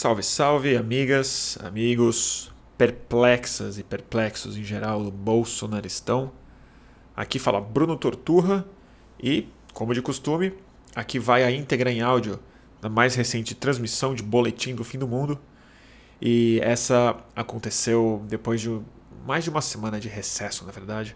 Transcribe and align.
Salve, 0.00 0.22
salve, 0.22 0.78
amigas, 0.78 1.58
amigos, 1.62 2.50
perplexas 2.78 3.76
e 3.76 3.82
perplexos 3.82 4.56
em 4.56 4.64
geral 4.64 5.04
do 5.04 5.10
bolsonaristão. 5.10 6.32
Aqui 7.14 7.38
fala 7.38 7.60
Bruno 7.60 7.98
Torturra 7.98 8.64
e, 9.22 9.46
como 9.74 9.92
de 9.92 10.00
costume, 10.00 10.54
aqui 10.96 11.18
vai 11.18 11.44
a 11.44 11.50
íntegra 11.50 11.92
em 11.92 12.00
áudio 12.00 12.40
da 12.80 12.88
mais 12.88 13.14
recente 13.14 13.54
transmissão 13.54 14.14
de 14.14 14.22
Boletim 14.22 14.74
do 14.74 14.82
Fim 14.84 14.98
do 14.98 15.06
Mundo. 15.06 15.38
E 16.18 16.58
essa 16.62 17.14
aconteceu 17.36 18.24
depois 18.26 18.62
de 18.62 18.80
mais 19.26 19.44
de 19.44 19.50
uma 19.50 19.60
semana 19.60 20.00
de 20.00 20.08
recesso, 20.08 20.64
na 20.64 20.72
verdade. 20.72 21.14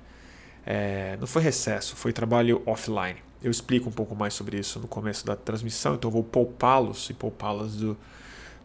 É, 0.67 1.17
não 1.19 1.27
foi 1.27 1.41
recesso, 1.41 1.97
foi 1.97 2.13
trabalho 2.13 2.63
offline. 2.67 3.17
Eu 3.43 3.51
explico 3.51 3.89
um 3.89 3.93
pouco 3.93 4.15
mais 4.15 4.35
sobre 4.35 4.59
isso 4.59 4.79
no 4.79 4.87
começo 4.87 5.25
da 5.25 5.35
transmissão, 5.35 5.95
então 5.95 6.11
vou 6.11 6.23
poupá-los 6.23 7.09
e 7.09 7.15
poupá-las 7.15 7.77
do, 7.77 7.97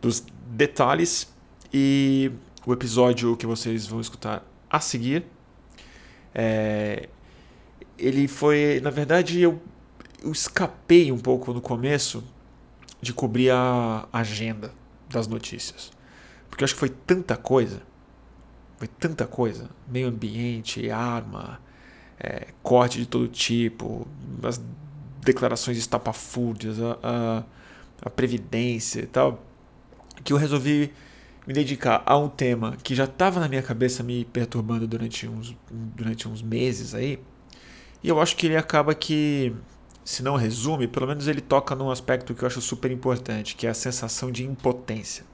dos 0.01 0.23
detalhes. 0.47 1.31
E 1.73 2.31
o 2.65 2.73
episódio 2.73 3.35
que 3.37 3.45
vocês 3.45 3.85
vão 3.87 4.01
escutar 4.01 4.43
a 4.69 4.79
seguir, 4.79 5.25
é, 6.33 7.09
ele 7.97 8.27
foi, 8.27 8.79
na 8.81 8.89
verdade, 8.89 9.41
eu, 9.41 9.61
eu 10.23 10.31
escapei 10.31 11.11
um 11.11 11.17
pouco 11.17 11.53
no 11.53 11.61
começo 11.61 12.23
de 13.01 13.13
cobrir 13.13 13.51
a 13.51 14.07
agenda 14.11 14.73
das 15.09 15.27
notícias. 15.27 15.91
Porque 16.49 16.63
eu 16.63 16.65
acho 16.65 16.73
que 16.73 16.79
foi 16.79 16.89
tanta 16.89 17.37
coisa, 17.37 17.81
foi 18.77 18.87
tanta 18.87 19.25
coisa, 19.25 19.69
meio 19.87 20.07
ambiente, 20.07 20.89
arma, 20.89 21.59
é, 22.19 22.47
corte 22.61 22.99
de 22.99 23.05
todo 23.05 23.27
tipo, 23.27 24.07
as 24.43 24.61
declarações 25.21 25.77
estapafúrdias, 25.77 26.81
a, 26.81 26.97
a, 27.03 27.43
a 28.01 28.09
previdência 28.09 29.01
e 29.01 29.07
tal, 29.07 29.43
que 30.23 30.33
eu 30.33 30.37
resolvi 30.37 30.91
me 31.47 31.53
dedicar 31.53 32.03
a 32.05 32.17
um 32.17 32.29
tema 32.29 32.77
que 32.83 32.93
já 32.93 33.05
estava 33.05 33.39
na 33.39 33.47
minha 33.47 33.63
cabeça 33.63 34.03
me 34.03 34.25
perturbando 34.25 34.87
durante 34.87 35.27
uns, 35.27 35.57
durante 35.71 36.27
uns 36.27 36.41
meses 36.41 36.93
aí. 36.93 37.19
E 38.03 38.07
eu 38.07 38.21
acho 38.21 38.35
que 38.35 38.45
ele 38.45 38.55
acaba 38.55 38.93
que, 38.93 39.53
se 40.05 40.21
não 40.21 40.35
resume, 40.35 40.87
pelo 40.87 41.07
menos 41.07 41.27
ele 41.27 41.41
toca 41.41 41.75
num 41.75 41.89
aspecto 41.89 42.33
que 42.33 42.43
eu 42.43 42.47
acho 42.47 42.61
super 42.61 42.91
importante, 42.91 43.55
que 43.55 43.65
é 43.65 43.69
a 43.69 43.73
sensação 43.73 44.31
de 44.31 44.45
impotência. 44.45 45.25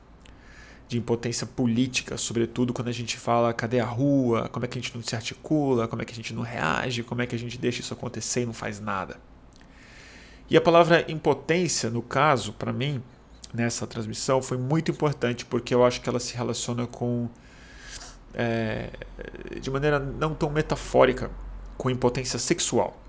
De 0.87 0.97
impotência 0.97 1.45
política, 1.45 2.17
sobretudo 2.17 2.71
quando 2.71 2.87
a 2.87 2.93
gente 2.93 3.17
fala 3.17 3.53
cadê 3.53 3.79
a 3.79 3.85
rua, 3.85 4.47
como 4.49 4.65
é 4.65 4.67
que 4.67 4.79
a 4.79 4.81
gente 4.81 4.95
não 4.95 5.03
se 5.03 5.15
articula, 5.15 5.87
como 5.87 6.01
é 6.01 6.05
que 6.05 6.13
a 6.13 6.15
gente 6.15 6.33
não 6.33 6.43
reage, 6.43 7.03
como 7.03 7.21
é 7.21 7.27
que 7.27 7.35
a 7.35 7.39
gente 7.39 7.57
deixa 7.57 7.81
isso 7.81 7.93
acontecer 7.93 8.43
e 8.43 8.45
não 8.45 8.53
faz 8.53 8.79
nada. 8.79 9.19
E 10.49 10.55
a 10.55 10.61
palavra 10.61 11.03
impotência, 11.11 11.89
no 11.89 12.03
caso, 12.03 12.53
para 12.53 12.71
mim, 12.71 13.03
nessa 13.55 13.87
transmissão 13.87 14.41
foi 14.41 14.57
muito 14.57 14.91
importante 14.91 15.45
porque 15.45 15.73
eu 15.73 15.83
acho 15.83 16.01
que 16.01 16.09
ela 16.09 16.19
se 16.19 16.35
relaciona 16.35 16.85
com 16.85 17.29
é, 18.33 18.89
de 19.61 19.71
maneira 19.71 19.97
não 19.97 20.35
tão 20.35 20.49
metafórica 20.49 21.31
com 21.77 21.89
impotência 21.89 22.37
sexual, 22.37 23.01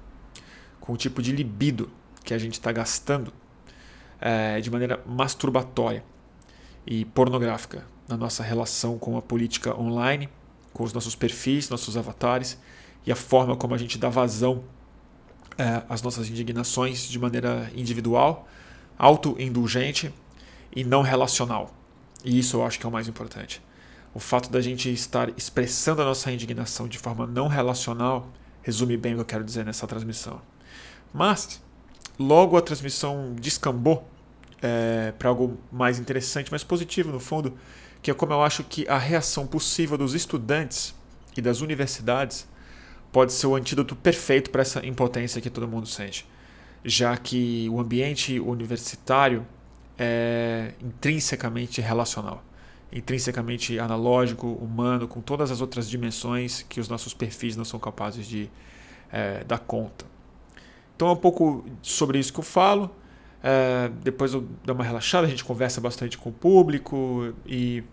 com 0.80 0.92
o 0.92 0.96
tipo 0.96 1.20
de 1.20 1.32
libido 1.32 1.90
que 2.24 2.32
a 2.32 2.38
gente 2.38 2.54
está 2.54 2.72
gastando 2.72 3.32
é, 4.20 4.60
de 4.60 4.70
maneira 4.70 5.02
masturbatória 5.04 6.04
e 6.86 7.04
pornográfica 7.04 7.84
na 8.08 8.16
nossa 8.16 8.42
relação 8.42 8.98
com 8.98 9.16
a 9.16 9.22
política 9.22 9.78
online, 9.78 10.28
com 10.72 10.84
os 10.84 10.92
nossos 10.92 11.16
perfis, 11.16 11.68
nossos 11.68 11.96
avatares 11.96 12.58
e 13.04 13.10
a 13.10 13.16
forma 13.16 13.56
como 13.56 13.74
a 13.74 13.78
gente 13.78 13.98
dá 13.98 14.08
vazão 14.08 14.64
é, 15.58 15.82
às 15.88 16.02
nossas 16.02 16.28
indignações 16.28 17.08
de 17.08 17.18
maneira 17.18 17.70
individual, 17.74 18.46
autoindulgente 18.98 20.12
e 20.76 20.84
não 20.84 21.00
relacional. 21.00 21.74
E 22.22 22.38
isso 22.38 22.58
eu 22.58 22.66
acho 22.66 22.78
que 22.78 22.84
é 22.84 22.88
o 22.88 22.92
mais 22.92 23.08
importante. 23.08 23.62
O 24.14 24.20
fato 24.20 24.50
da 24.50 24.60
gente 24.60 24.92
estar 24.92 25.30
expressando 25.36 26.02
a 26.02 26.04
nossa 26.04 26.30
indignação 26.30 26.86
de 26.86 26.98
forma 26.98 27.26
não 27.26 27.48
relacional 27.48 28.30
resume 28.62 28.96
bem 28.96 29.14
o 29.14 29.16
que 29.16 29.20
eu 29.22 29.26
quero 29.26 29.44
dizer 29.44 29.64
nessa 29.64 29.86
transmissão. 29.86 30.40
Mas, 31.14 31.62
logo 32.18 32.56
a 32.56 32.60
transmissão 32.60 33.34
descambou 33.40 34.06
é, 34.60 35.12
para 35.18 35.30
algo 35.30 35.58
mais 35.72 35.98
interessante, 35.98 36.50
mais 36.50 36.62
positivo 36.62 37.10
no 37.10 37.20
fundo, 37.20 37.56
que 38.02 38.10
é 38.10 38.14
como 38.14 38.32
eu 38.32 38.42
acho 38.42 38.62
que 38.64 38.86
a 38.88 38.98
reação 38.98 39.46
possível 39.46 39.96
dos 39.96 40.14
estudantes 40.14 40.94
e 41.36 41.40
das 41.40 41.60
universidades 41.60 42.46
pode 43.12 43.32
ser 43.32 43.46
o 43.46 43.54
antídoto 43.54 43.96
perfeito 43.96 44.50
para 44.50 44.62
essa 44.62 44.84
impotência 44.84 45.40
que 45.40 45.48
todo 45.48 45.66
mundo 45.66 45.86
sente, 45.86 46.28
já 46.84 47.16
que 47.16 47.68
o 47.70 47.80
ambiente 47.80 48.38
universitário 48.40 49.46
é 49.98 50.72
intrinsecamente 50.80 51.80
relacional, 51.80 52.42
intrinsecamente 52.92 53.78
analógico, 53.78 54.46
humano, 54.46 55.08
com 55.08 55.20
todas 55.20 55.50
as 55.50 55.60
outras 55.60 55.88
dimensões 55.88 56.62
que 56.68 56.80
os 56.80 56.88
nossos 56.88 57.14
perfis 57.14 57.56
não 57.56 57.64
são 57.64 57.80
capazes 57.80 58.26
de 58.26 58.50
é, 59.10 59.44
dar 59.44 59.58
conta. 59.58 60.04
Então 60.94 61.08
é 61.08 61.12
um 61.12 61.16
pouco 61.16 61.64
sobre 61.82 62.18
isso 62.18 62.32
que 62.32 62.40
eu 62.40 62.44
falo. 62.44 62.90
É, 63.42 63.90
depois 64.02 64.32
eu 64.32 64.46
dou 64.64 64.74
uma 64.74 64.84
relaxada, 64.84 65.26
a 65.26 65.30
gente 65.30 65.44
conversa 65.44 65.80
bastante 65.80 66.18
com 66.18 66.30
o 66.30 66.32
público 66.32 67.32
e, 67.46 67.84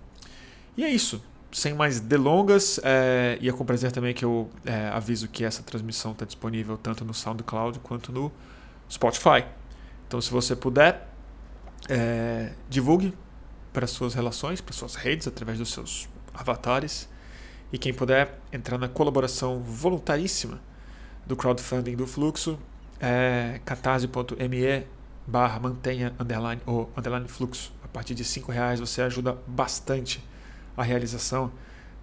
e 0.75 0.83
é 0.83 0.89
isso. 0.89 1.21
Sem 1.51 1.75
mais 1.75 1.99
delongas, 1.99 2.79
é, 2.83 3.37
e 3.39 3.47
é 3.47 3.51
com 3.51 3.63
prazer 3.63 3.91
também 3.91 4.11
que 4.11 4.25
eu 4.25 4.49
é, 4.65 4.87
aviso 4.87 5.27
que 5.27 5.45
essa 5.45 5.61
transmissão 5.61 6.13
está 6.13 6.25
disponível 6.25 6.77
tanto 6.77 7.05
no 7.05 7.13
SoundCloud 7.13 7.77
quanto 7.79 8.11
no 8.11 8.31
Spotify. 8.89 9.45
Então, 10.07 10.19
se 10.19 10.31
você 10.31 10.55
puder, 10.55 11.12
é, 11.89 12.51
divulgue 12.69 13.13
para 13.71 13.87
suas 13.87 14.13
relações, 14.13 14.61
para 14.61 14.73
suas 14.73 14.95
redes, 14.95 15.27
através 15.27 15.57
dos 15.57 15.71
seus 15.71 16.07
avatares. 16.33 17.09
E 17.71 17.77
quem 17.77 17.93
puder 17.93 18.39
entrar 18.51 18.77
na 18.77 18.87
colaboração 18.87 19.59
voluntaríssima 19.61 20.61
do 21.25 21.35
crowdfunding 21.35 21.95
do 21.95 22.05
Fluxo, 22.05 22.59
é 22.99 23.59
catarse.me 23.65 24.85
barra 25.25 25.59
mantenha 25.59 26.13
underline 26.19 26.61
ou 26.65 26.91
underline 26.95 27.27
fluxo. 27.27 27.73
A 27.83 27.87
partir 27.87 28.13
de 28.13 28.23
cinco 28.23 28.51
reais 28.51 28.79
você 28.79 29.01
ajuda 29.01 29.37
bastante 29.47 30.23
a 30.75 30.83
realização 30.83 31.51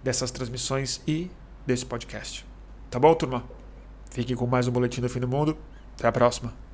dessas 0.03 0.31
transmissões 0.31 1.01
e 1.07 1.29
desse 1.65 1.85
podcast. 1.85 2.45
Tá 2.89 2.99
bom, 2.99 3.13
turma? 3.13 3.43
Fiquem 4.09 4.35
com 4.35 4.45
mais 4.47 4.67
um 4.67 4.71
Boletim 4.71 5.01
do 5.01 5.09
Fim 5.09 5.19
do 5.19 5.27
Mundo. 5.27 5.57
Até 5.95 6.07
a 6.07 6.11
próxima. 6.11 6.70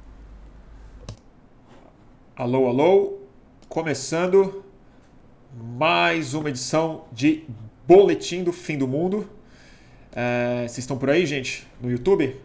Alô, 2.39 2.67
alô, 2.67 3.17
começando 3.67 4.63
mais 5.59 6.35
uma 6.35 6.49
edição 6.49 7.05
de 7.11 7.43
Boletim 7.87 8.43
do 8.43 8.53
Fim 8.53 8.77
do 8.77 8.87
Mundo. 8.87 9.27
É, 10.15 10.59
vocês 10.59 10.77
estão 10.77 10.99
por 10.99 11.09
aí, 11.09 11.25
gente, 11.25 11.65
no 11.81 11.89
YouTube? 11.89 12.39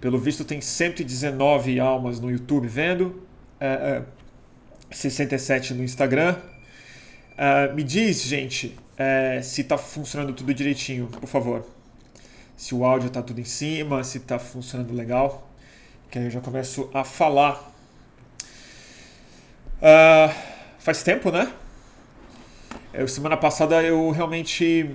Pelo 0.00 0.18
visto, 0.18 0.42
tem 0.42 0.62
119 0.62 1.78
almas 1.78 2.18
no 2.18 2.30
YouTube 2.30 2.66
vendo, 2.66 3.22
é, 3.60 4.02
é, 4.90 4.94
67 4.94 5.74
no 5.74 5.84
Instagram. 5.84 6.36
É, 7.36 7.70
me 7.74 7.82
diz, 7.82 8.22
gente, 8.22 8.74
é, 8.96 9.42
se 9.42 9.60
está 9.60 9.76
funcionando 9.76 10.32
tudo 10.32 10.54
direitinho, 10.54 11.08
por 11.08 11.28
favor. 11.28 11.62
Se 12.56 12.74
o 12.74 12.86
áudio 12.86 13.08
está 13.08 13.20
tudo 13.20 13.38
em 13.38 13.44
cima, 13.44 14.02
se 14.02 14.16
está 14.16 14.38
funcionando 14.38 14.94
legal. 14.94 15.46
Que 16.10 16.18
aí 16.18 16.24
eu 16.24 16.30
já 16.30 16.40
começo 16.40 16.88
a 16.94 17.04
falar 17.04 17.67
Uh, 19.78 20.34
faz 20.78 21.02
tempo, 21.04 21.30
né? 21.30 21.52
Eu, 22.92 23.06
semana 23.06 23.36
passada 23.36 23.82
eu 23.82 24.10
realmente. 24.10 24.90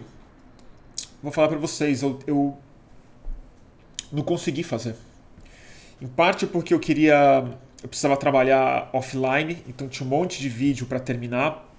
Vou 1.22 1.32
falar 1.32 1.48
para 1.48 1.58
vocês, 1.58 2.02
eu, 2.02 2.20
eu 2.28 2.58
não 4.12 4.24
consegui 4.24 4.62
fazer. 4.62 4.96
Em 6.02 6.08
parte 6.08 6.46
porque 6.46 6.74
eu 6.74 6.80
queria. 6.80 7.46
Eu 7.82 7.88
precisava 7.88 8.18
trabalhar 8.18 8.90
offline, 8.94 9.64
então 9.68 9.88
tinha 9.88 10.06
um 10.06 10.10
monte 10.10 10.40
de 10.40 10.50
vídeo 10.50 10.86
para 10.86 11.00
terminar. 11.00 11.70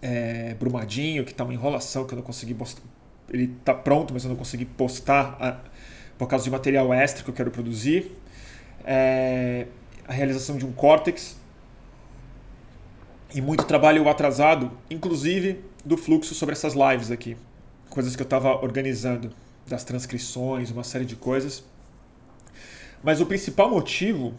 É, 0.00 0.54
Brumadinho, 0.54 1.24
que 1.24 1.32
tá 1.32 1.44
uma 1.44 1.52
enrolação 1.52 2.06
que 2.06 2.14
eu 2.14 2.16
não 2.16 2.22
consegui 2.22 2.54
postar. 2.54 2.82
Ele 3.30 3.48
tá 3.64 3.74
pronto, 3.74 4.14
mas 4.14 4.24
eu 4.24 4.30
não 4.30 4.36
consegui 4.36 4.64
postar 4.64 5.36
a, 5.40 5.58
por 6.18 6.26
causa 6.26 6.44
de 6.44 6.50
material 6.50 6.92
extra 6.92 7.22
que 7.22 7.28
eu 7.28 7.34
quero 7.34 7.50
produzir. 7.50 8.12
É, 8.84 9.66
a 10.06 10.12
realização 10.12 10.56
de 10.56 10.66
um 10.66 10.72
Cortex, 10.72 11.36
e 13.34 13.40
muito 13.40 13.64
trabalho 13.64 14.08
atrasado, 14.08 14.70
inclusive 14.88 15.60
do 15.84 15.96
fluxo 15.96 16.34
sobre 16.34 16.52
essas 16.52 16.74
lives 16.74 17.10
aqui. 17.10 17.36
Coisas 17.90 18.14
que 18.14 18.22
eu 18.22 18.24
estava 18.24 18.54
organizando, 18.62 19.32
das 19.66 19.82
transcrições, 19.82 20.70
uma 20.70 20.84
série 20.84 21.04
de 21.04 21.16
coisas. 21.16 21.64
Mas 23.02 23.20
o 23.20 23.26
principal 23.26 23.68
motivo, 23.68 24.34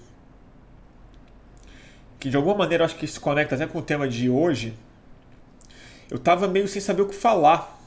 que 2.20 2.30
de 2.30 2.38
alguma 2.38 2.56
maneira 2.56 2.86
acho 2.86 2.96
que 2.96 3.06
se 3.06 3.20
conecta 3.20 3.56
até 3.56 3.68
com 3.68 3.80
o 3.80 3.82
tema 3.82 4.08
de 4.08 4.30
hoje, 4.30 4.74
eu 6.10 6.18
estava 6.18 6.48
meio 6.48 6.68
sem 6.68 6.82
saber 6.82 7.02
o 7.02 7.08
que 7.08 7.16
falar. 7.16 7.78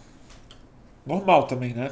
Normal 1.07 1.47
também, 1.47 1.73
né? 1.73 1.91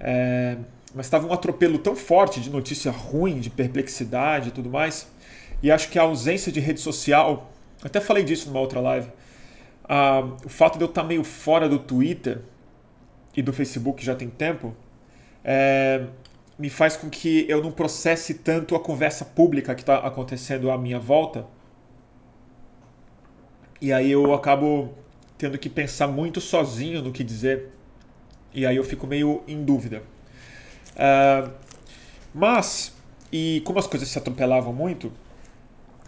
É, 0.00 0.56
mas 0.94 1.06
estava 1.06 1.26
um 1.26 1.32
atropelo 1.32 1.78
tão 1.78 1.94
forte 1.94 2.40
de 2.40 2.50
notícia 2.50 2.90
ruim, 2.90 3.38
de 3.38 3.50
perplexidade 3.50 4.48
e 4.48 4.52
tudo 4.52 4.68
mais. 4.68 5.06
E 5.62 5.70
acho 5.70 5.88
que 5.90 5.98
a 5.98 6.02
ausência 6.02 6.50
de 6.50 6.58
rede 6.58 6.80
social 6.80 7.52
até 7.82 8.00
falei 8.00 8.24
disso 8.24 8.48
numa 8.48 8.60
outra 8.60 8.80
live. 8.80 9.08
Uh, 9.84 10.34
o 10.44 10.48
fato 10.48 10.78
de 10.78 10.84
eu 10.84 10.88
estar 10.88 11.04
meio 11.04 11.22
fora 11.22 11.68
do 11.68 11.78
Twitter 11.78 12.40
e 13.36 13.42
do 13.42 13.52
Facebook 13.52 14.04
já 14.04 14.14
tem 14.14 14.28
tempo 14.28 14.74
é, 15.48 16.04
me 16.58 16.68
faz 16.68 16.96
com 16.96 17.08
que 17.08 17.46
eu 17.48 17.62
não 17.62 17.70
processe 17.70 18.34
tanto 18.34 18.74
a 18.74 18.80
conversa 18.80 19.24
pública 19.24 19.76
que 19.76 19.82
está 19.82 19.98
acontecendo 19.98 20.72
à 20.72 20.76
minha 20.76 20.98
volta. 20.98 21.46
E 23.80 23.92
aí 23.92 24.10
eu 24.10 24.34
acabo 24.34 24.92
tendo 25.38 25.56
que 25.56 25.68
pensar 25.68 26.08
muito 26.08 26.40
sozinho 26.40 27.00
no 27.00 27.12
que 27.12 27.22
dizer. 27.22 27.68
E 28.52 28.66
aí 28.66 28.74
eu 28.74 28.82
fico 28.82 29.06
meio 29.06 29.44
em 29.46 29.62
dúvida. 29.64 30.02
Uh, 30.96 31.52
mas, 32.34 32.92
e 33.30 33.62
como 33.64 33.78
as 33.78 33.86
coisas 33.86 34.08
se 34.08 34.18
atropelavam 34.18 34.72
muito, 34.72 35.12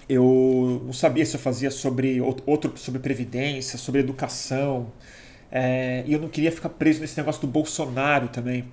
eu 0.09 0.83
não 0.85 0.93
sabia 0.93 1.25
se 1.27 1.37
eu 1.37 1.41
fazia 1.41 1.71
sobre 1.71 2.21
outro 2.21 2.77
sobre 2.77 3.01
previdência, 3.01 3.79
sobre 3.79 4.01
educação. 4.01 4.91
É, 5.51 6.03
e 6.07 6.13
eu 6.13 6.21
não 6.21 6.29
queria 6.29 6.51
ficar 6.51 6.71
preso 6.71 7.01
nesse 7.01 7.17
negócio 7.17 7.41
do 7.43 7.47
Bolsonaro 7.47 8.29
também. 8.29 8.65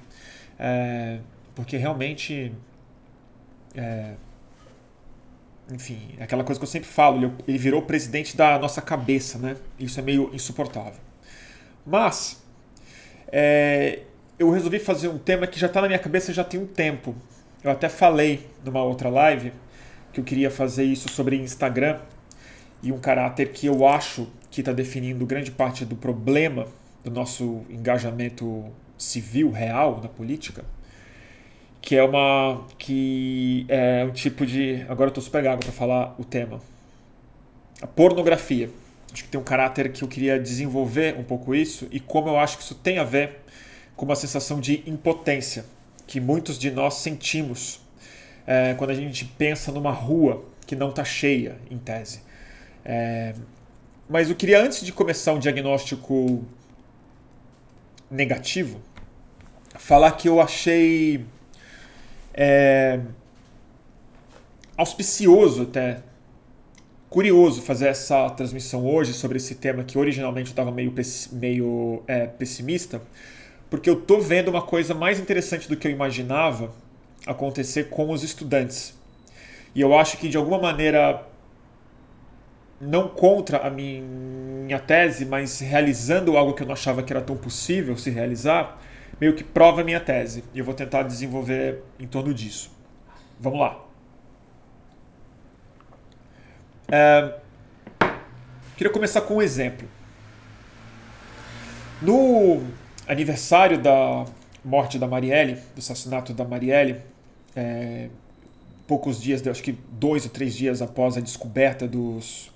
É, 0.57 1.19
porque 1.53 1.77
realmente. 1.77 2.53
É, 3.75 4.13
enfim, 5.73 6.15
aquela 6.19 6.43
coisa 6.43 6.59
que 6.59 6.63
eu 6.63 6.69
sempre 6.69 6.87
falo, 6.87 7.17
ele, 7.17 7.33
ele 7.47 7.57
virou 7.57 7.81
o 7.81 7.85
presidente 7.85 8.37
da 8.37 8.57
nossa 8.59 8.81
cabeça, 8.81 9.37
né? 9.39 9.57
Isso 9.79 9.99
é 9.99 10.03
meio 10.03 10.29
insuportável. 10.33 11.01
Mas 11.85 12.43
eu 14.39 14.49
resolvi 14.51 14.79
fazer 14.79 15.09
um 15.09 15.17
tema 15.17 15.45
que 15.47 15.59
já 15.59 15.67
está 15.67 15.81
na 15.81 15.87
minha 15.87 15.99
cabeça 15.99 16.31
já 16.31 16.43
tem 16.43 16.59
um 16.59 16.67
tempo. 16.67 17.15
Eu 17.63 17.71
até 17.71 17.89
falei 17.89 18.47
numa 18.63 18.83
outra 18.83 19.09
live 19.09 19.51
que 20.15 20.21
eu 20.21 20.23
queria 20.23 20.49
fazer 20.49 20.85
isso 20.85 21.09
sobre 21.09 21.35
Instagram 21.35 21.99
e 22.81 22.89
um 22.89 22.97
caráter 22.97 23.51
que 23.51 23.67
eu 23.67 23.85
acho 23.85 24.29
que 24.49 24.61
está 24.61 24.71
definindo 24.71 25.25
grande 25.25 25.51
parte 25.51 25.83
do 25.83 25.97
problema 25.97 26.67
do 27.03 27.11
nosso 27.11 27.63
engajamento 27.69 28.63
civil 28.97 29.51
real 29.51 29.99
na 30.01 30.07
política, 30.07 30.63
que 31.81 31.97
é 31.97 32.03
uma 32.03 32.65
que 32.77 33.65
é 33.67 34.05
um 34.05 34.13
tipo 34.13 34.45
de 34.45 34.85
agora 34.87 35.07
eu 35.07 35.09
estou 35.09 35.23
super 35.23 35.43
gago 35.43 35.61
para 35.61 35.73
falar 35.73 36.15
o 36.17 36.23
tema 36.23 36.61
a 37.81 37.87
pornografia. 37.87 38.69
Acho 39.11 39.23
que 39.25 39.29
tem 39.29 39.39
um 39.39 39.43
caráter 39.43 39.91
que 39.91 40.01
eu 40.01 40.07
queria 40.07 40.39
desenvolver 40.39 41.17
um 41.19 41.23
pouco 41.23 41.53
isso 41.53 41.89
e 41.91 41.99
como 41.99 42.29
eu 42.29 42.39
acho 42.39 42.57
que 42.57 42.63
isso 42.63 42.75
tem 42.75 42.99
a 42.99 43.03
ver 43.03 43.41
com 43.97 44.05
uma 44.05 44.15
sensação 44.15 44.61
de 44.61 44.81
impotência 44.87 45.65
que 46.07 46.21
muitos 46.21 46.57
de 46.57 46.71
nós 46.71 46.95
sentimos 46.95 47.84
é, 48.45 48.73
quando 48.75 48.91
a 48.91 48.95
gente 48.95 49.25
pensa 49.25 49.71
numa 49.71 49.91
rua 49.91 50.43
que 50.65 50.75
não 50.75 50.89
está 50.89 51.03
cheia, 51.03 51.57
em 51.69 51.77
tese. 51.77 52.21
É, 52.83 53.33
mas 54.09 54.29
eu 54.29 54.35
queria, 54.35 54.61
antes 54.61 54.85
de 54.85 54.91
começar 54.91 55.33
um 55.33 55.39
diagnóstico 55.39 56.43
negativo, 58.09 58.79
falar 59.77 60.11
que 60.11 60.29
eu 60.29 60.39
achei 60.39 61.25
é, 62.33 62.99
auspicioso 64.77 65.63
até, 65.63 65.99
curioso 67.09 67.61
fazer 67.61 67.87
essa 67.87 68.29
transmissão 68.31 68.85
hoje 68.85 69.13
sobre 69.13 69.37
esse 69.37 69.55
tema 69.55 69.83
que 69.83 69.97
originalmente 69.97 70.49
eu 70.49 70.51
estava 70.51 70.71
meio, 70.71 70.93
meio 71.31 72.03
é, 72.07 72.27
pessimista, 72.27 73.01
porque 73.69 73.89
eu 73.89 73.95
tô 73.95 74.19
vendo 74.19 74.49
uma 74.49 74.61
coisa 74.61 74.93
mais 74.93 75.19
interessante 75.19 75.67
do 75.67 75.77
que 75.77 75.87
eu 75.87 75.91
imaginava 75.91 76.71
acontecer 77.25 77.85
com 77.85 78.11
os 78.11 78.23
estudantes. 78.23 78.93
E 79.73 79.81
eu 79.81 79.97
acho 79.97 80.17
que 80.17 80.29
de 80.29 80.37
alguma 80.37 80.59
maneira 80.59 81.25
não 82.79 83.07
contra 83.07 83.59
a 83.59 83.69
minha 83.69 84.79
tese, 84.79 85.25
mas 85.25 85.59
realizando 85.59 86.37
algo 86.37 86.53
que 86.53 86.63
eu 86.63 86.67
não 86.67 86.73
achava 86.73 87.01
que 87.03 87.11
era 87.11 87.21
tão 87.21 87.35
possível 87.35 87.97
se 87.97 88.09
realizar, 88.09 88.79
meio 89.19 89.33
que 89.33 89.43
prova 89.43 89.81
a 89.81 89.83
minha 89.83 89.99
tese. 89.99 90.43
E 90.53 90.59
eu 90.59 90.65
vou 90.65 90.73
tentar 90.73 91.03
desenvolver 91.03 91.81
em 91.99 92.07
torno 92.07 92.33
disso. 92.33 92.71
Vamos 93.39 93.59
lá. 93.59 93.79
É, 96.87 97.35
queria 98.77 98.93
começar 98.93 99.21
com 99.21 99.35
um 99.35 99.41
exemplo. 99.41 99.87
No 102.01 102.61
aniversário 103.07 103.77
da 103.77 104.25
morte 104.63 104.99
da 104.99 105.07
Marielle, 105.07 105.55
do 105.73 105.79
assassinato 105.79 106.33
da 106.33 106.43
Marielle, 106.43 107.01
é, 107.55 108.09
poucos 108.87 109.21
dias, 109.21 109.45
acho 109.47 109.63
que 109.63 109.77
dois 109.91 110.25
ou 110.25 110.31
três 110.31 110.55
dias 110.55 110.81
após 110.81 111.17
a 111.17 111.21
descoberta 111.21 111.87
dos, 111.87 112.51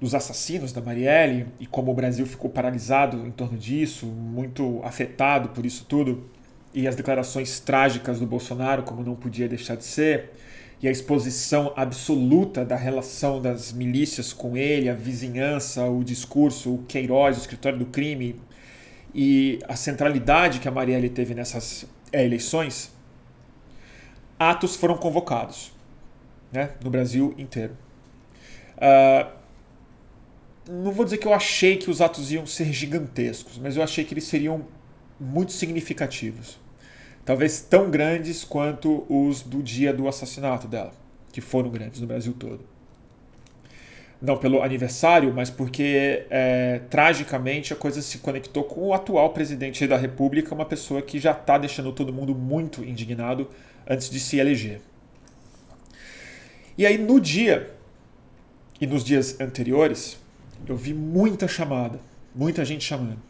dos 0.00 0.14
assassinos 0.14 0.72
da 0.72 0.80
Marielle 0.80 1.46
e 1.58 1.66
como 1.66 1.90
o 1.90 1.94
Brasil 1.94 2.26
ficou 2.26 2.50
paralisado 2.50 3.26
em 3.26 3.30
torno 3.30 3.58
disso, 3.58 4.06
muito 4.06 4.80
afetado 4.84 5.50
por 5.50 5.66
isso 5.66 5.84
tudo, 5.88 6.28
e 6.72 6.88
as 6.88 6.96
declarações 6.96 7.60
trágicas 7.60 8.18
do 8.18 8.26
Bolsonaro, 8.26 8.82
como 8.82 9.02
não 9.02 9.14
podia 9.14 9.48
deixar 9.48 9.76
de 9.76 9.84
ser, 9.84 10.32
e 10.82 10.88
a 10.88 10.90
exposição 10.90 11.72
absoluta 11.76 12.64
da 12.64 12.76
relação 12.76 13.40
das 13.40 13.72
milícias 13.72 14.32
com 14.32 14.56
ele, 14.56 14.88
a 14.88 14.94
vizinhança, 14.94 15.84
o 15.86 16.02
discurso, 16.02 16.74
o 16.74 16.78
Queiroz, 16.86 17.36
o 17.36 17.40
escritório 17.40 17.78
do 17.78 17.86
crime, 17.86 18.36
e 19.14 19.60
a 19.68 19.76
centralidade 19.76 20.58
que 20.58 20.66
a 20.66 20.70
Marielle 20.70 21.08
teve 21.08 21.32
nessas 21.32 21.86
é, 22.12 22.24
eleições, 22.24 22.93
atos 24.38 24.76
foram 24.76 24.96
convocados 24.96 25.72
né, 26.52 26.70
no 26.82 26.90
Brasil 26.90 27.34
inteiro. 27.38 27.76
Uh, 28.76 29.30
não 30.68 30.92
vou 30.92 31.04
dizer 31.04 31.18
que 31.18 31.26
eu 31.26 31.34
achei 31.34 31.76
que 31.76 31.90
os 31.90 32.00
atos 32.00 32.32
iam 32.32 32.46
ser 32.46 32.72
gigantescos, 32.72 33.58
mas 33.58 33.76
eu 33.76 33.82
achei 33.82 34.04
que 34.04 34.14
eles 34.14 34.24
seriam 34.24 34.66
muito 35.20 35.52
significativos. 35.52 36.58
Talvez 37.24 37.60
tão 37.60 37.90
grandes 37.90 38.44
quanto 38.44 39.06
os 39.08 39.42
do 39.42 39.62
dia 39.62 39.92
do 39.92 40.08
assassinato 40.08 40.68
dela, 40.68 40.92
que 41.32 41.40
foram 41.40 41.70
grandes 41.70 42.00
no 42.00 42.06
Brasil 42.06 42.34
todo 42.38 42.74
não 44.24 44.38
pelo 44.38 44.62
aniversário, 44.62 45.32
mas 45.34 45.50
porque 45.50 46.24
é, 46.30 46.80
tragicamente 46.88 47.72
a 47.72 47.76
coisa 47.76 48.00
se 48.00 48.18
conectou 48.18 48.64
com 48.64 48.88
o 48.88 48.94
atual 48.94 49.30
presidente 49.30 49.86
da 49.86 49.96
República, 49.96 50.54
uma 50.54 50.64
pessoa 50.64 51.02
que 51.02 51.18
já 51.18 51.32
está 51.32 51.58
deixando 51.58 51.92
todo 51.92 52.12
mundo 52.12 52.34
muito 52.34 52.82
indignado 52.82 53.48
antes 53.88 54.10
de 54.10 54.18
se 54.20 54.38
eleger. 54.38 54.80
E 56.76 56.86
aí 56.86 56.98
no 56.98 57.20
dia 57.20 57.74
e 58.80 58.86
nos 58.86 59.04
dias 59.04 59.40
anteriores, 59.40 60.18
eu 60.66 60.76
vi 60.76 60.92
muita 60.92 61.46
chamada, 61.46 62.00
muita 62.34 62.64
gente 62.64 62.84
chamando. 62.84 63.22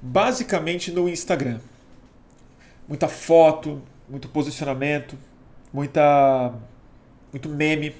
Basicamente 0.00 0.90
no 0.90 1.08
Instagram. 1.08 1.60
Muita 2.86 3.06
foto, 3.06 3.82
muito 4.08 4.28
posicionamento, 4.28 5.16
muita 5.72 6.54
muito 7.32 7.48
meme 7.48 7.94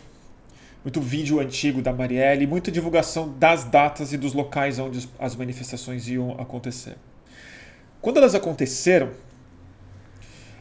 muito 0.88 1.00
vídeo 1.00 1.40
antigo 1.40 1.82
da 1.82 1.92
Marielle, 1.92 2.46
muita 2.46 2.70
divulgação 2.70 3.34
das 3.38 3.64
datas 3.64 4.12
e 4.12 4.16
dos 4.16 4.32
locais 4.32 4.78
onde 4.78 5.08
as 5.18 5.36
manifestações 5.36 6.08
iam 6.08 6.32
acontecer. 6.40 6.96
Quando 8.00 8.18
elas 8.18 8.34
aconteceram, 8.34 9.10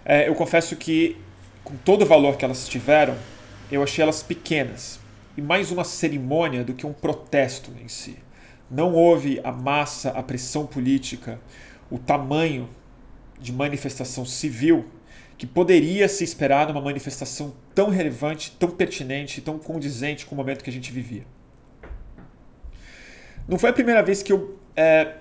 é, 0.10 0.30
eu 0.30 0.34
confesso 0.36 0.78
que, 0.78 1.18
com 1.66 1.76
todo 1.76 2.04
o 2.04 2.06
valor 2.06 2.38
que 2.38 2.46
elas 2.46 2.66
tiveram, 2.70 3.18
eu 3.70 3.84
achei 3.84 4.02
elas 4.02 4.24
pequenas 4.24 5.02
e 5.36 5.42
mais 5.42 5.70
uma 5.70 5.84
cerimônia 5.84 6.64
do 6.64 6.74
que 6.74 6.88
um 6.88 6.94
protesto 6.94 7.74
em 7.84 7.90
si. 7.90 8.18
Não 8.72 8.94
houve 8.94 9.42
a 9.44 9.52
massa, 9.52 10.12
a 10.12 10.24
pressão 10.24 10.66
política, 10.66 11.42
o 11.92 12.00
tamanho 12.00 12.70
de 13.38 13.52
manifestação 13.52 14.26
civil 14.26 14.86
que 15.38 15.46
poderia 15.46 16.08
se 16.08 16.24
esperar 16.24 16.70
numa 16.70 16.82
manifestação 16.82 17.54
tão 17.76 17.90
relevante, 17.90 18.56
tão 18.58 18.70
pertinente, 18.72 19.42
tão 19.42 19.60
condizente 19.60 20.26
com 20.26 20.36
o 20.36 20.38
momento 20.38 20.64
que 20.64 20.70
a 20.70 20.74
gente 20.74 20.90
vivia. 20.90 21.26
Não 23.46 23.60
foi 23.60 23.72
a 23.72 23.74
primeira 23.74 24.02
vez 24.02 24.24
que 24.24 24.32
eu 24.32 24.58
é, 24.74 25.16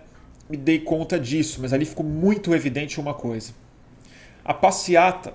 me 0.49 0.57
dei 0.57 0.78
conta 0.78 1.19
disso, 1.19 1.59
mas 1.61 1.73
ali 1.73 1.85
ficou 1.85 2.07
muito 2.07 2.55
evidente 2.55 3.00
uma 3.00 3.14
coisa. 3.14 3.65
A 4.46 4.54
passeata, 4.54 5.34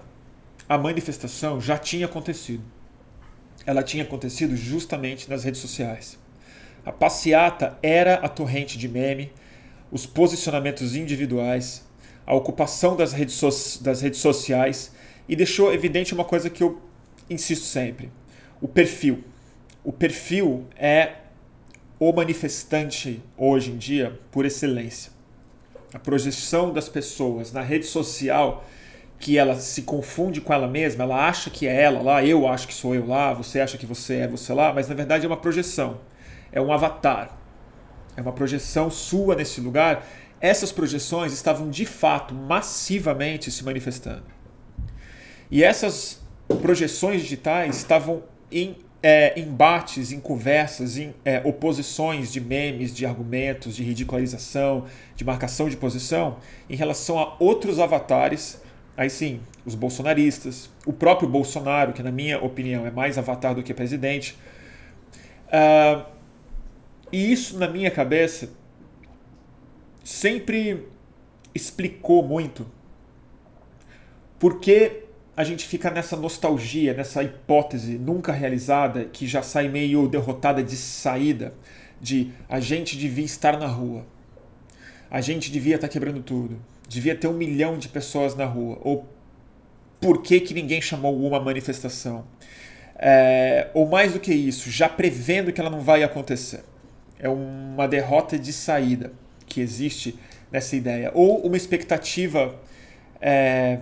a 0.70 0.78
manifestação 0.78 1.60
já 1.60 1.78
tinha 1.78 2.06
acontecido. 2.06 2.64
Ela 3.66 3.84
tinha 3.84 4.06
acontecido 4.06 4.56
justamente 4.56 5.30
nas 5.30 5.44
redes 5.44 5.60
sociais. 5.60 6.18
A 6.86 6.94
passeata 6.94 7.78
era 7.84 8.14
a 8.14 8.30
torrente 8.30 8.78
de 8.78 8.88
meme, 8.88 9.30
os 9.92 10.06
posicionamentos 10.06 10.96
individuais, 10.96 11.86
a 12.26 12.34
ocupação 12.34 12.96
das 12.96 13.12
redes, 13.12 13.36
so 13.36 13.50
das 13.82 14.00
redes 14.00 14.22
sociais 14.22 14.94
e 15.28 15.36
deixou 15.36 15.74
evidente 15.74 16.14
uma 16.14 16.24
coisa 16.24 16.50
que 16.50 16.64
eu 16.64 16.82
insisto 17.30 17.66
sempre: 17.66 18.10
o 18.62 18.68
perfil. 18.70 19.26
O 19.84 19.92
perfil 19.92 20.66
é 20.78 21.16
o 22.00 22.14
manifestante 22.14 23.22
hoje 23.38 23.72
em 23.72 23.78
dia 23.78 24.18
por 24.32 24.46
excelência. 24.46 25.12
A 25.94 26.00
projeção 26.00 26.72
das 26.72 26.88
pessoas 26.88 27.52
na 27.52 27.62
rede 27.62 27.86
social 27.86 28.64
que 29.22 29.38
ela 29.38 29.56
se 29.56 29.84
confunde 29.84 30.42
com 30.42 30.52
ela 30.52 30.68
mesma, 30.68 31.04
ela 31.04 31.28
acha 31.28 31.50
que 31.50 31.68
é 31.68 31.82
ela 31.84 32.02
lá, 32.02 32.26
eu 32.26 32.48
acho 32.48 32.68
que 32.68 32.74
sou 32.74 32.94
eu 32.96 33.06
lá, 33.06 33.34
você 33.34 33.60
acha 33.62 33.78
que 33.78 33.86
você 33.86 34.16
é 34.16 34.28
você 34.28 34.52
lá, 34.54 34.74
mas 34.74 34.90
na 34.90 34.96
verdade 34.96 35.26
é 35.26 35.28
uma 35.28 35.38
projeção, 35.38 36.02
é 36.52 36.60
um 36.60 36.74
avatar, 36.74 37.38
é 38.18 38.22
uma 38.22 38.34
projeção 38.34 38.90
sua 38.90 39.36
nesse 39.36 39.62
lugar. 39.62 40.06
Essas 40.42 40.72
projeções 40.72 41.32
estavam 41.32 41.70
de 41.70 41.86
fato 41.86 42.34
massivamente 42.34 43.52
se 43.52 43.64
manifestando. 43.64 44.26
E 45.50 45.64
essas 45.64 46.22
projeções 46.62 47.22
digitais 47.22 47.78
estavam 47.78 48.24
em 48.52 48.76
é, 49.04 49.40
embates, 49.40 50.12
em 50.12 50.20
conversas, 50.20 50.98
em 50.98 51.14
é, 51.26 51.42
oposições 51.44 52.32
de 52.32 52.40
memes, 52.40 52.94
de 52.94 53.06
argumentos, 53.06 53.76
de 53.76 53.84
ridicularização, 53.84 54.86
de 55.16 55.24
marcação 55.24 55.70
de 55.70 55.78
posição 55.78 56.38
em 56.70 56.76
relação 56.76 57.20
a 57.20 57.36
outros 57.40 57.80
avatares. 57.80 58.62
Aí 58.96 59.10
sim, 59.10 59.40
os 59.66 59.76
bolsonaristas, 59.76 60.70
o 60.86 60.94
próprio 60.94 61.28
Bolsonaro, 61.28 61.94
que 61.94 62.04
na 62.04 62.12
minha 62.12 62.40
opinião 62.44 62.86
é 62.86 62.92
mais 62.92 63.18
avatar 63.18 63.56
do 63.56 63.64
que 63.64 63.74
presidente. 63.74 64.38
Uh, 65.48 66.06
e 67.12 67.32
isso, 67.32 67.58
na 67.58 67.68
minha 67.68 67.92
cabeça, 67.92 68.50
sempre 70.04 70.88
explicou 71.54 72.24
muito 72.24 72.66
porque 74.42 75.04
a 75.38 75.44
gente 75.44 75.68
fica 75.68 75.92
nessa 75.92 76.18
nostalgia, 76.18 76.96
nessa 76.96 77.24
hipótese 77.24 78.00
nunca 78.00 78.32
realizada, 78.32 79.06
que 79.06 79.28
já 79.28 79.44
sai 79.44 79.68
meio 79.68 80.08
derrotada 80.08 80.64
de 80.64 80.76
saída, 80.76 81.54
de 82.02 82.32
a 82.50 82.60
gente 82.60 82.98
devia 82.98 83.24
estar 83.24 83.60
na 83.60 83.68
rua, 83.68 84.04
a 85.12 85.22
gente 85.22 85.52
devia 85.52 85.76
estar 85.76 85.88
quebrando 85.88 86.24
tudo, 86.24 86.60
devia 86.92 87.16
ter 87.16 87.28
um 87.28 87.34
milhão 87.34 87.78
de 87.78 87.88
pessoas 87.88 88.36
na 88.36 88.44
rua, 88.44 88.78
ou 88.82 89.08
por 90.02 90.22
que, 90.22 90.42
que 90.42 90.54
ninguém 90.54 90.82
chamou 90.82 91.26
uma 91.26 91.40
manifestação? 91.40 92.26
É, 92.96 93.70
ou 93.74 93.88
mais 93.88 94.12
do 94.12 94.20
que 94.20 94.34
isso, 94.34 94.70
já 94.70 94.90
prevendo 94.90 95.54
que 95.54 95.62
ela 95.62 95.70
não 95.70 95.80
vai 95.80 96.04
acontecer. 96.04 96.66
É 97.18 97.30
uma 97.30 97.88
derrota 97.88 98.38
de 98.38 98.52
saída 98.52 99.14
que 99.46 99.62
existe 99.62 100.20
nessa 100.52 100.76
ideia. 100.76 101.12
Ou 101.14 101.46
uma 101.46 101.56
expectativa 101.56 102.60
é, 103.22 103.80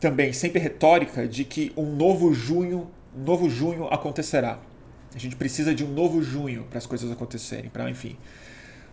também 0.00 0.32
sempre 0.32 0.58
retórica 0.58 1.28
de 1.28 1.44
que 1.44 1.72
um 1.76 1.94
novo 1.94 2.34
junho, 2.34 2.90
novo 3.14 3.48
junho 3.48 3.86
acontecerá. 3.86 4.58
A 5.14 5.18
gente 5.18 5.36
precisa 5.36 5.72
de 5.72 5.84
um 5.84 5.88
novo 5.88 6.20
junho 6.22 6.64
para 6.68 6.78
as 6.78 6.86
coisas 6.86 7.10
acontecerem, 7.10 7.70
para 7.70 7.88
enfim 7.88 8.16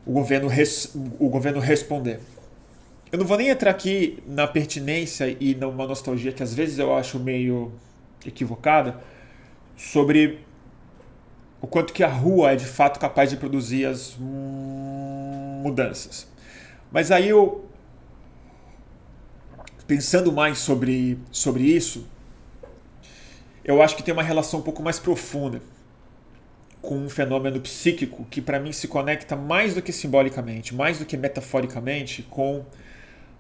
o 0.06 0.12
governo 0.12 0.48
res, 0.48 0.91
o 1.20 1.29
governo 1.29 1.60
responder. 1.60 2.20
Eu 3.12 3.18
não 3.18 3.25
vou 3.25 3.38
nem 3.38 3.50
entrar 3.50 3.72
aqui 3.72 4.22
na 4.28 4.48
pertinência 4.48 5.36
e 5.39 5.56
numa 5.56 5.88
nostalgia 5.88 6.32
que 6.32 6.44
às 6.44 6.54
vezes 6.54 6.78
eu 6.78 6.96
acho 6.96 7.18
meio 7.18 7.72
equivocada 8.24 9.01
sobre 9.75 10.42
o 11.60 11.66
quanto 11.66 11.92
que 11.92 12.04
a 12.04 12.08
rua 12.08 12.51
é 12.51 12.56
de 12.56 12.66
fato 12.66 13.00
capaz 13.00 13.32
de 13.32 13.38
produzir 13.38 13.86
as 13.86 14.16
mudanças. 14.20 16.28
Mas 16.92 17.10
aí 17.10 17.30
eu 17.30 17.66
pensando 19.88 20.32
mais 20.32 20.60
sobre, 20.60 21.18
sobre 21.32 21.63
isso, 21.63 22.08
eu 23.66 23.82
acho 23.82 23.96
que 23.96 24.04
tem 24.04 24.13
uma 24.13 24.22
relação 24.22 24.60
um 24.60 24.63
pouco 24.63 24.84
mais 24.84 25.00
profunda 25.00 25.60
com 26.80 26.96
um 26.96 27.10
fenômeno 27.10 27.60
psíquico 27.60 28.24
que 28.30 28.39
para 28.39 28.60
mim 28.60 28.72
se 28.72 28.88
conecta 28.88 29.36
mais 29.36 29.74
do 29.74 29.82
que 29.82 29.92
simbolicamente, 29.92 30.75
mais 30.75 31.00
do 31.00 31.06
que 31.06 31.18
metaforicamente 31.18 32.22
com 32.22 32.63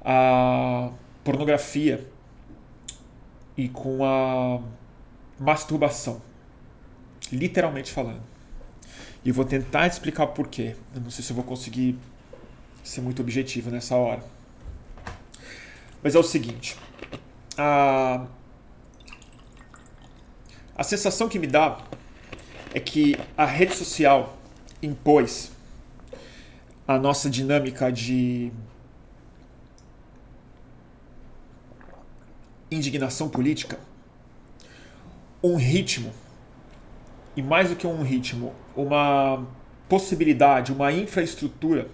a 0.01 0.91
pornografia 1.23 2.07
e 3.57 3.67
com 3.67 4.05
a 4.05 4.61
masturbação, 5.39 6.21
literalmente 7.31 7.91
falando. 7.91 8.21
E 9.23 9.31
vou 9.31 9.43
tentar 9.43 9.87
explicar 9.87 10.27
por 10.27 10.47
quê. 10.47 10.75
Eu 10.95 11.01
não 11.01 11.11
sei 11.11 11.23
se 11.23 11.31
eu 11.31 11.35
vou 11.35 11.43
conseguir 11.43 11.97
ser 12.83 13.01
muito 13.01 13.21
objetivo 13.21 13.69
nessa 13.69 13.95
hora. 13.95 14.23
Mas 16.01 16.15
é 16.15 16.19
o 16.19 16.23
seguinte: 16.23 16.77
a, 17.57 18.25
a 20.75 20.83
sensação 20.83 21.27
que 21.27 21.37
me 21.37 21.47
dá 21.47 21.83
é 22.73 22.79
que 22.79 23.17
a 23.35 23.45
rede 23.45 23.75
social 23.75 24.37
impôs 24.81 25.51
a 26.87 26.97
nossa 26.97 27.29
dinâmica 27.29 27.91
de 27.91 28.51
indignação 32.71 33.29
política 33.29 33.79
um 35.43 35.55
ritmo 35.55 36.11
e 37.35 37.41
mais 37.41 37.69
do 37.69 37.75
que 37.75 37.87
um 37.87 38.03
ritmo, 38.03 38.53
uma 38.75 39.47
possibilidade, 39.87 40.71
uma 40.71 40.91
infraestrutura 40.91 41.87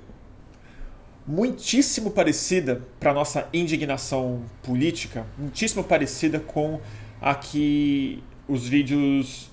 muitíssimo 1.27 2.12
parecida 2.12 2.82
para 3.00 3.13
nossa 3.13 3.48
indignação 3.53 4.44
política, 4.63 5.25
muitíssimo 5.38 5.84
parecida 5.84 6.39
com 6.39 6.79
a 7.22 7.34
que 7.34 8.24
os 8.48 8.67
vídeos 8.67 9.50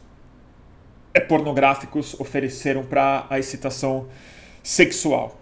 é, 1.15 1.21
pornográficos 1.21 2.19
ofereceram 2.21 2.85
para 2.85 3.27
a 3.29 3.39
excitação 3.39 4.09
sexual. 4.63 5.39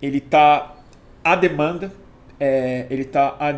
Ele 0.00 0.18
está 0.18 0.76
à 1.22 1.34
demanda, 1.34 1.92
é, 2.38 2.86
ele 2.90 3.02
está 3.02 3.36
à 3.38 3.52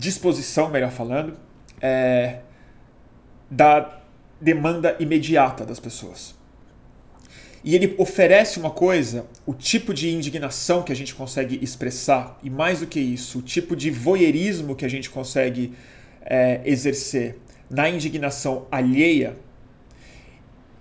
disposição, 0.00 0.70
melhor 0.70 0.90
falando, 0.90 1.36
é, 1.80 2.38
da 3.50 4.00
demanda 4.40 4.96
imediata 4.98 5.66
das 5.66 5.78
pessoas. 5.78 6.34
E 7.62 7.74
ele 7.74 7.94
oferece 7.98 8.58
uma 8.58 8.70
coisa, 8.70 9.26
o 9.44 9.52
tipo 9.52 9.92
de 9.92 10.08
indignação 10.08 10.82
que 10.82 10.90
a 10.90 10.96
gente 10.96 11.14
consegue 11.14 11.62
expressar, 11.62 12.38
e 12.42 12.48
mais 12.48 12.80
do 12.80 12.86
que 12.86 12.98
isso, 12.98 13.40
o 13.40 13.42
tipo 13.42 13.76
de 13.76 13.90
voyeurismo 13.90 14.74
que 14.74 14.86
a 14.86 14.88
gente 14.88 15.10
consegue 15.10 15.74
é, 16.22 16.62
exercer 16.64 17.36
na 17.68 17.90
indignação 17.90 18.66
alheia, 18.72 19.36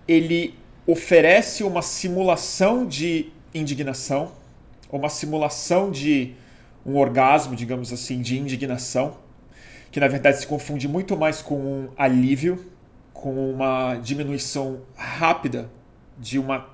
ele 0.07 0.55
oferece 0.87 1.61
uma 1.65 1.81
simulação 1.81 2.87
de 2.87 3.29
indignação, 3.53 4.31
uma 4.89 5.09
simulação 5.09 5.91
de 5.91 6.33
um 6.85 6.95
orgasmo, 6.97 7.55
digamos 7.55 7.91
assim, 7.91 8.21
de 8.21 8.37
indignação, 8.37 9.17
que 9.91 9.99
na 9.99 10.07
verdade 10.07 10.39
se 10.39 10.47
confunde 10.47 10.87
muito 10.87 11.17
mais 11.17 11.41
com 11.41 11.55
um 11.55 11.89
alívio, 11.97 12.65
com 13.13 13.51
uma 13.51 13.95
diminuição 13.95 14.81
rápida 14.95 15.69
de 16.17 16.39
uma 16.39 16.69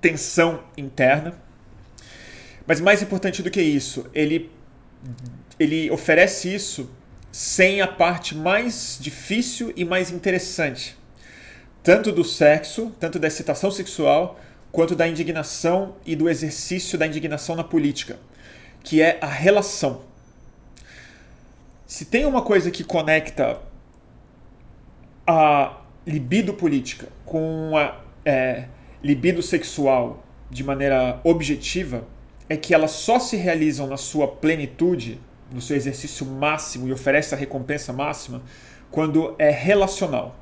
tensão 0.00 0.62
interna. 0.76 1.34
Mas 2.66 2.80
mais 2.80 3.02
importante 3.02 3.42
do 3.42 3.50
que 3.50 3.62
isso, 3.62 4.06
ele, 4.12 4.50
ele 5.58 5.90
oferece 5.90 6.52
isso 6.52 6.90
sem 7.30 7.80
a 7.80 7.86
parte 7.86 8.34
mais 8.34 8.98
difícil 9.00 9.72
e 9.76 9.84
mais 9.84 10.10
interessante, 10.10 10.96
tanto 11.82 12.10
do 12.10 12.24
sexo, 12.24 12.92
tanto 12.98 13.18
da 13.18 13.28
excitação 13.28 13.70
sexual, 13.70 14.40
quanto 14.70 14.94
da 14.94 15.06
indignação 15.08 15.96
e 16.04 16.14
do 16.14 16.28
exercício 16.28 16.98
da 16.98 17.06
indignação 17.06 17.56
na 17.56 17.64
política, 17.64 18.18
que 18.82 19.00
é 19.00 19.18
a 19.20 19.26
relação. 19.26 20.02
Se 21.86 22.04
tem 22.04 22.24
uma 22.24 22.42
coisa 22.42 22.70
que 22.70 22.84
conecta 22.84 23.60
a 25.26 25.80
libido 26.06 26.54
política 26.54 27.08
com 27.24 27.76
a 27.76 28.00
é, 28.24 28.66
libido 29.02 29.42
sexual 29.42 30.24
de 30.50 30.62
maneira 30.64 31.20
objetiva, 31.24 32.04
é 32.48 32.56
que 32.56 32.74
elas 32.74 32.92
só 32.92 33.18
se 33.18 33.36
realizam 33.36 33.86
na 33.86 33.96
sua 33.96 34.28
plenitude, 34.28 35.20
no 35.52 35.60
seu 35.60 35.76
exercício 35.76 36.26
máximo 36.26 36.88
e 36.88 36.92
oferece 36.92 37.34
a 37.34 37.38
recompensa 37.38 37.92
máxima, 37.92 38.42
quando 38.90 39.34
é 39.38 39.50
relacional. 39.50 40.36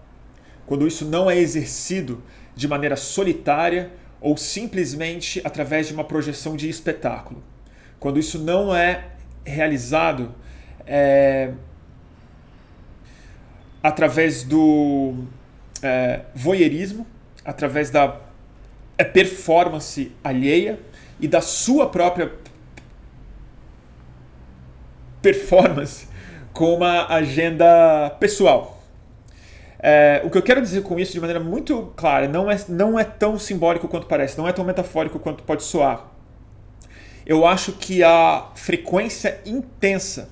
Quando 0.66 0.86
isso 0.86 1.04
não 1.04 1.30
é 1.30 1.36
exercido 1.36 2.22
de 2.54 2.66
maneira 2.68 2.96
solitária 2.96 3.90
ou 4.24 4.38
simplesmente 4.38 5.42
através 5.44 5.88
de 5.88 5.92
uma 5.92 6.02
projeção 6.02 6.56
de 6.56 6.66
espetáculo. 6.66 7.44
Quando 8.00 8.18
isso 8.18 8.38
não 8.38 8.74
é 8.74 9.04
realizado 9.44 10.34
é, 10.86 11.52
através 13.82 14.42
do 14.42 15.26
é, 15.82 16.22
voyeurismo, 16.34 17.06
através 17.44 17.90
da 17.90 18.18
é, 18.96 19.04
performance 19.04 20.10
alheia 20.24 20.80
e 21.20 21.28
da 21.28 21.42
sua 21.42 21.90
própria 21.90 22.32
performance 25.20 26.08
com 26.50 26.76
uma 26.76 27.12
agenda 27.14 28.08
pessoal. 28.18 28.73
É, 29.86 30.22
o 30.24 30.30
que 30.30 30.38
eu 30.38 30.42
quero 30.42 30.62
dizer 30.62 30.82
com 30.82 30.98
isso 30.98 31.12
de 31.12 31.20
maneira 31.20 31.38
muito 31.40 31.92
clara, 31.94 32.26
não 32.26 32.50
é, 32.50 32.58
não 32.70 32.98
é 32.98 33.04
tão 33.04 33.38
simbólico 33.38 33.86
quanto 33.86 34.06
parece, 34.06 34.38
não 34.38 34.48
é 34.48 34.52
tão 34.52 34.64
metafórico 34.64 35.18
quanto 35.18 35.42
pode 35.44 35.62
soar. 35.62 36.10
Eu 37.26 37.46
acho 37.46 37.72
que 37.72 38.02
a 38.02 38.50
frequência 38.54 39.40
intensa 39.46 40.30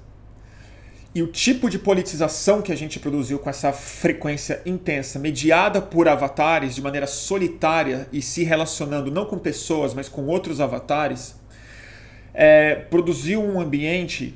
E 1.14 1.22
o 1.22 1.26
tipo 1.26 1.68
de 1.68 1.78
politização 1.78 2.62
que 2.62 2.72
a 2.72 2.76
gente 2.76 2.98
produziu 2.98 3.38
com 3.38 3.50
essa 3.50 3.72
frequência 3.72 4.62
intensa, 4.64 5.18
mediada 5.18 5.82
por 5.82 6.08
avatares 6.08 6.74
de 6.74 6.80
maneira 6.80 7.06
solitária 7.06 8.08
e 8.12 8.22
se 8.22 8.44
relacionando 8.44 9.10
não 9.10 9.26
com 9.26 9.38
pessoas, 9.38 9.92
mas 9.92 10.08
com 10.08 10.26
outros 10.26 10.60
avatares, 10.60 11.38
é, 12.32 12.76
produziu 12.76 13.42
um 13.42 13.60
ambiente 13.60 14.34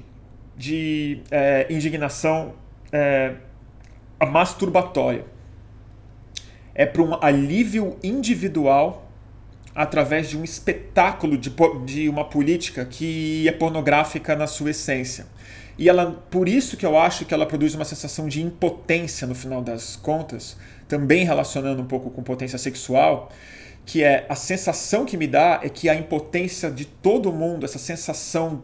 de 0.56 1.22
é, 1.30 1.66
indignação 1.70 2.54
é, 2.92 3.36
masturbatória. 4.24 5.26
É 6.74 6.86
para 6.86 7.02
um 7.02 7.22
alívio 7.22 7.96
individual 8.02 9.10
através 9.74 10.30
de 10.30 10.38
um 10.38 10.44
espetáculo 10.44 11.36
de, 11.36 11.52
de 11.84 12.08
uma 12.08 12.24
política 12.24 12.84
que 12.84 13.46
é 13.46 13.52
pornográfica 13.52 14.34
na 14.34 14.46
sua 14.46 14.70
essência. 14.70 15.26
E 15.78 15.88
ela, 15.88 16.24
por 16.30 16.48
isso 16.48 16.76
que 16.78 16.86
eu 16.86 16.98
acho 16.98 17.26
que 17.26 17.34
ela 17.34 17.44
produz 17.44 17.74
uma 17.74 17.84
sensação 17.84 18.26
de 18.26 18.42
impotência 18.42 19.26
no 19.26 19.34
final 19.34 19.60
das 19.60 19.94
contas, 19.94 20.56
também 20.88 21.24
relacionando 21.24 21.82
um 21.82 21.86
pouco 21.86 22.08
com 22.10 22.22
potência 22.22 22.56
sexual, 22.56 23.30
que 23.84 24.02
é 24.02 24.24
a 24.28 24.34
sensação 24.34 25.04
que 25.04 25.16
me 25.16 25.26
dá 25.26 25.60
é 25.62 25.68
que 25.68 25.88
a 25.88 25.94
impotência 25.94 26.70
de 26.70 26.86
todo 26.86 27.30
mundo, 27.30 27.64
essa 27.64 27.78
sensação 27.78 28.62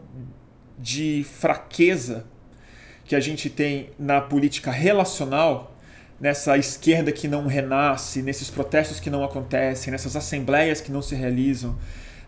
de 0.77 1.23
fraqueza 1.39 2.25
que 3.05 3.15
a 3.15 3.19
gente 3.19 3.49
tem 3.49 3.89
na 3.99 4.21
política 4.21 4.71
relacional, 4.71 5.75
nessa 6.19 6.57
esquerda 6.57 7.11
que 7.11 7.27
não 7.27 7.47
renasce, 7.47 8.21
nesses 8.21 8.49
protestos 8.49 8.99
que 8.99 9.09
não 9.09 9.23
acontecem, 9.23 9.91
nessas 9.91 10.15
assembleias 10.15 10.79
que 10.79 10.91
não 10.91 11.01
se 11.01 11.15
realizam, 11.15 11.77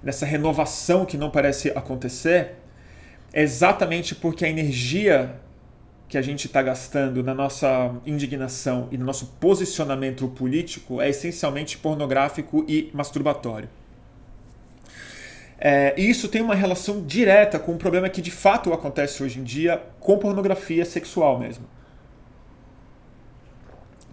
nessa 0.03 0.25
renovação 0.25 1.05
que 1.05 1.17
não 1.17 1.31
parece 1.31 1.69
acontecer, 1.69 2.55
é 3.33 3.41
exatamente 3.41 4.13
porque 4.13 4.45
a 4.45 4.49
energia 4.49 5.35
que 6.07 6.17
a 6.17 6.21
gente 6.21 6.47
está 6.47 6.61
gastando 6.61 7.23
na 7.23 7.33
nossa 7.33 7.95
indignação 8.05 8.87
e 8.91 8.97
no 8.97 9.05
nosso 9.05 9.27
posicionamento 9.39 10.27
político 10.27 11.01
é 11.01 11.09
essencialmente 11.09 11.77
pornográfico 11.77 12.63
e 12.67 12.91
masturbatório. 12.93 13.67
É, 15.57 15.93
e 15.97 16.09
isso 16.09 16.27
tem 16.27 16.41
uma 16.41 16.55
relação 16.55 17.05
direta 17.05 17.57
com 17.57 17.73
um 17.73 17.77
problema 17.77 18.09
que 18.09 18.21
de 18.21 18.31
fato 18.31 18.73
acontece 18.73 19.23
hoje 19.23 19.39
em 19.39 19.43
dia 19.43 19.81
com 19.99 20.17
pornografia 20.17 20.83
sexual 20.83 21.39
mesmo. 21.39 21.65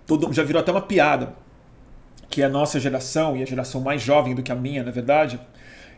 Todo, 0.06 0.32
já 0.32 0.42
virou 0.42 0.61
até 0.61 0.70
uma 0.70 0.82
piada 0.82 1.34
que 2.28 2.42
a 2.42 2.49
nossa 2.49 2.80
geração, 2.80 3.37
e 3.37 3.42
a 3.42 3.46
geração 3.46 3.80
mais 3.80 4.00
jovem 4.00 4.34
do 4.34 4.42
que 4.42 4.50
a 4.50 4.54
minha, 4.54 4.82
na 4.82 4.90
verdade, 4.90 5.38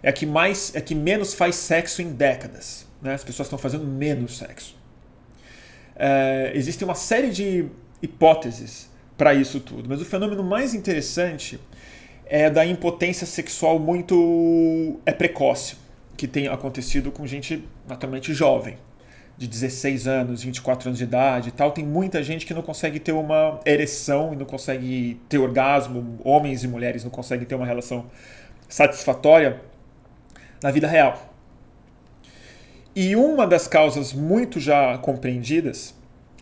é 0.02 0.08
a 0.08 0.12
que 0.12 0.26
mais 0.26 0.74
é 0.74 0.80
que 0.80 0.94
menos 0.94 1.32
faz 1.32 1.54
sexo 1.54 2.02
em 2.02 2.12
décadas. 2.12 2.86
Né? 3.00 3.14
As 3.14 3.22
pessoas 3.22 3.46
estão 3.46 3.58
fazendo 3.58 3.86
menos 3.86 4.38
sexo. 4.38 4.76
É, 5.94 6.50
existe 6.54 6.82
uma 6.84 6.94
série 6.94 7.30
de 7.30 7.66
hipóteses 8.02 8.90
para 9.16 9.32
isso 9.32 9.60
tudo, 9.60 9.88
mas 9.88 10.00
o 10.00 10.04
fenômeno 10.04 10.42
mais 10.42 10.74
interessante 10.74 11.60
é 12.26 12.48
da 12.48 12.64
impotência 12.64 13.26
sexual 13.26 13.78
muito 13.78 14.98
é 15.04 15.12
precoce, 15.12 15.76
que 16.16 16.26
tem 16.26 16.48
acontecido 16.48 17.10
com 17.10 17.26
gente 17.26 17.64
naturalmente 17.86 18.32
jovem, 18.32 18.76
de 19.36 19.48
16 19.48 20.06
anos, 20.06 20.42
24 20.42 20.88
anos 20.88 20.98
de 20.98 21.04
idade 21.04 21.48
e 21.48 21.52
tal. 21.52 21.72
Tem 21.72 21.84
muita 21.84 22.22
gente 22.22 22.46
que 22.46 22.54
não 22.54 22.62
consegue 22.62 23.00
ter 23.00 23.12
uma 23.12 23.60
ereção 23.66 24.32
e 24.32 24.36
não 24.36 24.46
consegue 24.46 25.20
ter 25.28 25.38
orgasmo, 25.38 26.18
homens 26.24 26.62
e 26.64 26.68
mulheres 26.68 27.04
não 27.04 27.10
conseguem 27.10 27.46
ter 27.46 27.54
uma 27.54 27.66
relação 27.66 28.06
satisfatória 28.68 29.60
na 30.62 30.70
vida 30.70 30.86
real. 30.86 31.34
E 32.96 33.16
uma 33.16 33.44
das 33.46 33.66
causas 33.66 34.12
muito 34.12 34.60
já 34.60 34.96
compreendidas 34.98 35.94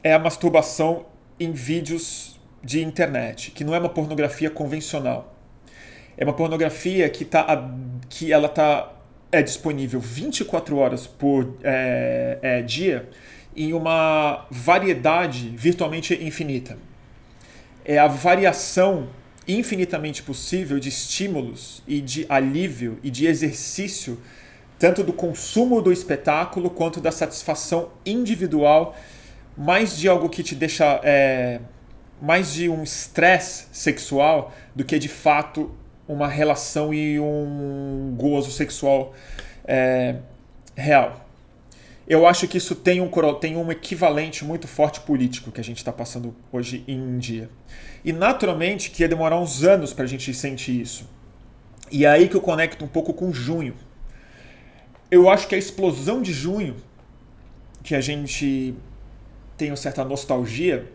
é 0.05 0.13
a 0.13 0.19
masturbação 0.19 1.07
em 1.41 1.51
vídeos 1.51 2.39
de 2.63 2.83
internet, 2.83 3.51
que 3.51 3.65
não 3.65 3.75
é 3.75 3.79
uma 3.79 3.89
pornografia 3.89 4.51
convencional. 4.51 5.35
É 6.17 6.25
uma 6.25 6.33
pornografia 6.33 7.09
que, 7.09 7.25
tá, 7.25 7.71
que 8.09 8.33
ela 8.33 8.49
tá, 8.49 8.93
é 9.31 9.43
disponível 9.43 9.99
24 9.99 10.77
horas 10.77 11.07
por 11.07 11.57
é, 11.63 12.39
é, 12.43 12.63
dia 12.63 13.09
em 13.57 13.73
uma 13.73 14.47
variedade 14.51 15.53
virtualmente 15.57 16.15
infinita. 16.15 16.79
É 17.85 17.99
a 17.99 18.07
variação 18.07 19.09
infinitamente 19.47 20.23
possível 20.23 20.79
de 20.79 20.89
estímulos 20.89 21.83
e 21.87 22.01
de 22.01 22.25
alívio 22.29 22.99
e 23.03 23.11
de 23.11 23.27
exercício 23.27 24.19
tanto 24.83 25.05
do 25.05 25.13
consumo 25.13 25.81
do 25.81 25.93
espetáculo 25.93 26.69
quanto 26.69 27.01
da 27.01 27.13
satisfação 27.13 27.91
individual, 28.05 28.97
mais 29.57 29.97
de 29.97 30.09
algo 30.09 30.29
que 30.29 30.43
te 30.43 30.57
deixa 30.57 31.01
é, 31.05 31.61
mais 32.21 32.53
de 32.53 32.69
um 32.69 32.83
estresse 32.83 33.67
sexual 33.71 34.53
do 34.75 34.85
que 34.85 34.99
de 34.99 35.09
fato 35.09 35.71
uma 36.07 36.29
relação 36.29 36.93
e 36.93 37.19
um 37.19 38.15
gozo 38.17 38.51
sexual 38.51 39.15
é, 39.65 40.17
real. 40.77 41.27
Eu 42.07 42.27
acho 42.27 42.49
que 42.49 42.59
isso 42.59 42.75
tem 42.75 43.01
um, 43.01 43.09
tem 43.41 43.57
um 43.57 43.71
equivalente 43.71 44.45
muito 44.45 44.67
forte 44.67 45.01
político 45.01 45.53
que 45.53 45.61
a 45.61 45.65
gente 45.65 45.79
está 45.79 45.93
passando 45.93 46.35
hoje 46.53 46.85
em 46.87 47.19
dia. 47.19 47.49
E 48.05 48.13
naturalmente 48.13 48.91
que 48.91 49.03
ia 49.03 49.09
demorar 49.09 49.39
uns 49.39 49.63
anos 49.63 49.93
para 49.93 50.05
a 50.05 50.09
gente 50.09 50.35
sentir 50.35 50.81
isso. 50.81 51.09
E 51.91 52.05
é 52.05 52.09
aí 52.09 52.29
que 52.29 52.37
eu 52.37 52.41
conecto 52.41 52.85
um 52.85 52.89
pouco 52.89 53.13
com 53.13 53.33
junho 53.33 53.75
eu 55.13 55.29
acho 55.29 55.47
que 55.47 55.55
a 55.55 55.59
explosão 55.59 56.23
de 56.23 56.33
junho, 56.33 56.75
que 57.83 57.95
a 57.95 58.01
gente 58.01 58.75
tem 59.59 59.69
uma 59.71 59.77
certa 59.77 60.03
nostalgia, 60.03 60.91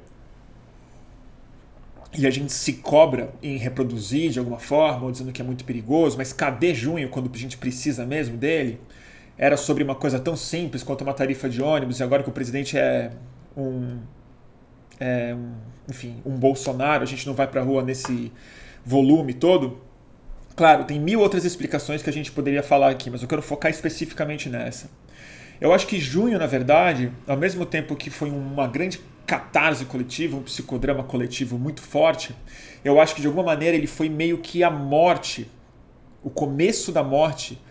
e 2.17 2.25
a 2.25 2.31
gente 2.31 2.51
se 2.51 2.73
cobra 2.73 3.33
em 3.43 3.57
reproduzir 3.57 4.31
de 4.31 4.39
alguma 4.39 4.59
forma, 4.59 5.05
ou 5.05 5.11
dizendo 5.11 5.31
que 5.31 5.41
é 5.41 5.45
muito 5.45 5.63
perigoso, 5.63 6.17
mas 6.17 6.33
cadê 6.33 6.73
junho 6.73 7.09
quando 7.09 7.31
a 7.33 7.37
gente 7.37 7.57
precisa 7.57 8.05
mesmo 8.05 8.35
dele? 8.35 8.79
Era 9.37 9.55
sobre 9.55 9.83
uma 9.83 9.95
coisa 9.95 10.19
tão 10.19 10.35
simples 10.35 10.81
quanto 10.81 11.01
uma 11.03 11.13
tarifa 11.13 11.47
de 11.47 11.61
ônibus, 11.61 11.99
e 11.99 12.03
agora 12.03 12.23
que 12.23 12.29
o 12.29 12.31
presidente 12.31 12.77
é 12.77 13.11
um, 13.55 13.99
é 14.99 15.35
um 15.35 15.53
enfim, 15.89 16.21
um 16.25 16.35
Bolsonaro, 16.35 17.03
a 17.03 17.05
gente 17.05 17.25
não 17.25 17.33
vai 17.33 17.47
para 17.47 17.61
a 17.61 17.63
rua 17.63 17.81
nesse 17.81 18.31
volume 18.83 19.33
todo. 19.33 19.79
Claro, 20.55 20.83
tem 20.83 20.99
mil 20.99 21.19
outras 21.19 21.45
explicações 21.45 22.01
que 22.01 22.09
a 22.09 22.13
gente 22.13 22.31
poderia 22.31 22.63
falar 22.63 22.89
aqui, 22.89 23.09
mas 23.09 23.21
eu 23.21 23.27
quero 23.27 23.41
focar 23.41 23.71
especificamente 23.71 24.49
nessa. 24.49 24.89
Eu 25.61 25.73
acho 25.73 25.87
que 25.87 25.99
junho, 25.99 26.37
na 26.37 26.45
verdade, 26.45 27.11
ao 27.25 27.37
mesmo 27.37 27.65
tempo 27.65 27.95
que 27.95 28.09
foi 28.09 28.29
uma 28.29 28.67
grande 28.67 28.99
catarse 29.27 29.83
coletiva, 29.85 30.37
um 30.37 30.41
psicodrama 30.41 31.03
coletivo 31.03 31.59
muito 31.59 31.81
forte, 31.81 32.33
eu 32.83 32.99
acho 32.99 33.13
que 33.13 33.21
de 33.21 33.27
alguma 33.27 33.43
maneira 33.43 33.75
ele 33.75 33.85
foi 33.85 34.07
meio 34.07 34.37
que 34.37 34.63
a 34.63 34.71
morte, 34.71 35.51
o 36.23 36.29
começo 36.29 36.91
da 36.91 37.03
morte 37.03 37.61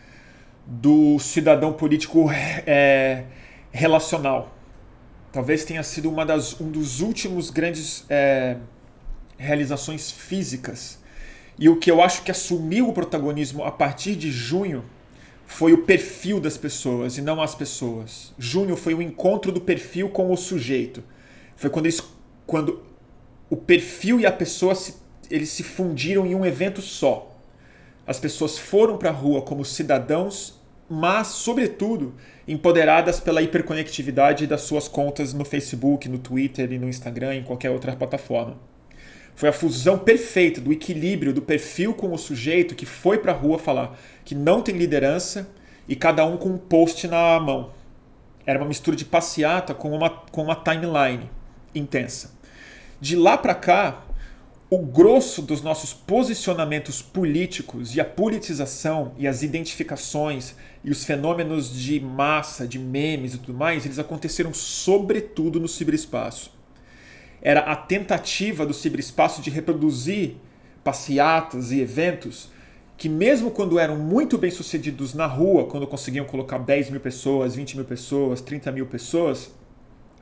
do 0.66 1.18
cidadão 1.18 1.72
político 1.72 2.30
é, 2.30 3.24
relacional. 3.72 4.54
Talvez 5.32 5.64
tenha 5.64 5.82
sido 5.82 6.10
uma 6.10 6.26
das, 6.26 6.60
um 6.60 6.70
dos 6.70 7.00
últimos 7.00 7.50
grandes 7.50 8.04
é, 8.10 8.58
realizações 9.38 10.10
físicas 10.10 10.98
e 11.58 11.70
o 11.70 11.76
que 11.76 11.90
eu 11.90 12.02
acho 12.02 12.22
que 12.22 12.30
assumiu 12.30 12.88
o 12.88 12.92
protagonismo 12.92 13.64
a 13.64 13.70
partir 13.70 14.14
de 14.14 14.30
junho 14.30 14.84
foi 15.46 15.72
o 15.72 15.84
perfil 15.84 16.38
das 16.38 16.58
pessoas 16.58 17.16
e 17.16 17.22
não 17.22 17.40
as 17.40 17.54
pessoas. 17.54 18.34
Junho 18.38 18.76
foi 18.76 18.92
o 18.92 19.00
encontro 19.00 19.50
do 19.50 19.60
perfil 19.60 20.10
com 20.10 20.30
o 20.30 20.36
sujeito. 20.36 21.02
Foi 21.56 21.70
quando, 21.70 21.86
eles, 21.86 22.02
quando 22.46 22.82
o 23.48 23.56
perfil 23.56 24.20
e 24.20 24.26
a 24.26 24.32
pessoa 24.32 24.74
se, 24.74 24.96
eles 25.30 25.48
se 25.48 25.62
fundiram 25.62 26.26
em 26.26 26.34
um 26.34 26.44
evento 26.44 26.82
só. 26.82 27.34
As 28.06 28.20
pessoas 28.20 28.58
foram 28.58 28.98
para 28.98 29.08
a 29.08 29.12
rua 29.12 29.42
como 29.42 29.64
cidadãos, 29.64 30.60
mas, 30.88 31.28
sobretudo, 31.28 32.14
empoderadas 32.46 33.18
pela 33.18 33.42
hiperconectividade 33.42 34.46
das 34.46 34.60
suas 34.60 34.86
contas 34.86 35.32
no 35.32 35.44
Facebook, 35.44 36.08
no 36.08 36.18
Twitter 36.18 36.72
e 36.72 36.78
no 36.78 36.88
Instagram 36.88 37.34
em 37.34 37.42
qualquer 37.42 37.70
outra 37.70 37.96
plataforma. 37.96 38.56
Foi 39.34 39.48
a 39.48 39.52
fusão 39.52 39.98
perfeita 39.98 40.60
do 40.60 40.72
equilíbrio 40.72 41.32
do 41.32 41.42
perfil 41.42 41.92
com 41.92 42.12
o 42.12 42.18
sujeito 42.18 42.74
que 42.74 42.86
foi 42.86 43.18
para 43.18 43.32
a 43.32 43.34
rua 43.34 43.58
falar 43.58 43.98
que 44.24 44.34
não 44.34 44.62
tem 44.62 44.76
liderança 44.76 45.48
e 45.88 45.96
cada 45.96 46.24
um 46.24 46.36
com 46.36 46.50
um 46.50 46.58
post 46.58 47.06
na 47.08 47.38
mão. 47.40 47.70
Era 48.46 48.58
uma 48.58 48.68
mistura 48.68 48.96
de 48.96 49.04
passeata 49.04 49.74
com 49.74 49.90
uma, 49.90 50.08
com 50.08 50.42
uma 50.42 50.54
timeline 50.54 51.28
intensa. 51.78 52.34
De 53.00 53.14
lá 53.14 53.36
para 53.36 53.54
cá, 53.54 54.04
o 54.68 54.78
grosso 54.78 55.42
dos 55.42 55.62
nossos 55.62 55.92
posicionamentos 55.92 57.00
políticos 57.02 57.94
e 57.94 58.00
a 58.00 58.04
politização 58.04 59.12
e 59.16 59.28
as 59.28 59.42
identificações 59.42 60.54
e 60.82 60.90
os 60.90 61.04
fenômenos 61.04 61.72
de 61.72 62.00
massa, 62.00 62.66
de 62.66 62.78
memes 62.78 63.34
e 63.34 63.38
tudo 63.38 63.56
mais, 63.56 63.84
eles 63.84 63.98
aconteceram 63.98 64.52
sobretudo 64.52 65.60
no 65.60 65.68
ciberespaço 65.68 66.56
era 67.46 67.60
a 67.60 67.76
tentativa 67.76 68.66
do 68.66 68.74
ciberespaço 68.74 69.40
de 69.40 69.50
reproduzir 69.50 70.34
passeatas 70.82 71.70
e 71.70 71.80
eventos 71.80 72.50
que, 72.96 73.08
mesmo 73.08 73.52
quando 73.52 73.78
eram 73.78 73.96
muito 73.96 74.36
bem 74.36 74.50
sucedidos 74.50 75.14
na 75.14 75.26
rua, 75.26 75.66
quando 75.66 75.86
conseguiam 75.86 76.24
colocar 76.24 76.58
10 76.58 76.90
mil 76.90 77.00
pessoas, 77.00 77.54
20 77.54 77.76
mil 77.76 77.84
pessoas, 77.84 78.40
30 78.40 78.72
mil 78.72 78.86
pessoas, 78.86 79.54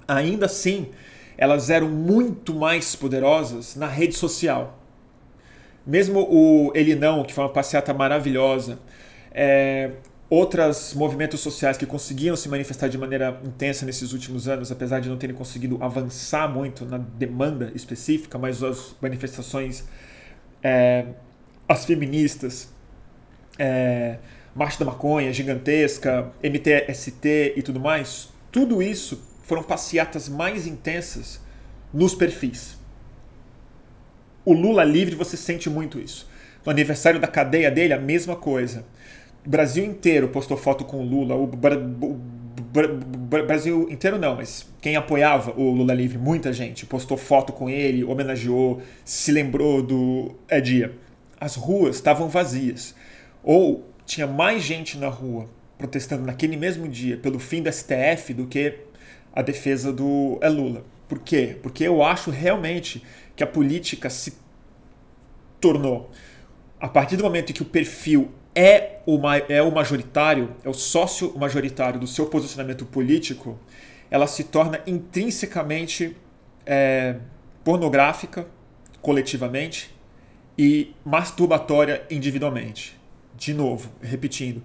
ainda 0.06 0.44
assim, 0.44 0.88
elas 1.36 1.70
eram 1.70 1.88
muito 1.88 2.54
mais 2.54 2.94
poderosas 2.94 3.76
na 3.76 3.86
rede 3.86 4.14
social. 4.14 4.78
Mesmo 5.86 6.20
o 6.20 6.72
Ele 6.74 6.94
Não, 6.94 7.24
que 7.24 7.34
foi 7.34 7.44
uma 7.44 7.50
passeata 7.52 7.92
maravilhosa, 7.92 8.78
é, 9.32 9.90
outros 10.30 10.94
movimentos 10.94 11.40
sociais 11.40 11.76
que 11.76 11.84
conseguiam 11.84 12.34
se 12.36 12.48
manifestar 12.48 12.88
de 12.88 12.96
maneira 12.96 13.38
intensa 13.44 13.84
nesses 13.84 14.12
últimos 14.12 14.48
anos, 14.48 14.72
apesar 14.72 15.00
de 15.00 15.08
não 15.08 15.16
terem 15.16 15.36
conseguido 15.36 15.78
avançar 15.82 16.48
muito 16.48 16.84
na 16.86 16.98
demanda 16.98 17.70
específica, 17.74 18.38
mas 18.38 18.62
as 18.62 18.94
manifestações, 19.00 19.84
é, 20.62 21.06
as 21.68 21.84
feministas, 21.84 22.72
é, 23.58 24.18
Marcha 24.54 24.78
da 24.78 24.84
Maconha 24.86 25.32
gigantesca, 25.32 26.32
MTST 26.42 27.54
e 27.56 27.62
tudo 27.62 27.80
mais, 27.80 28.28
tudo 28.50 28.82
isso 28.82 29.20
foram 29.44 29.62
passeatas 29.62 30.28
mais 30.28 30.66
intensas 30.66 31.40
nos 31.92 32.14
perfis. 32.14 32.76
O 34.44 34.52
Lula 34.52 34.84
livre, 34.84 35.14
você 35.14 35.36
sente 35.36 35.70
muito 35.70 36.00
isso. 36.00 36.28
No 36.64 36.72
aniversário 36.72 37.20
da 37.20 37.28
cadeia 37.28 37.70
dele, 37.70 37.92
a 37.92 37.98
mesma 37.98 38.34
coisa. 38.34 38.84
O 39.46 39.48
Brasil 39.48 39.84
inteiro 39.84 40.28
postou 40.28 40.56
foto 40.56 40.84
com 40.84 41.00
o 41.00 41.04
Lula. 41.04 41.34
O, 41.34 41.46
Brasil 43.46 43.88
inteiro 43.90 44.18
não, 44.18 44.36
mas 44.36 44.66
quem 44.80 44.96
apoiava 44.96 45.52
o 45.56 45.70
Lula 45.70 45.94
livre, 45.94 46.18
muita 46.18 46.52
gente, 46.52 46.84
postou 46.86 47.16
foto 47.16 47.52
com 47.52 47.70
ele, 47.70 48.02
homenageou, 48.02 48.82
se 49.04 49.30
lembrou 49.30 49.82
do 49.82 50.34
é 50.48 50.60
dia. 50.60 50.92
As 51.38 51.54
ruas 51.54 51.96
estavam 51.96 52.28
vazias. 52.28 52.94
Ou 53.42 53.86
tinha 54.06 54.26
mais 54.26 54.62
gente 54.62 54.98
na 54.98 55.08
rua 55.08 55.48
protestando 55.78 56.24
naquele 56.24 56.56
mesmo 56.56 56.88
dia 56.88 57.16
pelo 57.16 57.38
fim 57.38 57.62
do 57.62 57.70
STF 57.70 58.32
do 58.32 58.46
que 58.46 58.78
a 59.34 59.42
defesa 59.42 59.92
do 59.92 60.38
é 60.40 60.48
Lula. 60.48 60.84
Por 61.08 61.18
quê? 61.18 61.58
Porque 61.62 61.84
eu 61.84 62.02
acho 62.02 62.30
realmente 62.30 63.02
que 63.36 63.42
a 63.42 63.46
política 63.46 64.08
se 64.08 64.38
tornou, 65.60 66.10
a 66.80 66.88
partir 66.88 67.16
do 67.16 67.24
momento 67.24 67.50
em 67.50 67.52
que 67.52 67.62
o 67.62 67.66
perfil 67.66 68.30
é 68.54 69.00
o, 69.06 69.18
é 69.48 69.62
o 69.62 69.72
majoritário, 69.72 70.54
é 70.62 70.68
o 70.68 70.74
sócio 70.74 71.36
majoritário 71.36 71.98
do 71.98 72.06
seu 72.06 72.26
posicionamento 72.26 72.84
político, 72.86 73.58
ela 74.10 74.26
se 74.26 74.44
torna 74.44 74.80
intrinsecamente 74.86 76.16
é, 76.64 77.16
pornográfica 77.64 78.46
coletivamente 79.02 79.94
e 80.56 80.94
masturbatória 81.04 82.04
individualmente. 82.10 82.98
De 83.36 83.52
novo, 83.52 83.90
repetindo, 84.00 84.62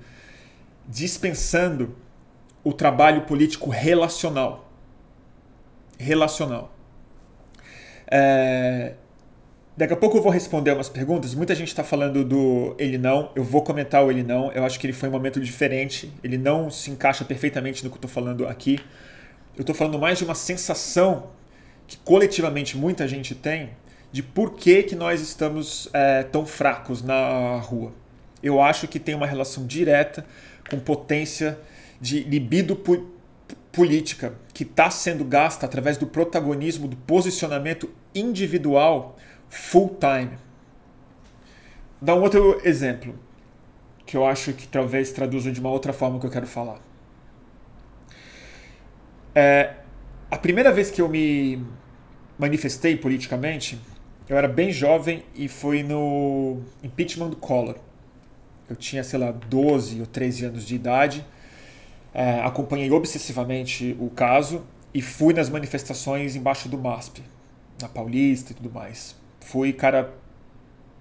dispensando 0.87 1.95
o 2.63 2.73
trabalho 2.73 3.21
político 3.21 3.69
relacional. 3.69 4.69
Relacional. 5.97 6.73
É... 8.09 8.93
Daqui 9.77 9.93
a 9.93 9.97
pouco 9.97 10.17
eu 10.17 10.21
vou 10.21 10.31
responder 10.31 10.73
umas 10.73 10.89
perguntas. 10.89 11.33
Muita 11.33 11.55
gente 11.55 11.69
está 11.69 11.85
falando 11.85 12.25
do 12.25 12.75
ele 12.77 12.97
não. 12.97 13.31
Eu 13.33 13.45
vou 13.45 13.63
comentar 13.63 14.03
o 14.03 14.11
ele 14.11 14.23
não. 14.23 14.51
Eu 14.51 14.65
acho 14.65 14.77
que 14.77 14.85
ele 14.85 14.93
foi 14.93 15.07
um 15.07 15.11
momento 15.11 15.39
diferente. 15.39 16.11
Ele 16.21 16.37
não 16.37 16.69
se 16.69 16.91
encaixa 16.91 17.23
perfeitamente 17.23 17.83
no 17.83 17.89
que 17.89 17.95
eu 17.95 17.99
estou 17.99 18.09
falando 18.09 18.45
aqui. 18.45 18.77
Eu 19.55 19.61
estou 19.61 19.73
falando 19.73 19.97
mais 19.97 20.17
de 20.17 20.25
uma 20.25 20.35
sensação 20.35 21.29
que 21.87 21.95
coletivamente 21.97 22.77
muita 22.77 23.07
gente 23.07 23.33
tem 23.33 23.69
de 24.11 24.21
por 24.21 24.55
que, 24.55 24.83
que 24.83 24.95
nós 24.95 25.21
estamos 25.21 25.89
é, 25.93 26.23
tão 26.23 26.45
fracos 26.45 27.01
na 27.01 27.57
rua. 27.59 27.93
Eu 28.41 28.61
acho 28.61 28.87
que 28.87 28.99
tem 28.99 29.15
uma 29.15 29.27
relação 29.27 29.65
direta 29.65 30.25
com 30.69 30.79
potência 30.79 31.57
de 31.99 32.23
libido 32.23 32.77
política 33.71 34.33
que 34.53 34.63
está 34.63 34.89
sendo 34.89 35.23
gasta 35.23 35.65
através 35.65 35.97
do 35.97 36.07
protagonismo 36.07 36.87
do 36.87 36.95
posicionamento 36.95 37.89
individual 38.13 39.17
full 39.49 39.97
time. 39.99 40.37
Dá 42.01 42.15
um 42.15 42.21
outro 42.21 42.61
exemplo 42.63 43.17
que 44.05 44.15
eu 44.17 44.25
acho 44.25 44.53
que 44.53 44.67
talvez 44.67 45.11
traduza 45.11 45.51
de 45.51 45.59
uma 45.59 45.69
outra 45.69 45.93
forma 45.93 46.19
que 46.19 46.25
eu 46.25 46.31
quero 46.31 46.47
falar. 46.47 46.79
É, 49.35 49.75
a 50.31 50.37
primeira 50.37 50.71
vez 50.71 50.89
que 50.89 51.01
eu 51.01 51.07
me 51.07 51.63
manifestei 52.37 52.95
politicamente, 52.95 53.79
eu 54.27 54.37
era 54.37 54.47
bem 54.47 54.71
jovem 54.71 55.23
e 55.35 55.47
foi 55.47 55.83
no 55.83 56.61
impeachment 56.83 57.29
do 57.29 57.35
Collor. 57.35 57.75
Eu 58.69 58.75
tinha, 58.75 59.03
sei 59.03 59.19
lá, 59.19 59.31
12 59.31 59.99
ou 59.99 60.05
13 60.05 60.45
anos 60.45 60.65
de 60.65 60.75
idade 60.75 61.25
é, 62.19 62.41
acompanhei 62.41 62.91
obsessivamente 62.91 63.95
o 63.97 64.09
caso 64.09 64.65
e 64.93 65.01
fui 65.01 65.33
nas 65.33 65.49
manifestações 65.49 66.35
embaixo 66.35 66.67
do 66.67 66.77
MASP, 66.77 67.23
na 67.81 67.87
Paulista 67.87 68.51
e 68.51 68.55
tudo 68.55 68.69
mais. 68.69 69.15
Fui, 69.39 69.71
cara, 69.71 70.13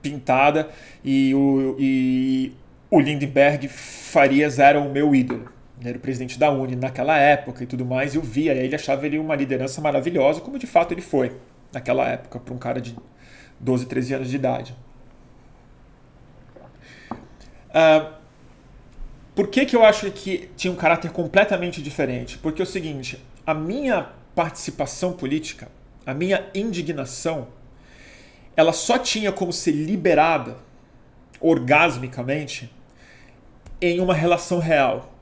pintada 0.00 0.68
e 1.02 1.34
o, 1.34 1.74
e 1.76 2.52
o 2.88 3.00
Lindenberg 3.00 3.66
Farias 3.66 4.60
era 4.60 4.80
o 4.80 4.92
meu 4.92 5.12
ídolo. 5.12 5.50
Era 5.84 5.98
o 5.98 6.00
presidente 6.00 6.38
da 6.38 6.52
Uni 6.52 6.76
naquela 6.76 7.18
época 7.18 7.64
e 7.64 7.66
tudo 7.66 7.84
mais, 7.84 8.14
eu 8.14 8.22
via 8.22 8.52
ele, 8.52 8.76
achava 8.76 9.04
ele 9.04 9.18
uma 9.18 9.34
liderança 9.34 9.80
maravilhosa, 9.80 10.40
como 10.40 10.56
de 10.56 10.68
fato 10.68 10.94
ele 10.94 11.02
foi 11.02 11.36
naquela 11.72 12.08
época, 12.08 12.38
para 12.38 12.54
um 12.54 12.58
cara 12.58 12.80
de 12.80 12.96
12, 13.58 13.86
13 13.86 14.14
anos 14.14 14.30
de 14.30 14.36
idade. 14.36 14.76
Uh, 17.70 18.17
por 19.38 19.46
que, 19.46 19.64
que 19.64 19.76
eu 19.76 19.84
acho 19.84 20.10
que 20.10 20.50
tinha 20.56 20.72
um 20.72 20.74
caráter 20.74 21.12
completamente 21.12 21.80
diferente? 21.80 22.36
Porque 22.38 22.60
é 22.60 22.64
o 22.64 22.66
seguinte, 22.66 23.24
a 23.46 23.54
minha 23.54 24.08
participação 24.34 25.12
política, 25.12 25.68
a 26.04 26.12
minha 26.12 26.50
indignação, 26.52 27.46
ela 28.56 28.72
só 28.72 28.98
tinha 28.98 29.30
como 29.30 29.52
ser 29.52 29.70
liberada 29.70 30.56
orgasmicamente 31.40 32.68
em 33.80 34.00
uma 34.00 34.12
relação 34.12 34.58
real. 34.58 35.14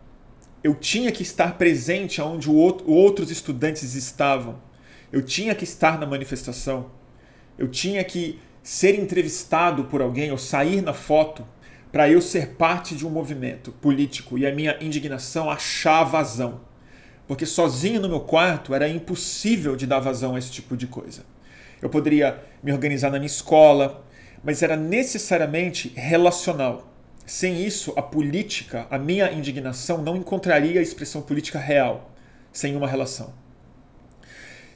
Eu 0.65 0.75
tinha 0.75 1.13
que 1.13 1.23
estar 1.23 1.59
presente 1.59 2.23
onde 2.23 2.49
outro, 2.49 2.91
outros 2.91 3.31
estudantes 3.31 3.95
estavam. 3.95 4.59
Eu 5.13 5.21
tinha 5.21 5.55
que 5.55 5.65
estar 5.65 5.99
na 6.01 6.07
manifestação. 6.07 6.91
Eu 7.59 7.69
tinha 7.69 8.03
que 8.03 8.41
ser 8.63 8.99
entrevistado 8.99 9.85
por 9.85 10.01
alguém 10.01 10.33
ou 10.33 10.39
sair 10.39 10.81
na 10.81 10.95
foto 10.95 11.47
para 11.97 12.11
eu 12.11 12.21
ser 12.21 12.49
parte 12.49 12.95
de 12.95 13.07
um 13.07 13.09
movimento 13.09 13.73
político 13.73 14.37
e 14.37 14.47
a 14.47 14.55
minha 14.55 14.77
indignação 14.83 15.51
achar 15.51 16.05
vazão. 16.05 16.61
Porque 17.27 17.47
sozinho 17.47 18.03
no 18.03 18.09
meu 18.11 18.21
quarto 18.21 18.75
era 18.75 18.87
impossível 18.87 19.75
de 19.75 19.87
dar 19.87 20.01
vazão 20.01 20.35
a 20.35 20.39
esse 20.39 20.51
tipo 20.51 20.77
de 20.77 20.87
coisa. 20.87 21.23
Eu 21.81 21.89
poderia 21.89 22.39
me 22.63 22.71
organizar 22.71 23.11
na 23.11 23.17
minha 23.17 23.27
escola, 23.27 24.05
mas 24.45 24.63
era 24.63 24.77
necessariamente 24.77 25.91
relacional. 25.97 26.95
Sem 27.25 27.65
isso, 27.65 27.95
a 27.97 28.03
política, 28.03 28.87
a 28.91 28.99
minha 28.99 29.33
indignação 29.33 30.03
não 30.03 30.17
encontraria 30.17 30.81
a 30.81 30.83
expressão 30.83 31.23
política 31.23 31.59
real, 31.59 32.15
sem 32.53 32.77
uma 32.77 32.87
relação. 32.87 33.33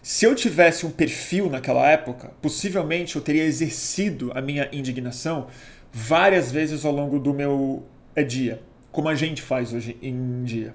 Se 0.02 0.24
eu 0.24 0.34
tivesse 0.34 0.86
um 0.86 0.90
perfil 0.90 1.50
naquela 1.50 1.86
época, 1.86 2.32
possivelmente 2.40 3.16
eu 3.16 3.20
teria 3.20 3.44
exercido 3.44 4.32
a 4.34 4.40
minha 4.40 4.70
indignação 4.72 5.48
várias 5.92 6.50
vezes 6.50 6.84
ao 6.84 6.92
longo 6.92 7.18
do 7.18 7.32
meu 7.34 7.84
é, 8.14 8.22
dia, 8.22 8.62
como 8.92 9.08
a 9.08 9.14
gente 9.14 9.42
faz 9.42 9.72
hoje 9.72 9.96
em 10.02 10.42
dia. 10.42 10.74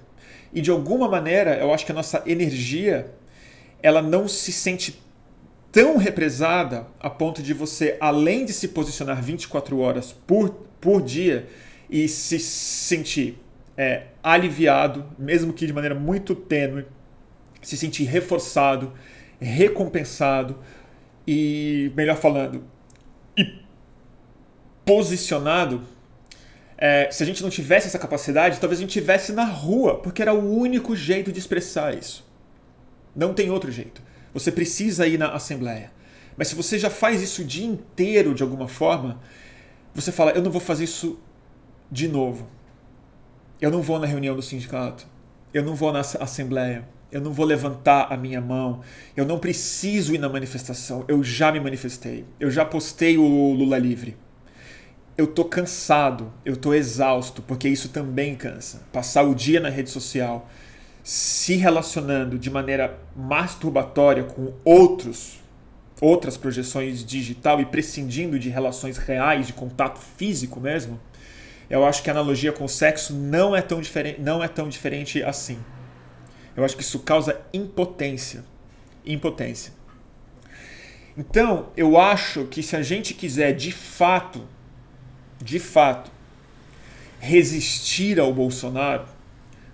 E 0.52 0.60
de 0.60 0.70
alguma 0.70 1.08
maneira, 1.08 1.56
eu 1.56 1.72
acho 1.72 1.84
que 1.84 1.92
a 1.92 1.94
nossa 1.94 2.22
energia 2.26 3.12
ela 3.82 4.00
não 4.00 4.26
se 4.26 4.52
sente 4.52 5.00
tão 5.70 5.96
represada 5.96 6.86
a 6.98 7.10
ponto 7.10 7.42
de 7.42 7.52
você, 7.52 7.96
além 8.00 8.44
de 8.44 8.52
se 8.52 8.68
posicionar 8.68 9.22
24 9.22 9.78
horas 9.78 10.12
por, 10.12 10.50
por 10.80 11.02
dia 11.02 11.46
e 11.90 12.08
se 12.08 12.38
sentir 12.38 13.38
é, 13.76 14.04
aliviado, 14.22 15.04
mesmo 15.18 15.52
que 15.52 15.66
de 15.66 15.72
maneira 15.72 15.94
muito 15.94 16.34
tênue, 16.34 16.86
se 17.60 17.76
sentir 17.76 18.04
reforçado, 18.04 18.92
recompensado 19.38 20.58
e, 21.26 21.92
melhor 21.94 22.16
falando, 22.16 22.64
e 23.36 23.65
posicionado, 24.86 25.82
é, 26.78 27.10
se 27.10 27.22
a 27.22 27.26
gente 27.26 27.42
não 27.42 27.50
tivesse 27.50 27.88
essa 27.88 27.98
capacidade, 27.98 28.60
talvez 28.60 28.78
a 28.78 28.82
gente 28.82 28.92
tivesse 28.92 29.32
na 29.32 29.44
rua, 29.44 29.98
porque 29.98 30.22
era 30.22 30.32
o 30.32 30.56
único 30.56 30.94
jeito 30.94 31.32
de 31.32 31.40
expressar 31.40 31.92
isso. 31.98 32.24
Não 33.14 33.34
tem 33.34 33.50
outro 33.50 33.70
jeito. 33.72 34.00
Você 34.32 34.52
precisa 34.52 35.06
ir 35.06 35.18
na 35.18 35.32
assembleia. 35.32 35.90
Mas 36.36 36.48
se 36.48 36.54
você 36.54 36.78
já 36.78 36.88
faz 36.88 37.20
isso 37.20 37.42
o 37.42 37.44
dia 37.44 37.66
inteiro 37.66 38.32
de 38.32 38.42
alguma 38.42 38.68
forma, 38.68 39.20
você 39.92 40.12
fala: 40.12 40.32
eu 40.32 40.42
não 40.42 40.50
vou 40.50 40.60
fazer 40.60 40.84
isso 40.84 41.18
de 41.90 42.06
novo. 42.06 42.46
Eu 43.60 43.70
não 43.70 43.82
vou 43.82 43.98
na 43.98 44.06
reunião 44.06 44.36
do 44.36 44.42
sindicato. 44.42 45.06
Eu 45.52 45.64
não 45.64 45.74
vou 45.74 45.92
na 45.92 46.00
assembleia. 46.00 46.86
Eu 47.10 47.22
não 47.22 47.32
vou 47.32 47.46
levantar 47.46 48.12
a 48.12 48.16
minha 48.16 48.40
mão. 48.40 48.82
Eu 49.16 49.24
não 49.24 49.38
preciso 49.38 50.14
ir 50.14 50.18
na 50.18 50.28
manifestação. 50.28 51.04
Eu 51.08 51.24
já 51.24 51.50
me 51.50 51.58
manifestei. 51.58 52.26
Eu 52.38 52.50
já 52.50 52.64
postei 52.64 53.16
o 53.16 53.52
Lula 53.52 53.78
livre 53.78 54.14
eu 55.16 55.26
tô 55.26 55.44
cansado, 55.44 56.32
eu 56.44 56.56
tô 56.56 56.74
exausto, 56.74 57.42
porque 57.42 57.68
isso 57.68 57.88
também 57.88 58.34
cansa. 58.34 58.82
Passar 58.92 59.22
o 59.22 59.34
dia 59.34 59.60
na 59.60 59.68
rede 59.68 59.90
social, 59.90 60.48
se 61.02 61.56
relacionando 61.56 62.38
de 62.38 62.50
maneira 62.50 62.98
masturbatória 63.14 64.24
com 64.24 64.52
outros 64.64 65.40
outras 66.00 66.36
projeções 66.36 67.04
digital 67.04 67.60
e 67.60 67.64
prescindindo 67.64 68.38
de 68.38 68.48
relações 68.48 68.98
reais, 68.98 69.46
de 69.46 69.52
contato 69.52 69.98
físico 69.98 70.60
mesmo, 70.60 71.00
eu 71.68 71.84
acho 71.84 72.02
que 72.02 72.10
a 72.10 72.12
analogia 72.12 72.52
com 72.52 72.64
o 72.64 72.68
sexo 72.68 73.12
não 73.14 73.56
é 73.56 73.62
tão 73.62 73.80
diferente, 73.80 74.20
não 74.20 74.42
é 74.42 74.48
tão 74.48 74.68
diferente 74.68 75.22
assim. 75.22 75.58
Eu 76.56 76.64
acho 76.64 76.76
que 76.76 76.82
isso 76.82 77.00
causa 77.00 77.40
impotência. 77.52 78.44
Impotência. 79.04 79.72
Então, 81.16 81.70
eu 81.76 81.98
acho 81.98 82.44
que 82.44 82.62
se 82.62 82.76
a 82.76 82.82
gente 82.82 83.14
quiser 83.14 83.52
de 83.52 83.72
fato, 83.72 84.46
de 85.42 85.58
fato, 85.58 86.10
resistir 87.18 88.18
ao 88.18 88.32
Bolsonaro, 88.32 89.04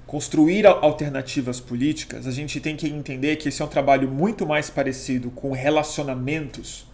construir 0.07 0.67
alternativas 0.67 1.61
políticas, 1.61 2.27
a 2.27 2.31
gente 2.31 2.61
tem 2.61 2.77
que 2.77 2.87
entender 2.87 3.37
que 3.37 3.49
esse 3.49 3.63
é 3.63 3.65
um 3.65 3.69
trabalho 3.69 4.09
muito 4.09 4.47
mais 4.47 4.69
parecido 4.69 5.31
com 5.31 5.53
relacionamentos, 5.53 6.87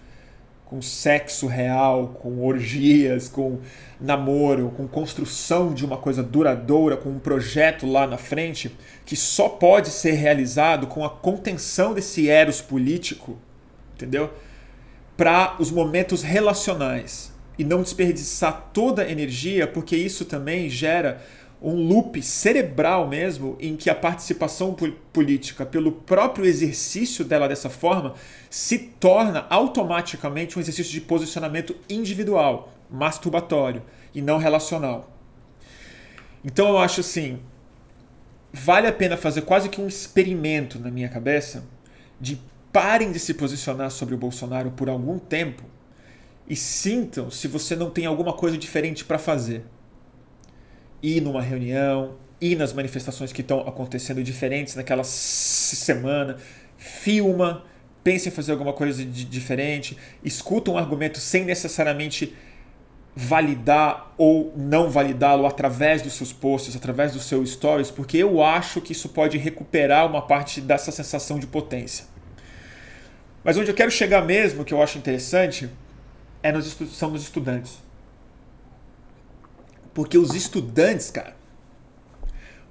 com 0.64 0.82
sexo 0.82 1.46
real, 1.46 2.08
com 2.20 2.44
orgias, 2.44 3.28
com 3.28 3.58
namoro, 3.98 4.70
com 4.76 4.86
construção 4.86 5.72
de 5.72 5.84
uma 5.84 5.96
coisa 5.96 6.22
duradoura, 6.22 6.96
com 6.96 7.08
um 7.08 7.18
projeto 7.18 7.86
lá 7.86 8.06
na 8.06 8.18
frente, 8.18 8.76
que 9.06 9.16
só 9.16 9.48
pode 9.48 9.88
ser 9.88 10.12
realizado 10.12 10.86
com 10.86 11.04
a 11.04 11.10
contenção 11.10 11.94
desse 11.94 12.28
eros 12.28 12.60
político, 12.60 13.38
entendeu? 13.94 14.30
Para 15.16 15.56
os 15.58 15.70
momentos 15.70 16.22
relacionais 16.22 17.32
e 17.58 17.64
não 17.64 17.82
desperdiçar 17.82 18.70
toda 18.72 19.02
a 19.02 19.10
energia, 19.10 19.66
porque 19.66 19.96
isso 19.96 20.24
também 20.24 20.70
gera 20.70 21.20
um 21.60 21.74
loop 21.74 22.22
cerebral 22.22 23.08
mesmo, 23.08 23.56
em 23.58 23.76
que 23.76 23.90
a 23.90 23.94
participação 23.94 24.76
política, 25.12 25.66
pelo 25.66 25.90
próprio 25.90 26.46
exercício 26.46 27.24
dela 27.24 27.48
dessa 27.48 27.68
forma, 27.68 28.14
se 28.48 28.78
torna 28.78 29.44
automaticamente 29.50 30.56
um 30.56 30.60
exercício 30.60 30.92
de 30.92 31.00
posicionamento 31.00 31.74
individual, 31.90 32.72
masturbatório 32.88 33.82
e 34.14 34.22
não 34.22 34.38
relacional. 34.38 35.12
Então 36.44 36.68
eu 36.68 36.78
acho 36.78 37.00
assim, 37.00 37.40
vale 38.52 38.86
a 38.86 38.92
pena 38.92 39.16
fazer 39.16 39.42
quase 39.42 39.68
que 39.68 39.80
um 39.80 39.88
experimento 39.88 40.78
na 40.78 40.90
minha 40.90 41.08
cabeça 41.08 41.64
de 42.20 42.40
parem 42.72 43.10
de 43.10 43.18
se 43.18 43.34
posicionar 43.34 43.90
sobre 43.90 44.14
o 44.14 44.18
Bolsonaro 44.18 44.70
por 44.70 44.88
algum 44.88 45.18
tempo 45.18 45.64
e 46.48 46.56
sintam 46.56 47.30
se 47.30 47.46
você 47.46 47.76
não 47.76 47.90
tem 47.90 48.06
alguma 48.06 48.32
coisa 48.32 48.56
diferente 48.56 49.04
para 49.04 49.18
fazer. 49.18 49.64
Ir 51.02 51.20
numa 51.20 51.42
reunião, 51.42 52.16
ir 52.40 52.56
nas 52.56 52.72
manifestações 52.72 53.32
que 53.32 53.42
estão 53.42 53.60
acontecendo 53.60 54.22
diferentes 54.22 54.74
naquela 54.74 55.04
semana, 55.04 56.36
filma, 56.76 57.64
pensa 58.02 58.28
em 58.28 58.32
fazer 58.32 58.52
alguma 58.52 58.72
coisa 58.72 59.04
de 59.04 59.24
diferente, 59.24 59.96
escuta 60.24 60.70
um 60.70 60.78
argumento 60.78 61.18
sem 61.18 61.44
necessariamente 61.44 62.34
validar 63.14 64.14
ou 64.16 64.52
não 64.56 64.88
validá-lo 64.88 65.44
através 65.44 66.02
dos 66.02 66.14
seus 66.14 66.32
posts, 66.32 66.76
através 66.76 67.12
dos 67.12 67.24
seus 67.24 67.50
stories, 67.50 67.90
porque 67.90 68.16
eu 68.16 68.42
acho 68.42 68.80
que 68.80 68.92
isso 68.92 69.08
pode 69.08 69.36
recuperar 69.36 70.06
uma 70.06 70.22
parte 70.22 70.60
dessa 70.60 70.92
sensação 70.92 71.38
de 71.38 71.46
potência. 71.46 72.06
Mas 73.42 73.56
onde 73.56 73.70
eu 73.70 73.74
quero 73.74 73.90
chegar 73.90 74.22
mesmo, 74.24 74.64
que 74.64 74.72
eu 74.72 74.80
acho 74.80 74.98
interessante, 74.98 75.68
é 76.42 76.52
nos 76.52 76.76
são 76.92 77.10
nos 77.10 77.22
estudantes. 77.22 77.78
Porque 79.92 80.16
os 80.16 80.34
estudantes, 80.34 81.10
cara, 81.10 81.36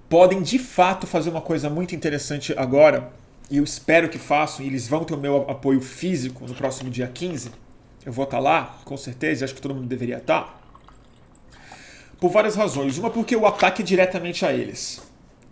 podem 0.07 0.41
de 0.41 0.57
fato 0.57 1.05
fazer 1.05 1.29
uma 1.29 1.41
coisa 1.41 1.69
muito 1.69 1.95
interessante 1.95 2.53
agora, 2.57 3.11
e 3.49 3.57
eu 3.57 3.63
espero 3.63 4.09
que 4.09 4.17
façam, 4.17 4.63
e 4.65 4.67
eles 4.67 4.87
vão 4.87 5.03
ter 5.03 5.13
o 5.13 5.17
meu 5.17 5.49
apoio 5.49 5.81
físico 5.81 6.45
no 6.47 6.55
próximo 6.55 6.89
dia 6.89 7.07
15. 7.07 7.51
Eu 8.05 8.13
vou 8.13 8.23
estar 8.23 8.39
lá, 8.39 8.77
com 8.85 8.95
certeza, 8.95 9.43
acho 9.43 9.53
que 9.53 9.61
todo 9.61 9.75
mundo 9.75 9.87
deveria 9.87 10.17
estar. 10.17 10.61
Por 12.19 12.31
várias 12.31 12.55
razões. 12.55 12.97
Uma, 12.97 13.09
porque 13.09 13.35
o 13.35 13.45
ataque 13.45 13.81
é 13.81 13.85
diretamente 13.85 14.45
a 14.45 14.53
eles. 14.53 15.01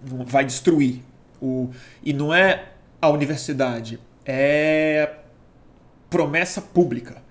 Vai 0.01 0.45
destruir. 0.45 1.03
O... 1.41 1.69
E 2.01 2.13
não 2.13 2.33
é 2.33 2.69
a 3.01 3.09
universidade, 3.09 3.99
é 4.25 5.15
promessa 6.09 6.61
pública 6.61 7.24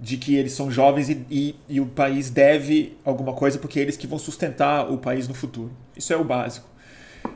de 0.00 0.16
que 0.16 0.36
eles 0.36 0.52
são 0.52 0.70
jovens 0.70 1.08
e, 1.08 1.26
e, 1.30 1.54
e, 1.68 1.80
o 1.80 1.86
país 1.86 2.28
deve 2.28 2.96
alguma 3.04 3.32
coisa 3.32 3.58
porque 3.58 3.78
é 3.78 3.82
eles 3.82 3.96
que 3.96 4.06
vão 4.06 4.18
sustentar 4.18 4.90
o 4.90 4.98
país 4.98 5.26
no 5.26 5.34
futuro. 5.34 5.72
Isso 5.96 6.12
é 6.12 6.16
o 6.16 6.24
básico. 6.24 6.68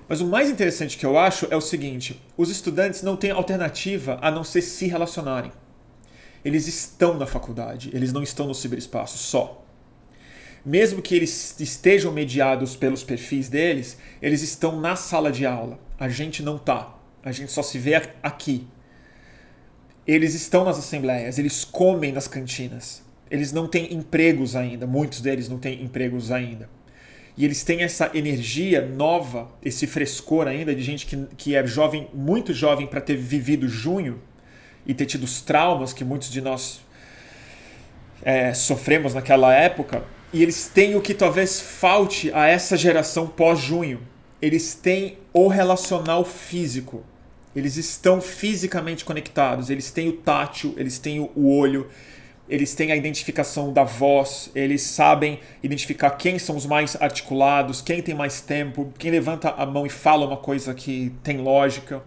Mas 0.09 0.21
o 0.21 0.27
mais 0.27 0.51
interessante 0.51 0.99
que 0.99 1.07
eu 1.07 1.19
acho 1.19 1.47
é 1.51 1.57
o 1.57 1.61
seguinte: 1.61 2.21
os 2.37 2.51
estudantes 2.51 3.03
não 3.03 3.17
têm 3.17 3.31
alternativa 3.31 4.19
a 4.21 4.31
não 4.31 4.45
ser 4.45 4.63
se 4.63 4.87
relacionarem. 4.87 5.53
Eles 6.45 6.67
estão 6.67 7.19
na 7.19 7.27
faculdade, 7.27 7.91
eles 7.93 8.13
não 8.13 8.23
estão 8.23 8.47
no 8.47 8.55
ciberespaço 8.55 9.19
só. 9.19 9.65
Mesmo 10.65 11.01
que 11.01 11.15
eles 11.15 11.59
estejam 11.59 12.13
mediados 12.13 12.77
pelos 12.77 13.03
perfis 13.03 13.49
deles, 13.49 13.97
eles 14.21 14.43
estão 14.43 14.79
na 14.79 14.95
sala 14.95 15.33
de 15.33 15.47
aula. 15.47 15.79
A 15.99 16.09
gente 16.09 16.43
não 16.43 16.59
tá. 16.59 16.95
A 17.23 17.33
gente 17.33 17.51
só 17.53 17.63
se 17.63 17.79
vê 17.79 17.95
aqui, 18.23 18.67
eles 20.13 20.35
estão 20.35 20.65
nas 20.65 20.79
assembleias, 20.79 21.39
eles 21.39 21.65
comem 21.65 22.13
nas 22.13 22.27
cantinas. 22.27 23.03
Eles 23.31 23.53
não 23.53 23.69
têm 23.69 23.95
empregos 23.95 24.57
ainda, 24.57 24.87
muitos 24.87 25.21
deles 25.21 25.49
não 25.49 25.59
têm 25.59 25.83
empregos 25.83 26.33
ainda. 26.33 26.69
E 27.37 27.45
eles 27.45 27.63
têm 27.63 27.83
essa 27.83 28.11
energia 28.13 28.85
nova, 28.85 29.49
esse 29.65 29.87
frescor 29.87 30.49
ainda 30.49 30.75
de 30.75 30.83
gente 30.83 31.07
que, 31.07 31.17
que 31.37 31.55
é 31.55 31.65
jovem, 31.67 32.09
muito 32.13 32.53
jovem 32.53 32.87
para 32.87 33.01
ter 33.01 33.17
vivido 33.17 33.69
junho 33.69 34.21
e 34.85 34.93
ter 34.93 35.07
tido 35.07 35.25
os 35.25 35.41
traumas 35.41 35.93
que 35.93 36.05
muitos 36.05 36.31
de 36.31 36.41
nós 36.41 36.81
é, 38.23 38.53
sofremos 38.53 39.15
naquela 39.15 39.55
época. 39.55 40.05
E 40.33 40.43
eles 40.43 40.69
têm 40.69 40.97
o 40.97 41.01
que 41.01 41.15
talvez 41.15 41.61
falte 41.61 42.33
a 42.33 42.47
essa 42.47 42.77
geração 42.77 43.27
pós-junho. 43.27 44.01
Eles 44.43 44.75
têm 44.75 45.19
o 45.33 45.49
relacional 45.49 46.25
físico. 46.25 47.05
Eles 47.55 47.77
estão 47.77 48.21
fisicamente 48.21 49.05
conectados, 49.05 49.71
eles 49.71 49.91
têm 49.91 50.09
o 50.09 50.13
tátil, 50.13 50.75
eles 50.77 50.99
têm 50.99 51.21
o 51.21 51.49
olho, 51.49 51.89
eles 52.49 52.75
têm 52.75 52.91
a 52.91 52.97
identificação 52.97 53.73
da 53.73 53.85
voz, 53.85 54.51
eles 54.55 54.83
sabem 54.83 55.39
identificar 55.63 56.11
quem 56.11 56.39
são 56.39 56.57
os 56.57 56.67
mais 56.67 56.97
articulados, 57.01 57.81
quem 57.81 58.03
tem 58.03 58.15
mais 58.15 58.41
tempo, 58.41 58.93
quem 58.99 59.11
levanta 59.11 59.51
a 59.51 59.65
mão 59.65 59.87
e 59.87 59.89
fala 59.89 60.27
uma 60.27 60.37
coisa 60.37 60.75
que 60.75 61.13
tem 61.23 61.39
lógica, 61.39 62.03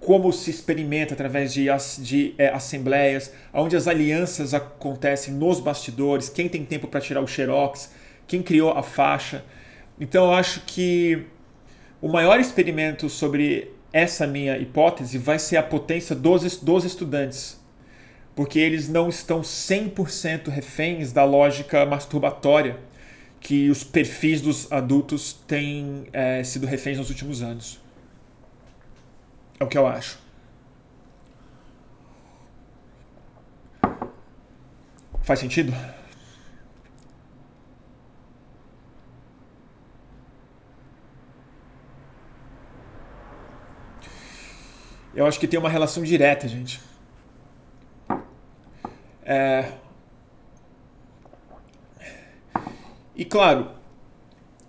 como 0.00 0.32
se 0.32 0.50
experimenta 0.50 1.14
através 1.14 1.52
de, 1.52 1.66
de 1.98 2.34
é, 2.38 2.48
assembleias, 2.48 3.32
onde 3.52 3.76
as 3.76 3.86
alianças 3.86 4.54
acontecem 4.54 5.34
nos 5.34 5.60
bastidores, 5.60 6.28
quem 6.28 6.48
tem 6.48 6.64
tempo 6.64 6.88
para 6.88 7.00
tirar 7.00 7.20
o 7.20 7.26
xerox, 7.26 7.92
quem 8.26 8.42
criou 8.42 8.70
a 8.70 8.82
faixa. 8.82 9.44
Então 10.00 10.24
eu 10.26 10.32
acho 10.32 10.62
que 10.66 11.26
o 12.00 12.08
maior 12.08 12.40
experimento 12.40 13.08
sobre 13.10 13.70
essa 13.92 14.26
minha 14.26 14.56
hipótese 14.58 15.18
vai 15.18 15.38
ser 15.38 15.56
a 15.56 15.62
potência 15.62 16.14
dos, 16.14 16.56
dos 16.58 16.84
estudantes, 16.84 17.60
porque 18.34 18.58
eles 18.58 18.88
não 18.88 19.08
estão 19.08 19.40
100% 19.40 20.48
reféns 20.48 21.12
da 21.12 21.24
lógica 21.24 21.84
masturbatória 21.84 22.78
que 23.40 23.70
os 23.70 23.82
perfis 23.82 24.40
dos 24.40 24.70
adultos 24.70 25.32
têm 25.32 26.06
é, 26.12 26.44
sido 26.44 26.66
reféns 26.66 26.98
nos 26.98 27.08
últimos 27.08 27.42
anos. 27.42 27.80
É 29.58 29.64
o 29.64 29.66
que 29.66 29.78
eu 29.78 29.86
acho. 29.86 30.18
Faz 35.22 35.38
sentido? 35.38 35.72
Eu 45.14 45.26
acho 45.26 45.38
que 45.38 45.46
tem 45.46 45.58
uma 45.58 45.68
relação 45.68 46.02
direta, 46.02 46.46
gente. 46.46 46.80
É... 49.24 49.72
E 53.14 53.24
claro, 53.24 53.70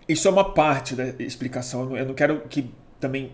isso 0.07 0.27
é 0.27 0.31
uma 0.31 0.53
parte 0.53 0.95
da 0.95 1.05
explicação. 1.23 1.95
Eu 1.95 2.05
não 2.05 2.13
quero 2.13 2.41
que 2.41 2.69
também 2.99 3.31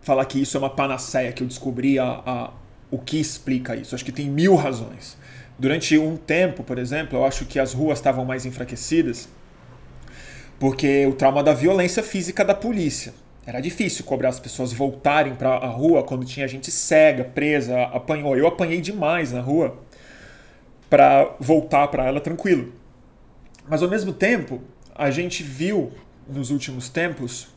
falar 0.00 0.24
que 0.24 0.40
isso 0.40 0.56
é 0.56 0.60
uma 0.60 0.70
panaceia, 0.70 1.32
que 1.32 1.42
eu 1.42 1.46
descobri 1.46 1.98
a, 1.98 2.22
a, 2.26 2.52
o 2.90 2.98
que 2.98 3.20
explica 3.20 3.76
isso. 3.76 3.94
Acho 3.94 4.04
que 4.04 4.12
tem 4.12 4.28
mil 4.28 4.56
razões. 4.56 5.16
Durante 5.58 5.96
um 5.96 6.16
tempo, 6.16 6.64
por 6.64 6.78
exemplo, 6.78 7.18
eu 7.18 7.24
acho 7.24 7.44
que 7.44 7.58
as 7.58 7.72
ruas 7.72 7.98
estavam 7.98 8.24
mais 8.24 8.44
enfraquecidas 8.44 9.28
porque 10.62 11.04
o 11.06 11.12
trauma 11.12 11.42
da 11.42 11.52
violência 11.52 12.04
física 12.04 12.44
da 12.44 12.54
polícia. 12.54 13.12
Era 13.44 13.60
difícil 13.60 14.04
cobrar 14.04 14.28
as 14.28 14.38
pessoas 14.38 14.72
voltarem 14.72 15.34
para 15.34 15.50
a 15.50 15.66
rua 15.66 16.04
quando 16.04 16.24
tinha 16.24 16.46
gente 16.46 16.70
cega, 16.70 17.24
presa, 17.24 17.82
apanhou. 17.84 18.36
Eu 18.36 18.46
apanhei 18.46 18.80
demais 18.80 19.32
na 19.32 19.40
rua 19.40 19.76
para 20.88 21.34
voltar 21.40 21.88
para 21.88 22.06
ela 22.06 22.20
tranquilo. 22.20 22.72
Mas 23.68 23.82
ao 23.82 23.88
mesmo 23.88 24.12
tempo, 24.12 24.60
a 24.94 25.10
gente 25.10 25.42
viu 25.42 25.92
nos 26.28 26.50
últimos 26.50 26.88
tempos 26.88 27.48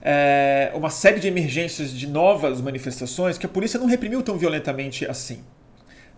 é, 0.00 0.72
uma 0.74 0.88
série 0.88 1.20
de 1.20 1.28
emergências 1.28 1.92
de 1.92 2.06
novas 2.06 2.60
manifestações 2.60 3.36
que 3.36 3.44
a 3.44 3.48
polícia 3.48 3.78
não 3.78 3.86
reprimiu 3.86 4.22
tão 4.22 4.38
violentamente 4.38 5.04
assim. 5.04 5.44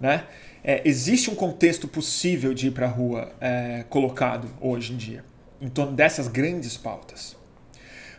Né? 0.01 0.25
É, 0.63 0.81
existe 0.85 1.29
um 1.29 1.35
contexto 1.35 1.89
possível 1.89 2.55
de 2.55 2.69
ir 2.69 2.71
para 2.71 2.87
a 2.87 2.91
rua 2.91 3.33
é, 3.41 3.85
colocado 3.89 4.49
hoje 4.61 4.93
em 4.93 4.97
dia, 4.97 5.25
em 5.61 5.69
torno 5.69 5.93
dessas 5.93 6.29
grandes 6.29 6.77
pautas. 6.77 7.37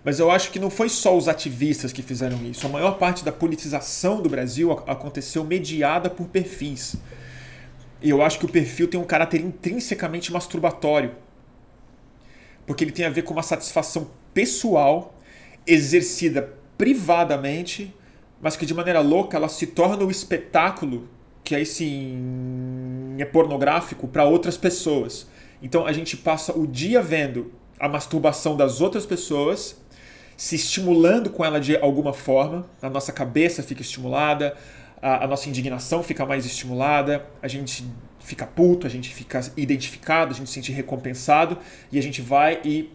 Mas 0.03 0.19
eu 0.19 0.29
acho 0.29 0.51
que 0.51 0.59
não 0.59 0.69
foi 0.69 0.89
só 0.89 1.15
os 1.17 1.27
ativistas 1.27 1.93
que 1.93 2.01
fizeram 2.01 2.43
isso. 2.45 2.65
A 2.65 2.69
maior 2.69 2.97
parte 2.97 3.23
da 3.23 3.31
politização 3.31 4.21
do 4.21 4.29
Brasil 4.29 4.71
aconteceu 4.85 5.43
mediada 5.43 6.09
por 6.09 6.27
perfis. 6.27 6.97
E 8.01 8.09
eu 8.09 8.21
acho 8.21 8.37
que 8.37 8.45
o 8.45 8.49
perfil 8.49 8.87
tem 8.87 8.99
um 8.99 9.05
caráter 9.05 9.39
intrinsecamente 9.39 10.31
masturbatório. 10.31 11.11
Porque 12.65 12.83
ele 12.83 12.91
tem 12.91 13.05
a 13.05 13.09
ver 13.09 13.21
com 13.21 13.33
uma 13.33 13.43
satisfação 13.43 14.09
pessoal, 14.33 15.15
exercida 15.65 16.53
privadamente, 16.77 17.95
mas 18.41 18.57
que 18.57 18.65
de 18.65 18.73
maneira 18.73 18.99
louca 18.99 19.37
ela 19.37 19.47
se 19.47 19.67
torna 19.67 20.03
o 20.03 20.07
um 20.07 20.11
espetáculo 20.11 21.07
que 21.43 21.55
aí 21.55 21.65
sim 21.65 23.15
é 23.17 23.25
pornográfico 23.25 24.07
para 24.07 24.23
outras 24.23 24.57
pessoas. 24.57 25.27
Então 25.61 25.85
a 25.85 25.91
gente 25.91 26.15
passa 26.15 26.57
o 26.57 26.65
dia 26.65 27.01
vendo 27.01 27.51
a 27.79 27.89
masturbação 27.89 28.55
das 28.55 28.79
outras 28.79 29.05
pessoas 29.05 29.81
se 30.35 30.55
estimulando 30.55 31.29
com 31.29 31.43
ela 31.43 31.59
de 31.59 31.77
alguma 31.77 32.13
forma, 32.13 32.65
a 32.81 32.89
nossa 32.89 33.11
cabeça 33.11 33.61
fica 33.63 33.81
estimulada, 33.81 34.55
a, 35.01 35.25
a 35.25 35.27
nossa 35.27 35.49
indignação 35.49 36.01
fica 36.01 36.25
mais 36.25 36.45
estimulada, 36.45 37.25
a 37.41 37.47
gente 37.47 37.85
fica 38.19 38.45
puto, 38.45 38.87
a 38.87 38.89
gente 38.89 39.13
fica 39.13 39.41
identificado, 39.57 40.33
a 40.33 40.35
gente 40.35 40.47
se 40.47 40.53
sente 40.53 40.71
recompensado 40.71 41.57
e 41.91 41.99
a 41.99 42.01
gente 42.01 42.21
vai 42.21 42.61
e 42.63 42.89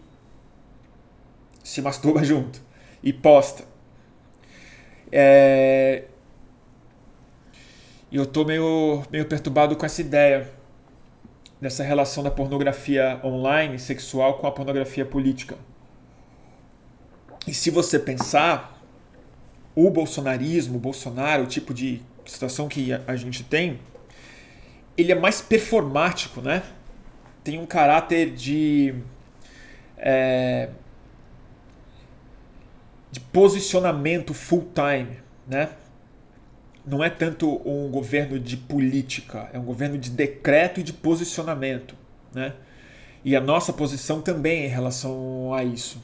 se 1.63 1.83
masturba 1.83 2.25
junto 2.25 2.61
e 3.03 3.13
posta. 3.13 3.65
É... 5.13 6.05
Eu 8.11 8.25
tô 8.25 8.45
meio, 8.45 9.03
meio 9.13 9.27
perturbado 9.27 9.77
com 9.77 9.85
essa 9.85 10.01
ideia 10.01 10.51
dessa 11.61 11.83
relação 11.83 12.23
da 12.23 12.31
pornografia 12.31 13.21
online, 13.23 13.79
sexual, 13.79 14.39
com 14.39 14.47
a 14.47 14.53
pornografia 14.53 15.05
política. 15.05 15.57
E 17.49 17.55
se 17.55 17.71
você 17.71 17.99
pensar, 17.99 18.79
o 19.75 19.89
bolsonarismo, 19.89 20.77
o 20.77 20.79
Bolsonaro, 20.79 21.45
o 21.45 21.47
tipo 21.47 21.73
de 21.73 22.03
situação 22.27 22.69
que 22.69 22.91
a 22.93 23.17
gente 23.17 23.43
tem, 23.43 23.81
ele 24.99 25.13
é 25.13 25.15
mais 25.15 25.41
performático, 25.41 26.43
né? 26.43 26.63
Tem 27.43 27.59
um 27.59 27.65
caráter 27.65 28.35
de. 28.35 28.95
É, 29.97 30.69
de 33.11 33.19
posicionamento 33.19 34.35
full 34.35 34.71
time, 34.75 35.17
né? 35.47 35.71
Não 36.85 37.03
é 37.03 37.09
tanto 37.09 37.63
um 37.67 37.91
governo 37.91 38.39
de 38.39 38.59
política, 38.59 39.49
é 39.55 39.59
um 39.59 39.65
governo 39.65 39.97
de 39.97 40.11
decreto 40.11 40.81
e 40.81 40.83
de 40.83 40.93
posicionamento, 40.93 41.97
né? 42.31 42.53
E 43.25 43.35
a 43.35 43.41
nossa 43.41 43.73
posição 43.73 44.21
também 44.21 44.67
em 44.67 44.69
relação 44.69 45.55
a 45.55 45.65
isso 45.65 45.99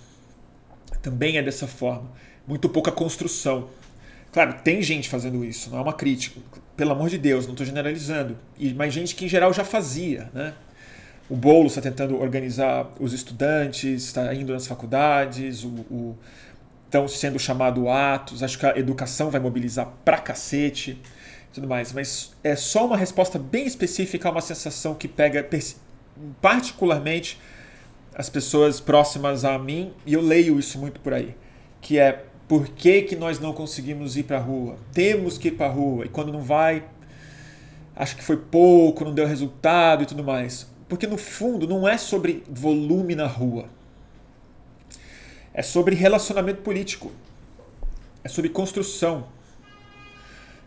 também 1.05 1.37
é 1.37 1.43
dessa 1.43 1.67
forma. 1.67 2.11
Muito 2.47 2.69
pouca 2.69 2.91
construção. 2.91 3.69
Claro, 4.33 4.55
tem 4.65 4.83
gente 4.83 5.09
fazendo 5.09 5.45
isso, 5.45 5.71
não 5.71 5.79
é 5.79 5.83
uma 5.83 5.93
crítica. 5.93 6.41
Pelo 6.77 6.91
amor 6.91 7.09
de 7.09 7.19
Deus, 7.19 7.45
não 7.45 7.53
estou 7.53 7.65
generalizando. 7.65 8.37
E, 8.59 8.75
mas 8.75 8.93
gente 8.93 9.15
que 9.15 9.27
em 9.27 9.29
geral 9.29 9.53
já 9.53 9.65
fazia. 9.65 10.31
Né? 10.35 10.55
O 11.29 11.37
Boulos 11.37 11.73
está 11.77 11.83
tentando 11.83 12.21
organizar 12.21 12.91
os 12.99 13.13
estudantes, 13.13 14.03
está 14.03 14.35
indo 14.35 14.53
nas 14.53 14.67
faculdades, 14.67 15.63
o, 15.63 15.69
o, 15.69 16.19
estão 16.87 17.07
sendo 17.07 17.39
chamados 17.39 17.87
atos. 17.87 18.43
Acho 18.43 18.59
que 18.59 18.67
a 18.67 18.77
educação 18.77 19.31
vai 19.31 19.41
mobilizar 19.41 19.87
pra 20.05 20.19
cacete 20.19 20.99
tudo 21.55 21.69
mais. 21.69 21.93
Mas 21.93 22.33
é 22.43 22.57
só 22.57 22.87
uma 22.87 22.97
resposta 22.97 23.39
bem 23.39 23.67
específica 23.67 24.29
a 24.29 24.33
uma 24.33 24.41
sensação 24.41 24.95
que 24.95 25.07
pega 25.07 25.49
particularmente 26.43 27.39
as 28.15 28.31
pessoas 28.31 28.81
próximas 28.81 29.45
a 29.45 29.59
mim, 29.59 29.93
e 30.07 30.15
eu 30.15 30.21
leio 30.21 30.59
isso 30.59 30.79
muito 30.79 31.01
por 31.01 31.13
aí, 31.13 31.35
que 31.81 31.99
é 31.99 32.25
por 32.47 32.69
que, 32.69 33.03
que 33.03 33.17
nós 33.17 33.41
não 33.41 33.53
conseguimos 33.53 34.17
ir 34.17 34.25
para 34.25 34.37
a 34.37 34.41
rua? 34.41 34.77
Temos 34.93 35.39
que 35.39 35.49
ir 35.49 35.53
para 35.53 35.67
a 35.67 35.71
rua, 35.71 36.05
e 36.05 36.09
quando 36.09 36.33
não 36.33 36.41
vai, 36.41 36.85
acho 37.97 38.17
que 38.17 38.23
foi 38.23 38.37
pouco, 38.37 39.05
não 39.05 39.15
deu 39.15 39.27
resultado 39.27 40.03
e 40.03 40.07
tudo 40.07 40.23
mais. 40.23 40.71
Porque 40.89 41.07
no 41.07 41.17
fundo 41.17 41.67
não 41.67 41.89
é 41.89 41.97
sobre 41.97 42.45
volume 42.49 43.15
na 43.15 43.27
rua. 43.27 43.67
É 45.53 45.63
sobre 45.63 45.95
relacionamento 45.95 46.61
político. 46.63 47.11
É 48.23 48.29
sobre 48.29 48.51
construção. 48.51 49.27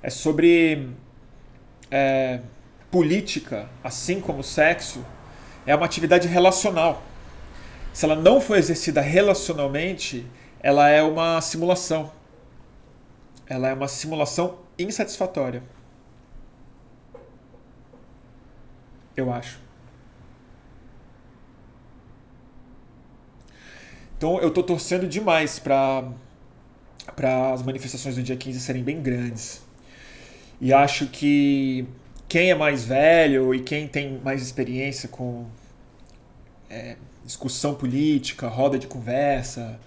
É 0.01 0.09
sobre 0.09 0.89
é, 1.91 2.41
política, 2.89 3.69
assim 3.83 4.19
como 4.19 4.43
sexo. 4.43 5.05
É 5.65 5.75
uma 5.75 5.85
atividade 5.85 6.27
relacional 6.27 7.03
se 7.97 8.05
ela 8.05 8.15
não 8.15 8.39
for 8.39 8.55
exercida 8.55 9.01
relacionalmente, 9.01 10.23
ela 10.59 10.87
é 10.87 11.01
uma 11.01 11.41
simulação. 11.41 12.11
Ela 13.47 13.69
é 13.69 13.73
uma 13.73 13.87
simulação 13.87 14.59
insatisfatória. 14.77 15.63
Eu 19.15 19.33
acho. 19.33 19.59
Então 24.15 24.39
eu 24.41 24.49
estou 24.49 24.63
torcendo 24.63 25.07
demais 25.07 25.57
para 25.57 26.07
para 27.15 27.51
as 27.51 27.63
manifestações 27.63 28.15
do 28.15 28.21
dia 28.21 28.37
15 28.37 28.59
serem 28.59 28.83
bem 28.83 29.01
grandes. 29.01 29.63
E 30.61 30.71
acho 30.71 31.07
que 31.07 31.87
quem 32.29 32.51
é 32.51 32.55
mais 32.55 32.85
velho 32.85 33.55
e 33.55 33.59
quem 33.59 33.87
tem 33.87 34.19
mais 34.19 34.43
experiência 34.43 35.09
com 35.09 35.47
é, 36.69 36.95
discussão 37.27 37.75
política, 37.75 38.47
roda 38.47 38.79
de 38.79 38.87
conversa, 38.87 39.77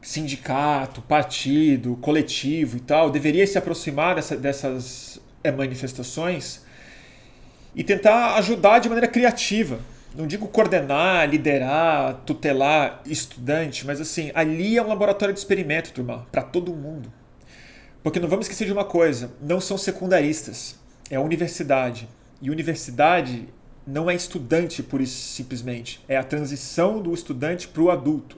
sindicato, 0.00 1.02
partido, 1.02 1.96
coletivo 1.96 2.78
e 2.78 2.80
tal, 2.80 3.10
deveria 3.10 3.46
se 3.46 3.58
aproximar 3.58 4.14
dessa, 4.14 4.36
dessas 4.36 5.20
é, 5.44 5.52
manifestações 5.52 6.64
e 7.74 7.84
tentar 7.84 8.36
ajudar 8.36 8.78
de 8.78 8.88
maneira 8.88 9.06
criativa. 9.06 9.78
Não 10.16 10.26
digo 10.26 10.48
coordenar, 10.48 11.28
liderar, 11.28 12.22
tutelar 12.24 13.02
estudante, 13.04 13.84
mas 13.84 14.00
assim, 14.00 14.30
ali 14.34 14.78
é 14.78 14.82
um 14.82 14.88
laboratório 14.88 15.34
de 15.34 15.40
experimento, 15.40 15.92
turma, 15.92 16.26
para 16.32 16.42
todo 16.42 16.72
mundo. 16.72 17.12
Porque 18.02 18.20
não 18.20 18.28
vamos 18.28 18.46
esquecer 18.46 18.66
de 18.66 18.72
uma 18.72 18.84
coisa: 18.84 19.32
não 19.42 19.60
são 19.60 19.76
secundaristas, 19.76 20.78
é 21.10 21.16
a 21.16 21.20
universidade. 21.20 22.08
E 22.40 22.50
universidade 22.50 23.48
não 23.86 24.10
é 24.10 24.14
estudante 24.14 24.82
por 24.82 25.04
simplesmente. 25.06 26.02
É 26.08 26.16
a 26.16 26.24
transição 26.24 27.00
do 27.00 27.12
estudante 27.12 27.68
para 27.68 27.82
o 27.82 27.90
adulto. 27.90 28.36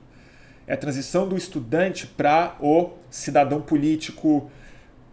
É 0.67 0.75
a 0.75 0.77
transição 0.77 1.29
do 1.29 1.37
estudante 1.37 2.07
para 2.07 2.57
o 2.61 2.91
cidadão 3.11 3.61
político 3.61 4.51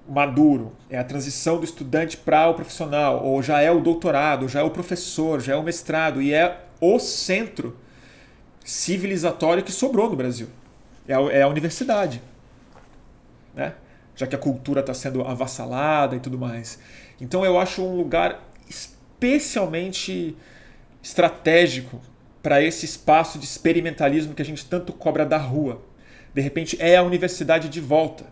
maduro. 0.09 0.73
É 0.89 0.97
a 0.97 1.03
transição 1.03 1.57
do 1.57 1.63
estudante 1.63 2.17
para 2.17 2.49
o 2.49 2.55
profissional. 2.55 3.23
Ou 3.23 3.43
já 3.43 3.61
é 3.61 3.71
o 3.71 3.79
doutorado, 3.79 4.47
já 4.47 4.61
é 4.61 4.63
o 4.63 4.71
professor, 4.71 5.39
já 5.39 5.53
é 5.53 5.55
o 5.55 5.63
mestrado. 5.63 6.21
E 6.21 6.33
é 6.33 6.59
o 6.81 6.97
centro 6.97 7.77
civilizatório 8.65 9.63
que 9.63 9.71
sobrou 9.71 10.09
no 10.09 10.15
Brasil. 10.15 10.47
É 11.07 11.13
a, 11.13 11.21
é 11.31 11.41
a 11.43 11.47
universidade. 11.47 12.21
Né? 13.53 13.75
Já 14.15 14.25
que 14.25 14.35
a 14.35 14.39
cultura 14.39 14.79
está 14.79 14.93
sendo 14.95 15.21
avassalada 15.21 16.15
e 16.15 16.19
tudo 16.19 16.39
mais. 16.39 16.79
Então 17.21 17.45
eu 17.45 17.59
acho 17.59 17.83
um 17.83 17.95
lugar 17.95 18.41
especialmente 19.23 20.35
estratégico 21.01 22.01
para 22.41 22.61
esse 22.61 22.85
espaço 22.85 23.39
de 23.39 23.45
experimentalismo 23.45 24.33
que 24.33 24.41
a 24.41 24.45
gente 24.45 24.65
tanto 24.65 24.91
cobra 24.91 25.25
da 25.25 25.37
rua. 25.37 25.81
De 26.33 26.41
repente, 26.41 26.75
é 26.79 26.97
a 26.97 27.03
universidade 27.03 27.69
de 27.69 27.79
volta. 27.79 28.25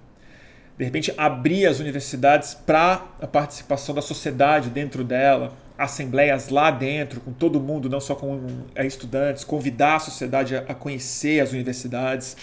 De 0.77 0.83
repente, 0.83 1.13
abrir 1.17 1.65
as 1.65 1.79
universidades 1.79 2.53
para 2.53 3.05
a 3.21 3.27
participação 3.27 3.95
da 3.95 4.01
sociedade 4.01 4.69
dentro 4.69 5.03
dela, 5.03 5.53
assembleias 5.77 6.49
lá 6.49 6.71
dentro, 6.71 7.21
com 7.21 7.31
todo 7.31 7.59
mundo, 7.59 7.89
não 7.89 8.01
só 8.01 8.15
com 8.15 8.65
é, 8.75 8.85
estudantes, 8.85 9.43
convidar 9.45 9.95
a 9.95 9.99
sociedade 9.99 10.55
a 10.55 10.73
conhecer 10.73 11.39
as 11.39 11.51
universidades. 11.51 12.35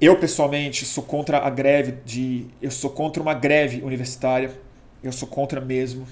Eu, 0.00 0.16
pessoalmente, 0.18 0.84
sou 0.86 1.04
contra 1.04 1.38
a 1.38 1.50
greve 1.50 1.96
de. 2.04 2.46
Eu 2.62 2.70
sou 2.70 2.90
contra 2.90 3.22
uma 3.22 3.34
greve 3.34 3.82
universitária. 3.82 4.50
Eu 5.02 5.12
sou 5.12 5.28
contra 5.28 5.60
mesmo. 5.60 6.06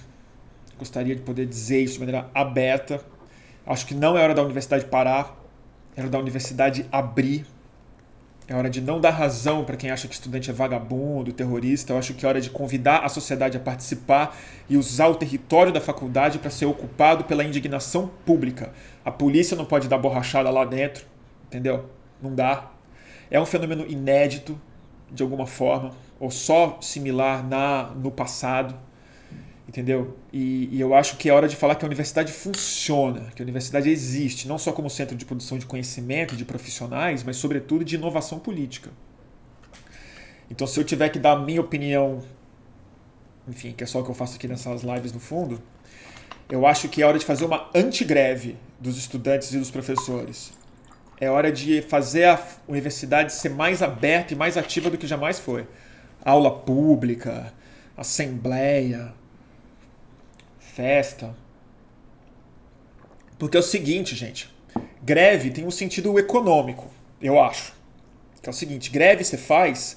Gostaria 0.78 1.14
de 1.14 1.22
poder 1.22 1.46
dizer 1.46 1.80
isso 1.80 1.94
de 1.94 2.00
maneira 2.00 2.30
aberta. 2.34 3.00
Acho 3.66 3.86
que 3.86 3.94
não 3.94 4.16
é 4.16 4.22
hora 4.22 4.34
da 4.34 4.42
universidade 4.42 4.84
parar, 4.84 5.36
é 5.96 6.00
hora 6.00 6.10
da 6.10 6.18
universidade 6.18 6.86
abrir. 6.90 7.46
É 8.46 8.54
hora 8.54 8.68
de 8.68 8.82
não 8.82 9.00
dar 9.00 9.10
razão 9.10 9.64
para 9.64 9.74
quem 9.74 9.90
acha 9.90 10.06
que 10.06 10.12
estudante 10.12 10.50
é 10.50 10.52
vagabundo, 10.52 11.32
terrorista. 11.32 11.94
Eu 11.94 11.98
acho 11.98 12.12
que 12.12 12.26
é 12.26 12.28
hora 12.28 12.42
de 12.42 12.50
convidar 12.50 12.98
a 12.98 13.08
sociedade 13.08 13.56
a 13.56 13.60
participar 13.60 14.36
e 14.68 14.76
usar 14.76 15.08
o 15.08 15.14
território 15.14 15.72
da 15.72 15.80
faculdade 15.80 16.38
para 16.38 16.50
ser 16.50 16.66
ocupado 16.66 17.24
pela 17.24 17.42
indignação 17.42 18.10
pública. 18.26 18.74
A 19.02 19.10
polícia 19.10 19.56
não 19.56 19.64
pode 19.64 19.88
dar 19.88 19.96
borrachada 19.96 20.50
lá 20.50 20.66
dentro, 20.66 21.06
entendeu? 21.46 21.88
Não 22.20 22.34
dá. 22.34 22.70
é 23.30 23.40
um 23.40 23.46
fenômeno 23.46 23.86
inédito, 23.86 24.60
de 25.10 25.22
alguma 25.22 25.46
forma, 25.46 25.92
ou 26.20 26.30
só 26.30 26.76
similar 26.82 27.42
na, 27.42 27.84
no 27.96 28.10
passado. 28.10 28.74
Entendeu? 29.66 30.16
E, 30.32 30.68
e, 30.70 30.80
eu 30.80 30.94
acho 30.94 31.16
que 31.16 31.28
é 31.28 31.32
hora 31.32 31.48
de 31.48 31.56
falar 31.56 31.74
que 31.74 31.84
a 31.84 31.88
universidade 31.88 32.30
funciona, 32.30 33.30
que 33.34 33.40
a 33.40 33.44
universidade 33.44 33.88
existe, 33.88 34.46
não 34.46 34.58
só 34.58 34.72
como 34.72 34.90
centro 34.90 35.16
de 35.16 35.24
produção 35.24 35.56
de 35.56 35.64
conhecimento, 35.64 36.36
de 36.36 36.44
profissionais, 36.44 37.22
mas, 37.22 37.36
sobretudo, 37.38 37.82
de 37.84 37.94
inovação 37.94 38.38
política. 38.38 38.90
Então, 40.50 40.66
se 40.66 40.78
eu 40.78 40.84
tiver 40.84 41.08
que 41.08 41.18
dar 41.18 41.32
a 41.32 41.38
minha 41.38 41.60
opinião, 41.60 42.22
enfim, 43.48 43.72
que 43.72 43.82
é 43.82 43.86
só 43.86 44.00
o 44.00 44.04
que 44.04 44.10
eu 44.10 44.14
faço 44.14 44.36
aqui 44.36 44.46
nessas 44.46 44.82
lives 44.82 45.12
no 45.12 45.20
fundo, 45.20 45.62
eu 46.48 46.66
acho 46.66 46.88
que 46.88 47.02
é 47.02 47.06
hora 47.06 47.18
de 47.18 47.24
fazer 47.24 47.46
uma 47.46 47.70
antigreve 47.74 48.56
dos 48.78 48.98
estudantes 48.98 49.52
e 49.52 49.58
dos 49.58 49.70
professores. 49.70 50.52
É 51.18 51.30
hora 51.30 51.50
de 51.50 51.80
fazer 51.80 52.24
a 52.24 52.46
universidade 52.68 53.32
ser 53.32 53.48
mais 53.48 53.82
aberta 53.82 54.34
e 54.34 54.36
mais 54.36 54.58
ativa 54.58 54.90
do 54.90 54.98
que 54.98 55.06
jamais 55.06 55.38
foi. 55.38 55.66
Aula 56.22 56.50
pública, 56.50 57.52
assembleia, 57.96 59.14
festa. 60.74 61.34
Porque 63.38 63.56
é 63.56 63.60
o 63.60 63.62
seguinte, 63.62 64.14
gente. 64.14 64.52
Greve 65.02 65.50
tem 65.50 65.64
um 65.64 65.70
sentido 65.70 66.18
econômico, 66.18 66.90
eu 67.20 67.40
acho. 67.40 67.72
Que 68.42 68.48
é 68.48 68.50
o 68.50 68.54
seguinte: 68.54 68.90
greve 68.90 69.24
você 69.24 69.36
faz 69.36 69.96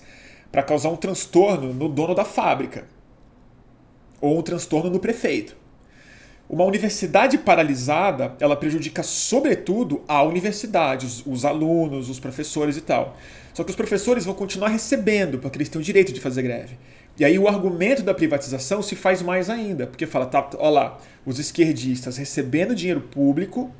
para 0.51 0.63
causar 0.63 0.89
um 0.89 0.95
transtorno 0.95 1.73
no 1.73 1.89
dono 1.89 2.13
da 2.13 2.25
fábrica 2.25 2.85
ou 4.21 4.37
um 4.37 4.41
transtorno 4.41 4.89
no 4.89 4.99
prefeito. 4.99 5.55
Uma 6.49 6.63
universidade 6.63 7.37
paralisada, 7.37 8.35
ela 8.39 8.55
prejudica 8.55 9.03
sobretudo 9.03 10.01
a 10.07 10.23
universidade, 10.23 11.05
os, 11.05 11.25
os, 11.25 11.43
alunos, 11.43 12.09
os 12.09 12.21
professores 12.21 12.77
e 12.77 12.81
tal. 12.81 13.17
Só 13.53 13.65
que 13.65 13.69
os 13.69 13.75
professores 13.75 14.23
vão 14.23 14.33
continuar 14.33 14.69
recebendo, 14.69 15.39
porque 15.39 15.57
eles 15.57 15.67
têm 15.67 15.81
o 15.81 15.83
direito 15.83 16.13
de 16.13 16.21
fazer 16.21 16.41
greve. 16.43 16.77
E 17.19 17.25
aí 17.25 17.39
o 17.39 17.47
argumento 17.47 18.03
da 18.03 18.13
privatização 18.13 18.81
se 18.81 18.95
faz 18.95 19.21
mais 19.21 19.49
ainda, 19.49 19.87
porque 19.87 20.05
fala, 20.05 20.27
tá, 20.27 20.49
olha 20.57 20.69
lá, 20.69 20.97
os 21.25 21.39
esquerdistas 21.39 22.17
recebendo 22.17 22.75
dinheiro 22.75 23.01
público 23.01 23.71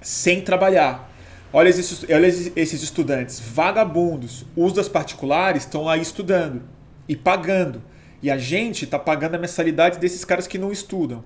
sem 0.00 0.42
trabalhar. 0.42 1.10
Olha 1.52 1.70
esses, 1.70 2.04
olha 2.04 2.26
esses 2.26 2.82
estudantes 2.82 3.40
vagabundos, 3.40 4.44
os 4.54 4.74
das 4.74 4.88
particulares 4.88 5.62
estão 5.62 5.84
lá 5.84 5.96
estudando 5.96 6.62
e 7.08 7.16
pagando. 7.16 7.82
E 8.22 8.30
a 8.30 8.36
gente 8.36 8.84
está 8.84 8.98
pagando 8.98 9.36
a 9.36 9.38
mensalidade 9.38 9.98
desses 9.98 10.24
caras 10.24 10.46
que 10.46 10.58
não 10.58 10.70
estudam. 10.70 11.24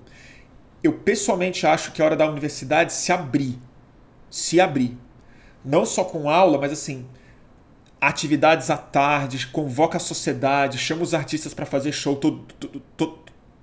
Eu 0.81 0.93
pessoalmente 0.93 1.67
acho 1.67 1.91
que 1.91 2.01
é 2.01 2.05
hora 2.05 2.15
da 2.15 2.29
universidade 2.29 2.93
se 2.93 3.11
abrir. 3.11 3.59
Se 4.29 4.59
abrir. 4.59 4.97
Não 5.65 5.85
só 5.85 6.03
com 6.03 6.29
aula, 6.29 6.57
mas 6.57 6.71
assim, 6.71 7.05
atividades 8.01 8.71
à 8.71 8.77
tarde, 8.77 9.45
convoca 9.47 9.97
a 9.97 9.99
sociedade, 9.99 10.79
chama 10.79 11.03
os 11.03 11.13
artistas 11.13 11.53
para 11.53 11.67
fazer 11.67 11.91
show 11.91 12.15
todo, 12.15 12.39
todo, 12.59 12.81
todo, 12.97 13.19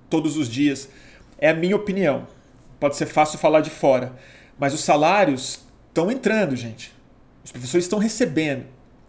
todos 0.09 0.37
os 0.37 0.47
dias. 0.47 0.87
É 1.37 1.49
a 1.49 1.53
minha 1.53 1.75
opinião. 1.75 2.25
Pode 2.79 2.95
ser 2.95 3.05
fácil 3.05 3.37
falar 3.37 3.59
de 3.59 3.69
fora. 3.69 4.13
Mas 4.57 4.73
os 4.73 4.79
salários 4.79 5.59
estão 5.89 6.09
entrando, 6.09 6.55
gente. 6.55 6.93
Os 7.43 7.51
professores 7.51 7.85
estão 7.85 7.99
recebendo. 7.99 8.65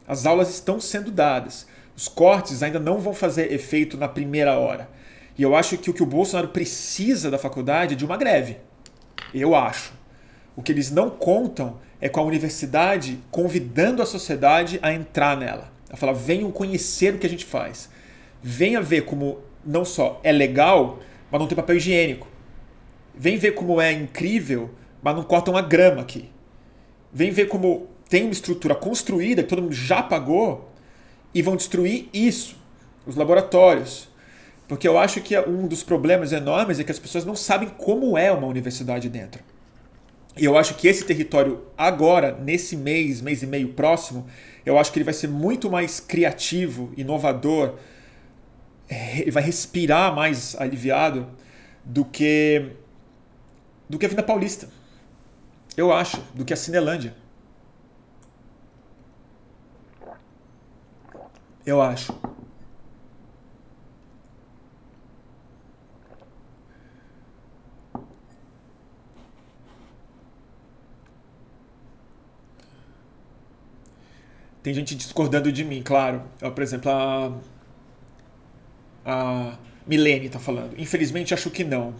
As 0.06 0.26
aulas 0.26 0.50
estão 0.50 0.80
sendo 0.80 1.12
dadas. 1.12 1.66
Os 1.96 2.08
cortes 2.08 2.62
ainda 2.62 2.80
não 2.80 2.98
vão 2.98 3.14
fazer 3.14 3.52
efeito 3.52 3.96
na 3.96 4.08
primeira 4.08 4.58
hora. 4.58 4.88
E 5.38 5.42
eu 5.42 5.54
acho 5.54 5.78
que 5.78 5.90
o 5.90 5.94
que 5.94 6.02
o 6.02 6.06
Bolsonaro 6.06 6.48
precisa 6.48 7.30
da 7.30 7.38
faculdade 7.38 7.94
é 7.94 7.96
de 7.96 8.04
uma 8.04 8.16
greve. 8.16 8.58
Eu 9.32 9.54
acho. 9.54 9.92
O 10.56 10.62
que 10.62 10.72
eles 10.72 10.90
não 10.90 11.10
contam 11.10 11.78
é 12.00 12.08
com 12.08 12.20
a 12.20 12.24
universidade 12.24 13.18
convidando 13.30 14.02
a 14.02 14.06
sociedade 14.06 14.78
a 14.82 14.92
entrar 14.92 15.36
nela. 15.36 15.70
A 15.90 15.96
falar, 15.96 16.12
venham 16.12 16.50
conhecer 16.50 17.14
o 17.14 17.18
que 17.18 17.26
a 17.26 17.30
gente 17.30 17.44
faz. 17.44 17.90
Venha 18.42 18.80
ver 18.80 19.04
como 19.04 19.38
não 19.64 19.84
só 19.84 20.20
é 20.22 20.32
legal, 20.32 20.98
mas 21.30 21.40
não 21.40 21.46
tem 21.48 21.56
papel 21.56 21.76
higiênico. 21.76 22.26
Vem 23.14 23.36
ver 23.36 23.52
como 23.52 23.80
é 23.80 23.92
incrível, 23.92 24.70
mas 25.02 25.14
não 25.14 25.22
cortam 25.22 25.54
uma 25.54 25.62
grama 25.62 26.00
aqui. 26.00 26.30
Vem 27.12 27.30
ver 27.30 27.48
como 27.48 27.88
tem 28.08 28.22
uma 28.22 28.32
estrutura 28.32 28.74
construída 28.74 29.42
que 29.42 29.48
todo 29.48 29.62
mundo 29.62 29.74
já 29.74 30.02
pagou 30.02 30.70
e 31.34 31.42
vão 31.42 31.56
destruir 31.56 32.08
isso, 32.12 32.56
os 33.06 33.16
laboratórios. 33.16 34.08
Porque 34.66 34.86
eu 34.86 34.98
acho 34.98 35.20
que 35.20 35.38
um 35.40 35.66
dos 35.66 35.82
problemas 35.82 36.32
enormes 36.32 36.78
é 36.78 36.84
que 36.84 36.92
as 36.92 36.98
pessoas 36.98 37.24
não 37.24 37.34
sabem 37.34 37.68
como 37.68 38.16
é 38.16 38.30
uma 38.30 38.46
universidade 38.46 39.08
dentro. 39.08 39.42
E 40.40 40.44
eu 40.46 40.56
acho 40.56 40.74
que 40.74 40.88
esse 40.88 41.04
território 41.04 41.66
agora, 41.76 42.32
nesse 42.32 42.74
mês, 42.74 43.20
mês 43.20 43.42
e 43.42 43.46
meio 43.46 43.74
próximo, 43.74 44.26
eu 44.64 44.78
acho 44.78 44.90
que 44.90 44.98
ele 44.98 45.04
vai 45.04 45.12
ser 45.12 45.28
muito 45.28 45.70
mais 45.70 46.00
criativo, 46.00 46.90
inovador, 46.96 47.74
ele 48.88 49.30
vai 49.30 49.42
respirar 49.42 50.14
mais 50.14 50.56
aliviado 50.58 51.28
do 51.84 52.06
que 52.06 52.72
do 53.86 53.98
que 53.98 54.06
a 54.06 54.08
Vinda 54.08 54.22
Paulista. 54.22 54.66
Eu 55.76 55.92
acho, 55.92 56.18
do 56.34 56.42
que 56.42 56.54
a 56.54 56.56
Cinelândia. 56.56 57.14
Eu 61.66 61.82
acho. 61.82 62.14
Tem 74.62 74.74
gente 74.74 74.94
discordando 74.94 75.50
de 75.50 75.64
mim, 75.64 75.82
claro. 75.82 76.22
Por 76.38 76.62
exemplo, 76.62 76.90
a. 76.90 77.32
A 79.04 79.58
Milene 79.86 80.26
está 80.26 80.38
falando. 80.38 80.78
Infelizmente, 80.78 81.32
acho 81.32 81.50
que 81.50 81.64
não. 81.64 81.94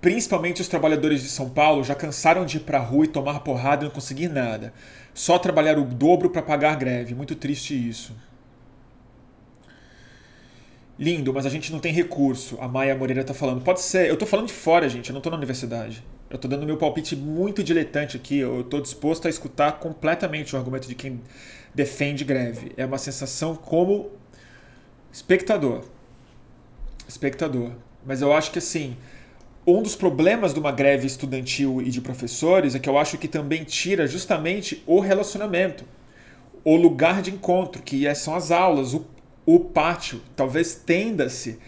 Principalmente 0.00 0.60
os 0.60 0.68
trabalhadores 0.68 1.22
de 1.22 1.28
São 1.28 1.48
Paulo 1.48 1.82
já 1.82 1.94
cansaram 1.94 2.44
de 2.44 2.58
ir 2.58 2.60
para 2.60 2.78
a 2.78 2.82
rua 2.82 3.06
e 3.06 3.08
tomar 3.08 3.40
porrada 3.40 3.82
e 3.82 3.86
não 3.86 3.94
conseguir 3.94 4.28
nada. 4.28 4.72
Só 5.14 5.38
trabalhar 5.38 5.78
o 5.78 5.84
dobro 5.84 6.28
para 6.28 6.42
pagar 6.42 6.76
greve. 6.76 7.14
Muito 7.14 7.34
triste 7.34 7.74
isso. 7.74 8.14
Lindo, 10.98 11.32
mas 11.32 11.46
a 11.46 11.48
gente 11.48 11.72
não 11.72 11.80
tem 11.80 11.92
recurso. 11.92 12.58
A 12.60 12.68
Maia 12.68 12.94
Moreira 12.94 13.22
está 13.22 13.32
falando. 13.32 13.62
Pode 13.62 13.80
ser. 13.80 14.06
Eu 14.08 14.14
estou 14.14 14.28
falando 14.28 14.48
de 14.48 14.52
fora, 14.52 14.88
gente. 14.88 15.08
Eu 15.08 15.14
não 15.14 15.20
estou 15.20 15.30
na 15.30 15.38
universidade. 15.38 16.04
Eu 16.28 16.36
estou 16.36 16.50
dando 16.50 16.66
meu 16.66 16.76
palpite 16.76 17.16
muito 17.16 17.64
diletante 17.64 18.16
aqui. 18.16 18.38
Eu 18.38 18.60
estou 18.60 18.80
disposto 18.80 19.26
a 19.26 19.30
escutar 19.30 19.72
completamente 19.80 20.54
o 20.54 20.58
argumento 20.58 20.86
de 20.86 20.94
quem 20.94 21.20
defende 21.74 22.24
greve. 22.24 22.72
É 22.76 22.86
uma 22.86 22.98
sensação 22.98 23.54
como 23.54 24.10
espectador. 25.12 25.84
Espectador. 27.08 27.72
Mas 28.04 28.20
eu 28.20 28.32
acho 28.32 28.50
que 28.50 28.58
assim, 28.58 28.96
um 29.66 29.82
dos 29.82 29.96
problemas 29.96 30.52
de 30.52 30.60
uma 30.60 30.70
greve 30.70 31.06
estudantil 31.06 31.80
e 31.80 31.90
de 31.90 32.00
professores 32.00 32.74
é 32.74 32.78
que 32.78 32.88
eu 32.88 32.98
acho 32.98 33.16
que 33.18 33.26
também 33.26 33.64
tira 33.64 34.06
justamente 34.06 34.82
o 34.86 35.00
relacionamento, 35.00 35.84
o 36.62 36.76
lugar 36.76 37.22
de 37.22 37.30
encontro, 37.30 37.82
que 37.82 38.06
é, 38.06 38.14
são 38.14 38.34
as 38.34 38.50
aulas, 38.50 38.94
o, 38.94 39.06
o 39.46 39.58
pátio. 39.60 40.20
Talvez 40.36 40.74
tenda-se 40.74 41.58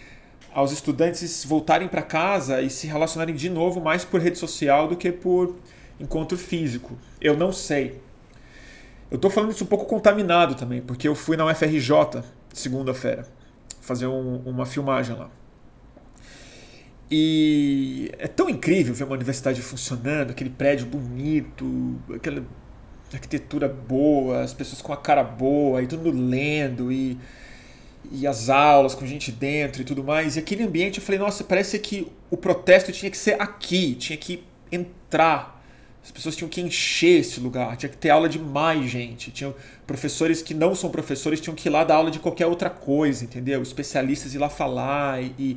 aos 0.52 0.72
estudantes 0.72 1.44
voltarem 1.44 1.88
para 1.88 2.02
casa 2.02 2.62
e 2.62 2.70
se 2.70 2.86
relacionarem 2.86 3.34
de 3.34 3.50
novo 3.50 3.80
mais 3.80 4.04
por 4.04 4.20
rede 4.20 4.38
social 4.38 4.88
do 4.88 4.96
que 4.96 5.12
por 5.12 5.56
encontro 6.00 6.36
físico. 6.36 6.98
Eu 7.20 7.36
não 7.36 7.52
sei. 7.52 8.00
Eu 9.10 9.18
tô 9.18 9.30
falando 9.30 9.52
isso 9.52 9.64
um 9.64 9.66
pouco 9.68 9.84
contaminado 9.86 10.54
também, 10.54 10.80
porque 10.80 11.06
eu 11.06 11.14
fui 11.14 11.36
na 11.36 11.44
UFRJ 11.46 12.22
segunda-feira 12.52 13.26
fazer 13.80 14.06
um, 14.06 14.42
uma 14.44 14.66
filmagem 14.66 15.16
lá. 15.16 15.30
E 17.08 18.10
é 18.18 18.26
tão 18.26 18.50
incrível 18.50 18.92
ver 18.92 19.04
uma 19.04 19.14
universidade 19.14 19.62
funcionando, 19.62 20.30
aquele 20.30 20.50
prédio 20.50 20.86
bonito, 20.86 21.96
aquela 22.12 22.44
arquitetura 23.12 23.68
boa, 23.68 24.42
as 24.42 24.52
pessoas 24.52 24.82
com 24.82 24.92
a 24.92 24.96
cara 24.96 25.22
boa, 25.22 25.80
e 25.82 25.86
todo 25.86 26.02
mundo 26.02 26.28
lendo, 26.28 26.90
e, 26.90 27.16
e 28.10 28.26
as 28.26 28.48
aulas 28.48 28.92
com 28.92 29.06
gente 29.06 29.30
dentro 29.30 29.82
e 29.82 29.84
tudo 29.84 30.02
mais. 30.02 30.34
E 30.34 30.40
aquele 30.40 30.64
ambiente, 30.64 30.98
eu 30.98 31.04
falei, 31.04 31.20
nossa, 31.20 31.44
parece 31.44 31.78
que 31.78 32.10
o 32.28 32.36
protesto 32.36 32.90
tinha 32.90 33.10
que 33.10 33.16
ser 33.16 33.40
aqui, 33.40 33.94
tinha 33.94 34.16
que 34.16 34.42
entrar 34.72 35.55
as 36.06 36.12
pessoas 36.12 36.36
tinham 36.36 36.48
que 36.48 36.60
encher 36.60 37.18
esse 37.18 37.40
lugar, 37.40 37.76
tinha 37.76 37.90
que 37.90 37.96
ter 37.96 38.10
aula 38.10 38.28
de 38.28 38.38
mais 38.38 38.88
gente. 38.88 39.32
Tinham 39.32 39.52
professores 39.84 40.40
que 40.40 40.54
não 40.54 40.72
são 40.72 40.88
professores 40.88 41.40
tinham 41.40 41.56
que 41.56 41.68
ir 41.68 41.70
lá 41.70 41.82
dar 41.82 41.96
aula 41.96 42.12
de 42.12 42.20
qualquer 42.20 42.46
outra 42.46 42.70
coisa, 42.70 43.24
entendeu? 43.24 43.60
Especialistas 43.60 44.32
ir 44.32 44.38
lá 44.38 44.48
falar 44.48 45.20
e, 45.20 45.56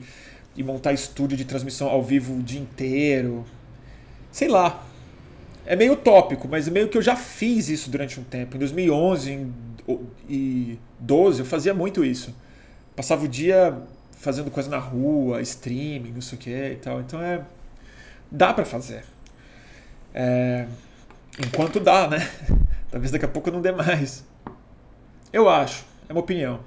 e 0.56 0.64
montar 0.64 0.91
estúdio 0.91 1.38
de 1.38 1.45
transmissão 1.45 1.88
ao 1.88 2.02
vivo 2.02 2.34
o 2.34 2.41
dia 2.41 2.60
inteiro. 2.60 3.45
Sei 4.32 4.47
lá. 4.47 4.84
É 5.68 5.76
meio 5.76 5.93
utópico, 5.93 6.47
mas 6.47 6.68
meio 6.68 6.89
que 6.89 6.97
eu 6.97 7.02
já 7.04 7.16
fiz 7.16 7.70
isso 7.70 7.91
durante 7.91 8.20
um 8.20 8.24
tempo. 8.24 8.56
Em 8.56 8.60
2011 8.60 9.45
e 10.28 10.80
12 11.00 11.41
eu 11.41 11.45
fazia 11.45 11.76
muito 11.76 12.04
isso. 12.04 12.36
Passava 12.95 13.24
o 13.24 13.28
dia 13.28 13.78
fazendo 14.14 14.50
coisa 14.50 14.68
na 14.68 14.80
rua, 14.80 15.43
streaming, 15.43 16.12
não 16.12 16.22
sei 16.22 16.39
o 16.39 16.41
que 16.41 16.50
e 16.50 16.76
tal. 16.78 17.02
Então 17.02 17.22
é. 17.22 17.45
Dá 18.32 18.52
para 18.52 18.66
fazer. 18.66 19.04
É, 20.14 20.68
enquanto 21.38 21.80
dá, 21.80 22.07
né? 22.07 22.20
Talvez 22.91 23.12
daqui 23.12 23.26
a 23.26 23.28
pouco 23.28 23.51
não 23.51 23.62
dê 23.62 23.72
mais. 23.72 24.26
Eu 25.32 25.47
acho, 25.49 25.86
é 26.07 26.14
uma 26.14 26.22
opinião. 26.22 26.60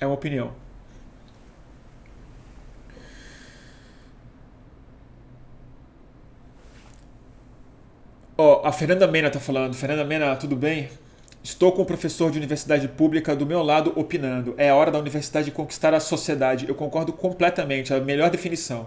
É 0.00 0.06
uma 0.06 0.14
opinião. 0.14 0.52
Ó, 8.36 8.62
oh, 8.62 8.66
a 8.66 8.72
Fernanda 8.72 9.06
Mena 9.08 9.30
tá 9.30 9.40
falando. 9.40 9.74
Fernanda 9.74 10.04
Mena, 10.04 10.36
tudo 10.36 10.54
bem? 10.56 10.88
Estou 11.48 11.72
com 11.72 11.80
o 11.80 11.86
professor 11.86 12.30
de 12.30 12.36
universidade 12.36 12.86
pública 12.86 13.34
do 13.34 13.46
meu 13.46 13.62
lado 13.62 13.94
opinando. 13.96 14.52
É 14.58 14.70
hora 14.70 14.90
da 14.90 14.98
universidade 14.98 15.50
conquistar 15.50 15.94
a 15.94 15.98
sociedade. 15.98 16.68
Eu 16.68 16.74
concordo 16.74 17.10
completamente, 17.10 17.92
a 17.92 17.98
melhor 17.98 18.28
definição. 18.28 18.86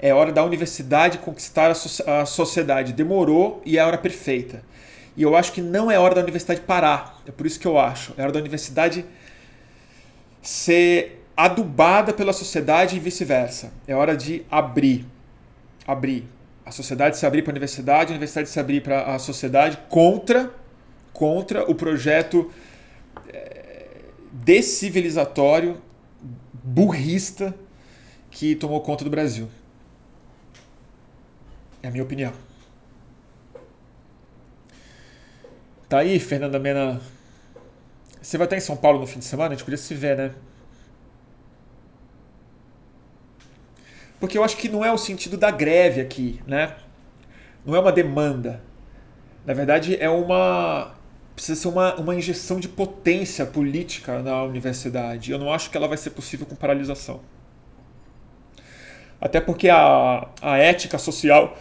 É 0.00 0.12
hora 0.12 0.32
da 0.32 0.44
universidade 0.44 1.18
conquistar 1.18 1.70
a, 1.70 1.76
so 1.76 2.02
a 2.10 2.26
sociedade. 2.26 2.92
Demorou 2.92 3.62
e 3.64 3.78
é 3.78 3.80
a 3.80 3.86
hora 3.86 3.96
perfeita. 3.96 4.64
E 5.16 5.22
eu 5.22 5.36
acho 5.36 5.52
que 5.52 5.62
não 5.62 5.88
é 5.92 5.96
hora 5.96 6.16
da 6.16 6.20
universidade 6.20 6.60
parar. 6.62 7.22
É 7.24 7.30
por 7.30 7.46
isso 7.46 7.60
que 7.60 7.68
eu 7.68 7.78
acho. 7.78 8.12
É 8.18 8.22
hora 8.22 8.32
da 8.32 8.40
universidade 8.40 9.04
ser 10.42 11.24
adubada 11.36 12.12
pela 12.12 12.32
sociedade 12.32 12.96
e 12.96 12.98
vice-versa. 12.98 13.72
É 13.86 13.94
hora 13.94 14.16
de 14.16 14.44
abrir. 14.50 15.06
Abrir. 15.86 16.28
A 16.66 16.72
sociedade 16.72 17.16
se 17.16 17.24
abrir 17.24 17.42
para 17.42 17.52
a 17.52 17.54
universidade, 17.54 18.10
a 18.10 18.16
universidade 18.16 18.48
se 18.48 18.58
abrir 18.58 18.82
para 18.82 19.14
a 19.14 19.20
sociedade 19.20 19.78
contra, 19.88 20.52
contra 21.12 21.70
o 21.70 21.74
projeto 21.74 22.50
é, 23.28 23.86
decivilizatório, 24.32 25.80
burrista 26.62 27.54
que 28.30 28.54
tomou 28.54 28.80
conta 28.80 29.04
do 29.04 29.10
Brasil. 29.10 29.48
É 31.82 31.88
a 31.88 31.90
minha 31.90 32.04
opinião. 32.04 32.32
Tá 35.88 35.98
aí, 35.98 36.18
Fernanda 36.18 36.58
Mena 36.58 37.00
você 38.22 38.38
vai 38.38 38.46
estar 38.46 38.56
em 38.56 38.60
São 38.60 38.76
Paulo 38.76 39.00
no 39.00 39.06
fim 39.06 39.18
de 39.18 39.24
semana? 39.24 39.48
A 39.48 39.56
gente 39.56 39.64
podia 39.64 39.76
se 39.76 39.92
ver, 39.94 40.16
né? 40.16 40.32
Porque 44.20 44.38
eu 44.38 44.44
acho 44.44 44.56
que 44.56 44.68
não 44.68 44.84
é 44.84 44.92
o 44.92 44.96
sentido 44.96 45.36
da 45.36 45.50
greve 45.50 46.00
aqui, 46.00 46.40
né? 46.46 46.76
Não 47.66 47.74
é 47.74 47.80
uma 47.80 47.90
demanda. 47.90 48.62
Na 49.44 49.52
verdade, 49.52 49.96
é 50.00 50.08
uma. 50.08 50.94
Precisa 51.34 51.60
ser 51.60 51.68
uma, 51.68 51.94
uma 51.96 52.14
injeção 52.14 52.60
de 52.60 52.68
potência 52.68 53.46
política 53.46 54.22
na 54.22 54.42
universidade. 54.42 55.32
Eu 55.32 55.38
não 55.38 55.52
acho 55.52 55.70
que 55.70 55.76
ela 55.76 55.88
vai 55.88 55.96
ser 55.96 56.10
possível 56.10 56.46
com 56.46 56.54
paralisação. 56.54 57.20
Até 59.20 59.40
porque 59.40 59.68
a, 59.68 60.28
a 60.42 60.58
ética 60.58 60.98
social 60.98 61.56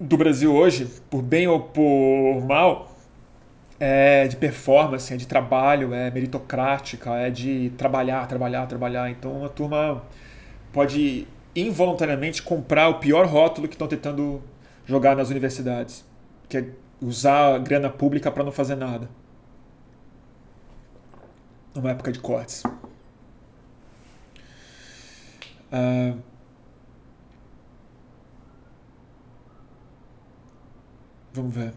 do 0.00 0.16
Brasil 0.16 0.54
hoje, 0.54 0.88
por 1.10 1.22
bem 1.22 1.46
ou 1.46 1.60
por 1.60 2.40
mal, 2.46 2.94
é 3.78 4.26
de 4.28 4.36
performance, 4.36 5.12
é 5.12 5.16
de 5.16 5.26
trabalho, 5.26 5.92
é 5.92 6.10
meritocrática, 6.10 7.10
é 7.16 7.30
de 7.30 7.72
trabalhar, 7.76 8.26
trabalhar, 8.26 8.66
trabalhar. 8.66 9.10
Então 9.10 9.44
a 9.44 9.48
turma 9.48 10.02
pode 10.72 11.26
involuntariamente 11.54 12.42
comprar 12.42 12.88
o 12.88 12.94
pior 12.98 13.26
rótulo 13.26 13.68
que 13.68 13.74
estão 13.74 13.86
tentando 13.86 14.42
jogar 14.86 15.16
nas 15.16 15.30
universidades, 15.30 16.04
que 16.48 16.58
é 16.58 16.66
usar 17.04 17.54
a 17.54 17.58
grana 17.58 17.90
pública 17.90 18.30
para 18.30 18.42
não 18.42 18.52
fazer 18.52 18.74
nada. 18.74 19.08
Numa 21.74 21.90
época 21.90 22.10
de 22.10 22.18
cortes. 22.18 22.62
Uh, 25.72 26.18
vamos 31.32 31.54
ver. 31.54 31.74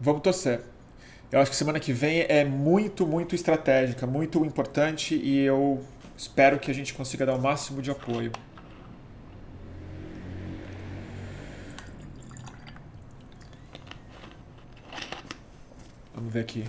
Vamos 0.00 0.22
torcer. 0.22 0.62
Eu 1.30 1.40
acho 1.40 1.50
que 1.50 1.56
semana 1.56 1.78
que 1.78 1.92
vem 1.92 2.26
é 2.28 2.44
muito, 2.44 3.06
muito 3.06 3.34
estratégica, 3.34 4.06
muito 4.06 4.44
importante 4.44 5.14
e 5.14 5.38
eu 5.40 5.82
espero 6.16 6.58
que 6.58 6.70
a 6.70 6.74
gente 6.74 6.92
consiga 6.92 7.24
dar 7.24 7.34
o 7.34 7.40
máximo 7.40 7.80
de 7.80 7.90
apoio. 7.90 8.32
Vamos 16.14 16.32
ver 16.32 16.40
aqui. 16.40 16.64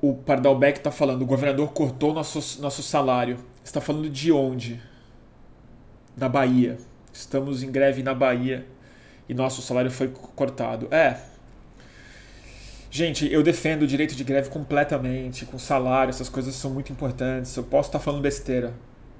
O 0.00 0.14
Pardalbeck 0.14 0.78
está 0.78 0.90
falando, 0.92 1.22
o 1.22 1.26
governador 1.26 1.72
cortou 1.72 2.14
nosso, 2.14 2.60
nosso 2.62 2.82
salário. 2.82 3.38
Está 3.64 3.80
falando 3.80 4.08
de 4.08 4.30
onde? 4.30 4.80
na 6.18 6.28
Bahia. 6.28 6.76
Estamos 7.12 7.62
em 7.62 7.70
greve 7.70 8.02
na 8.02 8.12
Bahia 8.12 8.66
e 9.28 9.34
nosso 9.34 9.62
salário 9.62 9.90
foi 9.90 10.08
cortado. 10.08 10.88
É. 10.90 11.20
Gente, 12.90 13.30
eu 13.30 13.42
defendo 13.42 13.82
o 13.82 13.86
direito 13.86 14.14
de 14.14 14.24
greve 14.24 14.48
completamente, 14.48 15.44
com 15.44 15.58
salário, 15.58 16.10
essas 16.10 16.28
coisas 16.28 16.54
são 16.54 16.70
muito 16.70 16.90
importantes. 16.90 17.54
Eu 17.56 17.62
posso 17.62 17.88
estar 17.88 17.98
falando 17.98 18.22
besteira. 18.22 18.72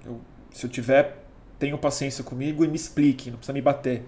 Eu, 0.04 0.20
se 0.50 0.64
eu 0.64 0.70
tiver, 0.70 1.16
tenham 1.58 1.78
paciência 1.78 2.22
comigo 2.24 2.64
e 2.64 2.68
me 2.68 2.76
explique, 2.76 3.30
não 3.30 3.38
precisa 3.38 3.52
me 3.52 3.62
bater. 3.62 4.02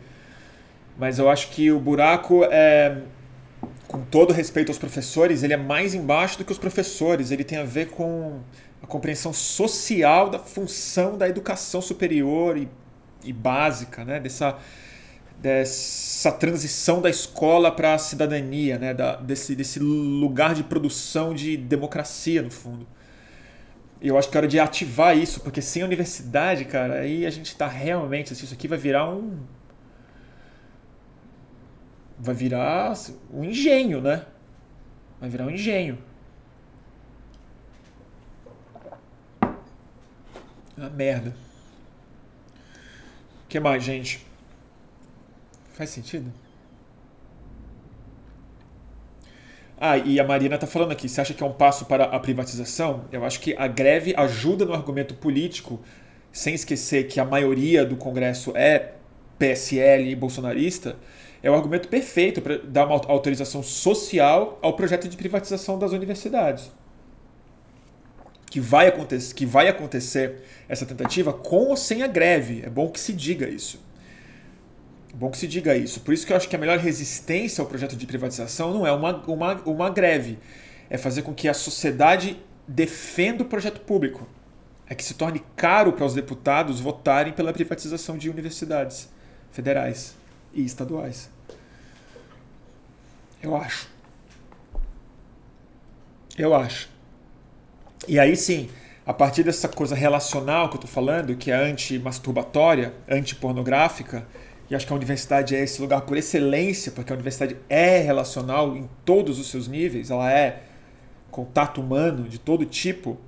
Mas 0.98 1.18
eu 1.18 1.28
acho 1.28 1.50
que 1.50 1.70
o 1.70 1.78
buraco 1.78 2.44
é 2.44 2.98
com 3.86 4.02
todo 4.04 4.32
respeito 4.32 4.70
aos 4.70 4.78
professores, 4.78 5.42
ele 5.42 5.52
é 5.52 5.56
mais 5.56 5.94
embaixo 5.94 6.38
do 6.38 6.44
que 6.44 6.52
os 6.52 6.58
professores. 6.58 7.30
Ele 7.30 7.42
tem 7.42 7.58
a 7.58 7.64
ver 7.64 7.88
com 7.90 8.40
a 8.82 8.86
compreensão 8.86 9.32
social 9.32 10.30
da 10.30 10.38
função 10.38 11.18
da 11.18 11.28
educação 11.28 11.82
superior 11.82 12.56
e 12.56 12.68
e 13.24 13.32
básica, 13.32 14.04
né? 14.04 14.20
dessa, 14.20 14.58
dessa 15.38 16.32
transição 16.32 17.00
da 17.00 17.10
escola 17.10 17.70
para 17.70 17.94
a 17.94 17.98
cidadania, 17.98 18.78
né? 18.78 18.94
Da, 18.94 19.16
desse, 19.16 19.54
desse 19.54 19.78
lugar 19.78 20.54
de 20.54 20.64
produção 20.64 21.34
de 21.34 21.56
democracia, 21.56 22.42
no 22.42 22.50
fundo. 22.50 22.86
Eu 24.00 24.16
acho 24.18 24.30
que 24.30 24.36
é 24.36 24.38
hora 24.38 24.48
de 24.48 24.58
ativar 24.58 25.16
isso, 25.16 25.40
porque 25.40 25.60
sem 25.60 25.82
universidade, 25.82 26.64
cara, 26.64 27.00
aí 27.00 27.26
a 27.26 27.30
gente 27.30 27.46
está 27.46 27.66
realmente. 27.66 28.32
Assim, 28.32 28.44
isso 28.44 28.54
aqui 28.54 28.66
vai 28.66 28.78
virar 28.78 29.10
um. 29.10 29.38
Vai 32.18 32.34
virar 32.34 32.92
um 33.32 33.44
engenho, 33.44 34.00
né? 34.00 34.24
Vai 35.20 35.28
virar 35.28 35.46
um 35.46 35.50
engenho. 35.50 35.98
Uma 40.76 40.88
merda 40.88 41.34
que 43.50 43.58
mais, 43.58 43.82
gente? 43.82 44.24
Faz 45.74 45.90
sentido? 45.90 46.32
Ah, 49.82 49.96
e 49.96 50.20
a 50.20 50.24
Marina 50.24 50.56
está 50.56 50.66
falando 50.66 50.92
aqui, 50.92 51.08
você 51.08 51.22
acha 51.22 51.32
que 51.32 51.42
é 51.42 51.46
um 51.46 51.54
passo 51.54 51.86
para 51.86 52.04
a 52.04 52.20
privatização? 52.20 53.06
Eu 53.10 53.24
acho 53.24 53.40
que 53.40 53.56
a 53.56 53.66
greve 53.66 54.14
ajuda 54.14 54.66
no 54.66 54.74
argumento 54.74 55.14
político, 55.14 55.80
sem 56.30 56.54
esquecer 56.54 57.04
que 57.08 57.18
a 57.18 57.24
maioria 57.24 57.82
do 57.82 57.96
Congresso 57.96 58.52
é 58.54 58.92
PSL 59.38 60.10
e 60.10 60.14
bolsonarista, 60.14 60.96
é 61.42 61.50
o 61.50 61.54
argumento 61.54 61.88
perfeito 61.88 62.42
para 62.42 62.58
dar 62.58 62.84
uma 62.84 63.00
autorização 63.06 63.62
social 63.62 64.58
ao 64.60 64.74
projeto 64.74 65.08
de 65.08 65.16
privatização 65.16 65.78
das 65.78 65.92
universidades 65.92 66.70
que 68.50 68.60
vai 68.60 68.88
acontecer, 68.88 69.32
que 69.32 69.46
vai 69.46 69.68
acontecer 69.68 70.42
essa 70.68 70.84
tentativa 70.84 71.32
com 71.32 71.68
ou 71.68 71.76
sem 71.76 72.02
a 72.02 72.08
greve. 72.08 72.62
É 72.64 72.68
bom 72.68 72.90
que 72.90 72.98
se 72.98 73.12
diga 73.12 73.48
isso. 73.48 73.80
Bom 75.14 75.30
que 75.30 75.38
se 75.38 75.46
diga 75.46 75.76
isso. 75.76 76.00
Por 76.00 76.14
isso 76.14 76.26
que 76.26 76.32
eu 76.32 76.36
acho 76.36 76.48
que 76.48 76.56
a 76.56 76.58
melhor 76.58 76.78
resistência 76.78 77.60
ao 77.62 77.68
projeto 77.68 77.96
de 77.96 78.06
privatização 78.06 78.72
não 78.72 78.86
é 78.86 78.92
uma, 78.92 79.16
uma, 79.26 79.54
uma 79.62 79.90
greve. 79.90 80.38
É 80.88 80.96
fazer 80.96 81.22
com 81.22 81.34
que 81.34 81.48
a 81.48 81.54
sociedade 81.54 82.36
defenda 82.66 83.42
o 83.42 83.46
projeto 83.46 83.80
público. 83.80 84.26
É 84.88 84.94
que 84.94 85.04
se 85.04 85.14
torne 85.14 85.42
caro 85.56 85.92
para 85.92 86.04
os 86.04 86.14
deputados 86.14 86.80
votarem 86.80 87.32
pela 87.32 87.52
privatização 87.52 88.16
de 88.16 88.30
universidades 88.30 89.08
federais 89.52 90.14
e 90.52 90.64
estaduais. 90.64 91.30
Eu 93.42 93.56
acho. 93.56 93.88
Eu 96.36 96.54
acho. 96.54 96.88
E 98.08 98.18
aí 98.18 98.36
sim, 98.36 98.68
a 99.04 99.12
partir 99.12 99.42
dessa 99.42 99.68
coisa 99.68 99.94
relacional 99.94 100.68
que 100.68 100.74
eu 100.74 100.80
estou 100.80 100.90
falando, 100.90 101.36
que 101.36 101.50
é 101.50 101.54
anti-masturbatória, 101.54 102.94
anti-pornográfica, 103.08 104.26
e 104.70 104.74
acho 104.74 104.86
que 104.86 104.92
a 104.92 104.96
universidade 104.96 105.56
é 105.56 105.62
esse 105.62 105.80
lugar 105.80 106.02
por 106.02 106.16
excelência, 106.16 106.92
porque 106.92 107.12
a 107.12 107.14
universidade 107.14 107.56
é 107.68 107.98
relacional 107.98 108.76
em 108.76 108.88
todos 109.04 109.38
os 109.38 109.50
seus 109.50 109.66
níveis, 109.66 110.10
ela 110.10 110.32
é 110.32 110.62
contato 111.30 111.80
humano 111.80 112.28
de 112.28 112.38
todo 112.38 112.64
tipo. 112.64 113.18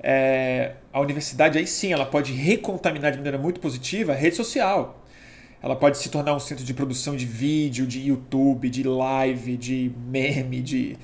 É, 0.00 0.74
a 0.92 1.00
universidade 1.00 1.58
aí 1.58 1.66
sim, 1.66 1.92
ela 1.92 2.06
pode 2.06 2.32
recontaminar 2.32 3.10
de 3.10 3.18
maneira 3.18 3.38
muito 3.38 3.58
positiva 3.58 4.12
a 4.12 4.14
rede 4.14 4.36
social. 4.36 5.02
Ela 5.60 5.74
pode 5.74 5.98
se 5.98 6.08
tornar 6.08 6.34
um 6.34 6.38
centro 6.38 6.64
de 6.64 6.72
produção 6.72 7.16
de 7.16 7.26
vídeo, 7.26 7.86
de 7.86 8.06
YouTube, 8.06 8.70
de 8.70 8.84
live, 8.84 9.56
de 9.56 9.90
meme, 10.08 10.62
de, 10.62 10.96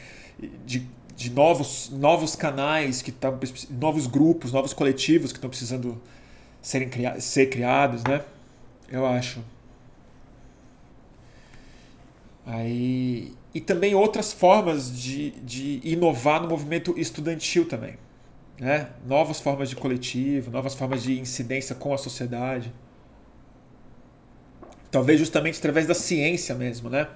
de 0.65 0.87
de 1.23 1.31
novos, 1.31 1.91
novos 1.91 2.35
canais 2.35 3.01
que 3.01 3.11
estão 3.11 3.39
novos 3.71 4.07
grupos, 4.07 4.53
novos 4.53 4.73
coletivos 4.73 5.31
que 5.31 5.39
estão 5.39 5.49
precisando 5.49 6.01
serem 6.61 6.91
ser 7.21 7.47
criados, 7.47 8.03
né? 8.03 8.23
Eu 8.89 9.07
acho. 9.07 9.41
Aí, 12.45 13.33
e 13.55 13.61
também 13.61 13.95
outras 13.95 14.33
formas 14.33 14.97
de, 14.99 15.31
de 15.43 15.81
inovar 15.85 16.43
no 16.43 16.49
movimento 16.49 16.95
estudantil 16.99 17.67
também. 17.67 17.97
Né? 18.59 18.89
Novas 19.07 19.41
formas 19.41 19.69
de 19.69 19.77
coletivo, 19.77 20.51
novas 20.51 20.75
formas 20.75 21.03
de 21.03 21.19
incidência 21.19 21.75
com 21.75 21.95
a 21.95 21.99
sociedade. 21.99 22.73
Talvez 24.91 25.19
justamente 25.19 25.59
através 25.59 25.87
da 25.87 25.95
ciência 25.95 26.55
mesmo, 26.55 26.91
né? 26.91 27.09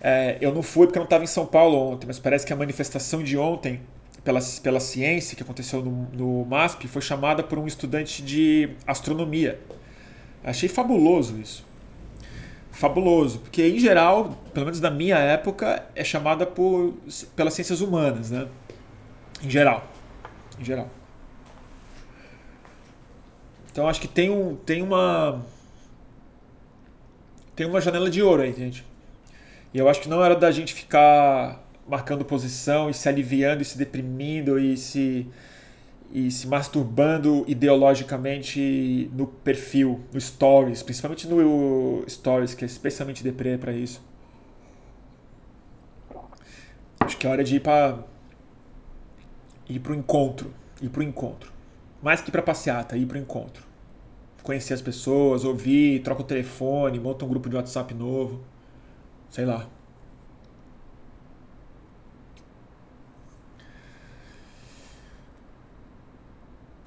É, 0.00 0.36
eu 0.40 0.54
não 0.54 0.62
fui 0.62 0.86
porque 0.86 0.98
eu 0.98 1.00
não 1.00 1.06
estava 1.06 1.24
em 1.24 1.28
São 1.28 1.46
Paulo 1.46 1.76
ontem, 1.78 2.06
mas 2.06 2.18
parece 2.18 2.44
que 2.44 2.52
a 2.52 2.56
manifestação 2.56 3.22
de 3.22 3.38
ontem 3.38 3.80
pela, 4.22 4.40
pela 4.62 4.80
ciência 4.80 5.36
que 5.36 5.42
aconteceu 5.42 5.82
no, 5.82 6.08
no 6.12 6.44
MASP 6.44 6.86
foi 6.88 7.00
chamada 7.00 7.42
por 7.42 7.58
um 7.58 7.66
estudante 7.66 8.22
de 8.22 8.70
astronomia. 8.86 9.58
Achei 10.44 10.68
fabuloso 10.68 11.38
isso. 11.38 11.64
Fabuloso, 12.76 13.38
porque 13.38 13.66
em 13.66 13.78
geral, 13.78 14.36
pelo 14.52 14.66
menos 14.66 14.80
na 14.80 14.90
minha 14.90 15.16
época, 15.16 15.82
é 15.94 16.04
chamada 16.04 16.44
por, 16.44 16.94
pelas 17.34 17.54
ciências 17.54 17.80
humanas, 17.80 18.30
né? 18.30 18.46
Em 19.42 19.48
geral. 19.48 19.90
Em 20.60 20.64
geral. 20.64 20.90
Então 23.72 23.88
acho 23.88 23.98
que 23.98 24.06
tem, 24.06 24.28
um, 24.28 24.56
tem 24.56 24.82
uma 24.82 25.42
tem 27.54 27.66
uma 27.66 27.80
janela 27.80 28.10
de 28.10 28.22
ouro 28.22 28.42
aí, 28.42 28.52
gente. 28.52 28.84
E 29.72 29.78
eu 29.78 29.88
acho 29.88 30.02
que 30.02 30.08
não 30.08 30.22
era 30.22 30.36
da 30.36 30.50
gente 30.50 30.74
ficar 30.74 31.64
marcando 31.88 32.26
posição 32.26 32.90
e 32.90 32.94
se 32.94 33.08
aliviando 33.08 33.62
e 33.62 33.64
se 33.64 33.78
deprimindo 33.78 34.58
e 34.58 34.76
se 34.76 35.26
e 36.12 36.30
se 36.30 36.46
masturbando 36.46 37.44
ideologicamente 37.46 39.10
no 39.12 39.26
perfil, 39.26 40.00
no 40.12 40.20
stories, 40.20 40.82
principalmente 40.82 41.26
no 41.26 42.04
stories, 42.08 42.54
que 42.54 42.64
é 42.64 42.66
especialmente 42.66 43.22
deprê 43.22 43.58
para 43.58 43.72
isso. 43.72 44.02
Acho 47.00 47.16
que 47.16 47.26
é 47.26 47.30
hora 47.30 47.44
de 47.44 47.56
ir 47.56 47.60
para 47.60 47.98
ir 49.68 49.78
pro 49.80 49.94
encontro, 49.94 50.52
ir 50.80 50.88
pro 50.88 51.02
encontro. 51.02 51.52
Mais 52.02 52.20
que 52.20 52.30
para 52.30 52.42
passeata, 52.42 52.96
ir 52.96 53.06
pro 53.06 53.18
encontro 53.18 53.66
conhecer 54.46 54.74
as 54.74 54.80
pessoas, 54.80 55.44
ouvir, 55.44 56.00
troca 56.02 56.22
o 56.22 56.24
telefone, 56.24 57.00
monta 57.00 57.24
um 57.24 57.28
grupo 57.28 57.48
de 57.48 57.56
WhatsApp 57.56 57.92
novo. 57.92 58.40
Sei 59.28 59.44
lá. 59.44 59.66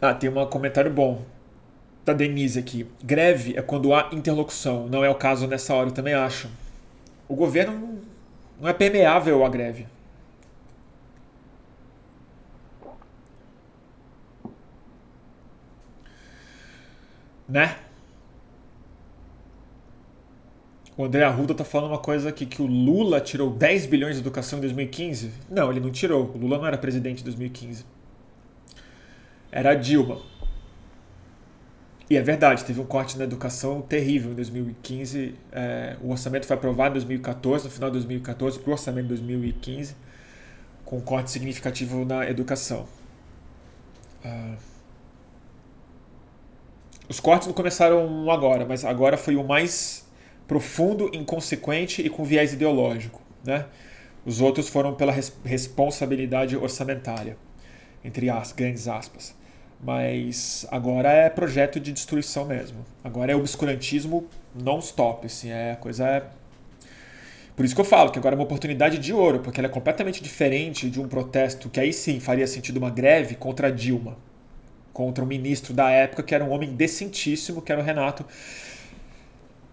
Ah, 0.02 0.14
tem 0.14 0.30
um 0.30 0.46
comentário 0.46 0.92
bom 0.92 1.26
da 2.06 2.14
Denise 2.14 2.58
aqui. 2.60 2.88
Greve 3.04 3.58
é 3.58 3.62
quando 3.62 3.94
há 3.94 4.10
interlocução. 4.14 4.88
Não 4.88 5.04
é 5.04 5.10
o 5.10 5.16
caso 5.16 5.48
nessa 5.48 5.74
hora, 5.74 5.90
eu 5.90 5.94
também 5.94 6.14
acho. 6.14 6.50
O 7.28 7.36
governo 7.36 8.00
não 8.60 8.70
é 8.70 8.74
permeável 8.74 9.46
à 9.46 9.50
greve. 9.50 9.86
Né? 17.48 17.76
O 20.96 21.06
André 21.06 21.24
Arruda 21.24 21.56
tá 21.56 21.64
falando 21.64 21.92
uma 21.92 21.98
coisa 21.98 22.30
aqui, 22.30 22.46
que 22.46 22.62
o 22.62 22.66
Lula 22.66 23.22
tirou 23.22 23.50
10 23.50 23.86
bilhões 23.86 24.16
de 24.16 24.22
educação 24.22 24.60
em 24.60 24.62
2015. 24.62 25.32
Não, 25.50 25.72
ele 25.72 25.80
não 25.80 25.92
tirou. 25.92 26.32
O 26.36 26.38
Lula 26.38 26.58
não 26.58 26.68
era 26.68 26.78
presidente 26.78 27.22
em 27.22 27.24
2015. 27.24 27.86
Era 29.52 29.72
a 29.72 29.76
Dilma. 29.76 30.22
E 32.10 32.18
é 32.18 32.22
verdade, 32.22 32.66
teve 32.66 32.82
um 32.82 32.86
corte 32.86 33.18
na 33.18 33.24
educação 33.24 33.82
terrível 33.82 34.32
em 34.32 34.36
2015. 34.36 35.36
É, 35.52 35.96
o 36.02 36.10
orçamento 36.10 36.48
foi 36.48 36.56
aprovado 36.56 36.90
em 36.90 36.94
2014, 36.94 37.66
no 37.66 37.72
final 37.72 37.90
de 37.90 37.98
2014, 37.98 38.60
para 38.60 38.70
o 38.70 38.74
orçamento 38.74 39.04
de 39.04 39.10
2015, 39.10 39.96
com 40.84 40.98
um 40.98 41.02
corte 41.02 41.30
significativo 41.30 42.04
na 42.06 42.28
educação. 42.28 42.88
Ah, 44.26 44.56
os 47.08 47.20
cortes 47.20 47.48
não 47.48 47.54
começaram 47.56 48.30
agora, 48.30 48.66
mas 48.66 48.86
agora 48.86 49.18
foi 49.18 49.36
o 49.36 49.44
mais 49.44 50.08
profundo, 50.48 51.10
inconsequente 51.14 52.02
e 52.02 52.10
com 52.10 52.24
viés 52.24 52.54
ideológico. 52.54 53.22
Né? 53.44 53.66
Os 54.26 54.42
outros 54.42 54.68
foram 54.68 54.94
pela 54.94 55.12
res 55.12 55.32
responsabilidade 55.44 56.58
orçamentária, 56.58 57.38
entre 58.04 58.30
as 58.30 58.52
grandes 58.52 58.88
aspas. 58.88 59.36
Mas 59.82 60.66
agora 60.70 61.10
é 61.10 61.30
projeto 61.30 61.80
de 61.80 61.92
destruição 61.92 62.46
mesmo. 62.46 62.86
Agora 63.04 63.32
é 63.32 63.36
obscurantismo 63.36 64.28
non-stop. 64.54 65.26
Assim, 65.26 65.50
é, 65.50 65.72
a 65.72 65.76
coisa 65.76 66.08
é 66.08 66.24
por 67.56 67.66
isso 67.66 67.76
que 67.76 67.82
eu 67.82 67.86
falo 67.86 68.10
que 68.10 68.18
agora 68.18 68.36
é 68.36 68.38
uma 68.38 68.44
oportunidade 68.46 68.98
de 68.98 69.14
ouro, 69.14 69.40
porque 69.40 69.60
ela 69.60 69.68
é 69.68 69.72
completamente 69.72 70.24
diferente 70.24 70.90
de 70.90 71.00
um 71.00 71.08
protesto 71.08 71.70
que 71.70 71.80
aí 71.80 71.92
sim 71.92 72.20
faria 72.20 72.48
sentido 72.48 72.78
uma 72.78 72.90
greve 72.90 73.36
contra 73.36 73.68
a 73.68 73.72
Dilma 73.72 74.18
contra 75.00 75.24
o 75.24 75.28
ministro 75.28 75.74
da 75.74 75.90
época, 75.90 76.22
que 76.22 76.36
era 76.36 76.44
um 76.44 76.50
homem 76.50 76.74
decentíssimo, 76.74 77.62
que 77.62 77.72
era 77.72 77.80
o 77.80 77.84
Renato 77.84 78.26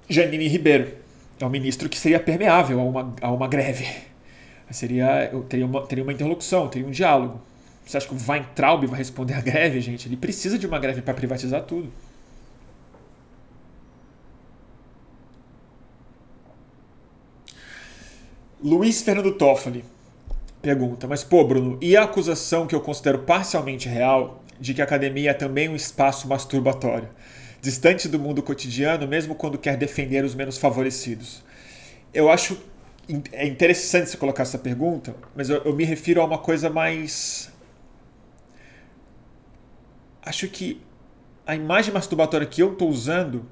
Janine 0.09 0.47
Ribeiro. 0.47 0.95
É 1.41 1.45
um 1.45 1.51
ministro 1.51 1.89
que 1.89 1.99
seria 1.99 2.21
permeável 2.21 2.79
a 2.81 2.85
uma, 2.85 3.15
a 3.21 3.33
uma 3.33 3.49
greve. 3.49 3.89
Seria, 4.71 5.29
teria, 5.49 5.67
uma, 5.67 5.85
teria 5.85 6.05
uma 6.05 6.13
interlocução, 6.13 6.69
teria 6.69 6.87
um 6.87 6.93
diálogo. 6.93 7.41
Você 7.87 7.97
acha 7.97 8.09
que 8.09 8.15
o 8.15 8.19
Weintraub 8.29 8.85
vai 8.87 8.99
responder 8.99 9.35
à 9.35 9.41
greve, 9.41 9.81
gente? 9.81 10.09
Ele 10.09 10.17
precisa 10.17 10.59
de 10.59 10.67
uma 10.67 10.79
greve 10.79 11.01
para 11.03 11.15
privatizar 11.15 11.63
tudo. 11.63 11.93
Luiz 18.61 19.03
Fernando 19.03 19.33
Toffoli 19.33 19.85
pergunta: 20.61 21.07
Mas 21.07 21.23
pô, 21.23 21.45
Bruno, 21.45 21.79
e 21.81 21.97
a 21.97 22.03
acusação 22.03 22.67
que 22.67 22.75
eu 22.75 22.81
considero 22.81 23.21
parcialmente 23.21 23.89
real 23.89 24.43
de 24.59 24.75
que 24.75 24.81
a 24.81 24.85
academia 24.85 25.31
é 25.31 25.35
também 25.35 25.69
um 25.69 25.77
espaço 25.77 26.27
masturbatório, 26.27 27.09
distante 27.61 28.09
do 28.09 28.19
mundo 28.19 28.43
cotidiano, 28.43 29.07
mesmo 29.07 29.37
quando 29.37 29.59
quer 29.59 29.77
defender 29.77 30.25
os 30.25 30.35
menos 30.35 30.59
favorecidos. 30.59 31.45
Eu 32.13 32.29
acho 32.29 32.59
é 33.33 33.47
interessante 33.47 34.11
você 34.11 34.17
colocar 34.17 34.43
essa 34.43 34.59
pergunta, 34.59 35.15
mas 35.35 35.49
eu, 35.49 35.59
eu 35.59 35.73
me 35.73 35.85
refiro 35.85 36.21
a 36.21 36.25
uma 36.25 36.39
coisa 36.39 36.69
mais. 36.69 37.55
Acho 40.27 40.49
que 40.49 40.83
a 41.47 41.55
imagem 41.55 41.95
masturbatória 41.95 42.47
que 42.47 42.61
eu 42.61 42.73
estou 42.73 42.91
usando 42.91 43.47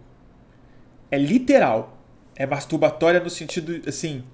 é 1.10 1.16
literal. 1.16 1.96
É 2.34 2.44
masturbatória 2.44 3.20
no 3.20 3.30
sentido, 3.30 3.80
assim, 3.88 4.24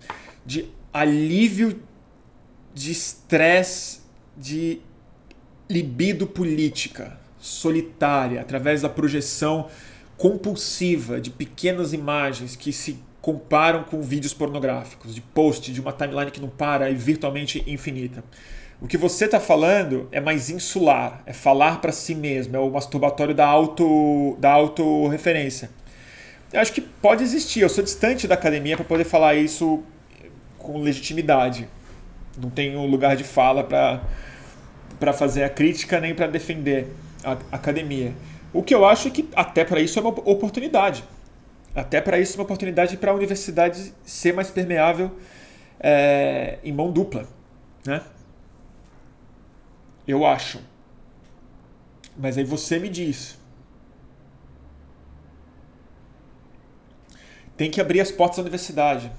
de 0.45 0.67
alívio 0.93 1.83
de 2.75 2.91
estresse, 2.91 4.01
de 4.37 4.81
libido 5.69 6.27
política, 6.27 7.21
solitária, 7.39 8.41
através 8.41 8.81
da 8.81 8.89
projeção 8.89 9.69
compulsiva 10.17 11.21
de 11.21 11.31
pequenas 11.31 11.93
imagens 11.93 12.57
que 12.57 12.73
se 12.73 12.99
comparam 13.21 13.85
com 13.85 14.01
vídeos 14.01 14.33
pornográficos, 14.33 15.15
de 15.15 15.21
post 15.21 15.71
de 15.73 15.81
uma 15.81 15.93
timeline 15.93 16.31
que 16.31 16.41
não 16.41 16.49
para 16.49 16.91
e 16.91 16.95
virtualmente 16.95 17.63
infinita. 17.67 18.25
O 18.81 18.87
que 18.87 18.97
você 18.97 19.27
está 19.27 19.39
falando 19.39 20.09
é 20.11 20.21
mais 20.21 20.49
insular, 20.49 21.23
é 21.27 21.35
falar 21.35 21.83
para 21.83 21.93
si 21.93 22.15
mesmo, 22.15 22.57
é 22.57 22.59
o 22.59 22.71
masturbatório 22.71 23.35
da 23.35 23.47
auto 23.47 24.37
da 24.39 24.51
autorreferência. 24.51 25.71
Eu 26.51 26.61
acho 26.61 26.73
que 26.73 26.81
pode 26.81 27.23
existir, 27.23 27.61
eu 27.61 27.69
sou 27.69 27.85
distante 27.85 28.27
da 28.27 28.35
academia 28.35 28.77
para 28.77 28.85
poder 28.85 29.05
falar 29.05 29.35
isso 29.35 29.83
com 30.59 30.81
legitimidade. 30.81 31.69
Não 32.41 32.49
tenho 32.49 32.85
lugar 32.87 33.17
de 33.17 33.25
fala 33.25 33.63
para 33.63 34.01
para 34.99 35.15
fazer 35.15 35.45
a 35.45 35.49
crítica 35.49 35.99
nem 35.99 36.15
para 36.15 36.27
defender 36.27 36.89
a 37.25 37.33
academia. 37.53 38.13
O 38.53 38.63
que 38.63 38.75
eu 38.75 38.85
acho 38.85 39.09
é 39.09 39.11
que 39.11 39.29
até 39.35 39.65
para 39.65 39.81
isso 39.81 39.99
é 39.99 40.03
uma 40.03 40.11
oportunidade. 40.11 41.05
Até 41.75 42.01
para 42.01 42.19
isso 42.19 42.35
é 42.35 42.37
uma 42.39 42.45
oportunidade 42.45 42.97
para 42.97 43.11
a 43.11 43.15
universidade 43.15 43.95
ser 44.05 44.35
mais 44.35 44.51
permeável 44.51 45.11
é, 45.79 46.59
em 46.63 46.73
mão 46.73 46.91
dupla. 46.91 47.27
Né? 47.87 48.03
Eu 50.11 50.27
acho. 50.27 50.59
Mas 52.17 52.37
aí 52.37 52.45
você 52.45 52.79
me 52.79 52.89
diz. 52.89 53.39
Tem 57.57 57.71
que 57.71 57.81
abrir 57.81 58.01
as 58.01 58.11
portas 58.11 58.39
da 58.39 58.43
universidade. 58.43 59.11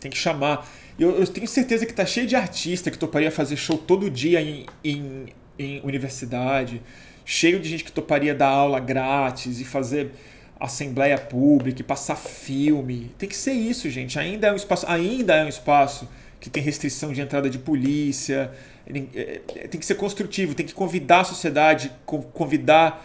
Tem 0.00 0.10
que 0.10 0.16
chamar. 0.16 0.68
Eu, 0.98 1.18
eu 1.18 1.26
tenho 1.26 1.48
certeza 1.48 1.84
que 1.84 1.92
tá 1.92 2.06
cheio 2.06 2.26
de 2.26 2.36
artista 2.36 2.90
que 2.90 2.98
toparia 2.98 3.30
fazer 3.30 3.56
show 3.56 3.76
todo 3.76 4.08
dia 4.08 4.40
em, 4.40 4.66
em, 4.84 5.26
em 5.58 5.80
universidade, 5.82 6.80
cheio 7.24 7.58
de 7.58 7.68
gente 7.68 7.84
que 7.84 7.92
toparia 7.92 8.34
dar 8.34 8.48
aula 8.48 8.78
grátis 8.78 9.60
e 9.60 9.64
fazer 9.64 10.12
assembleia 10.60 11.18
pública 11.18 11.82
passar 11.82 12.16
filme. 12.16 13.10
Tem 13.18 13.28
que 13.28 13.36
ser 13.36 13.52
isso, 13.52 13.90
gente. 13.90 14.18
Ainda 14.18 14.46
é 14.46 14.52
um 14.52 14.56
espaço, 14.56 14.86
ainda 14.88 15.34
é 15.34 15.44
um 15.44 15.48
espaço 15.48 16.08
que 16.40 16.48
tem 16.48 16.62
restrição 16.62 17.12
de 17.12 17.20
entrada 17.20 17.50
de 17.50 17.58
polícia, 17.58 18.52
tem 18.92 19.80
que 19.80 19.86
ser 19.86 19.96
construtivo, 19.96 20.54
tem 20.54 20.64
que 20.64 20.74
convidar 20.74 21.20
a 21.20 21.24
sociedade, 21.24 21.92
convidar 22.32 23.04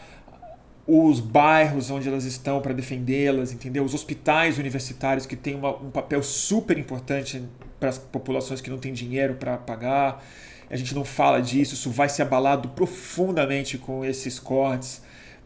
os 0.87 1.19
bairros 1.19 1.89
onde 1.89 2.07
elas 2.07 2.25
estão 2.25 2.61
para 2.61 2.73
defendê-las, 2.73 3.51
entendeu? 3.51 3.83
Os 3.83 3.93
hospitais 3.93 4.57
universitários 4.57 5.25
que 5.25 5.35
têm 5.35 5.55
uma, 5.55 5.75
um 5.77 5.89
papel 5.89 6.21
super 6.21 6.77
importante 6.77 7.43
para 7.79 7.89
as 7.89 7.97
populações 7.97 8.61
que 8.61 8.69
não 8.69 8.77
têm 8.77 8.93
dinheiro 8.93 9.35
para 9.35 9.57
pagar. 9.57 10.23
A 10.69 10.75
gente 10.75 10.93
não 10.93 11.03
fala 11.03 11.41
disso, 11.41 11.73
isso 11.73 11.89
vai 11.89 12.09
ser 12.09 12.23
abalado 12.23 12.69
profundamente 12.69 13.77
com 13.77 14.05
esses 14.05 14.39
cortes. 14.39 15.01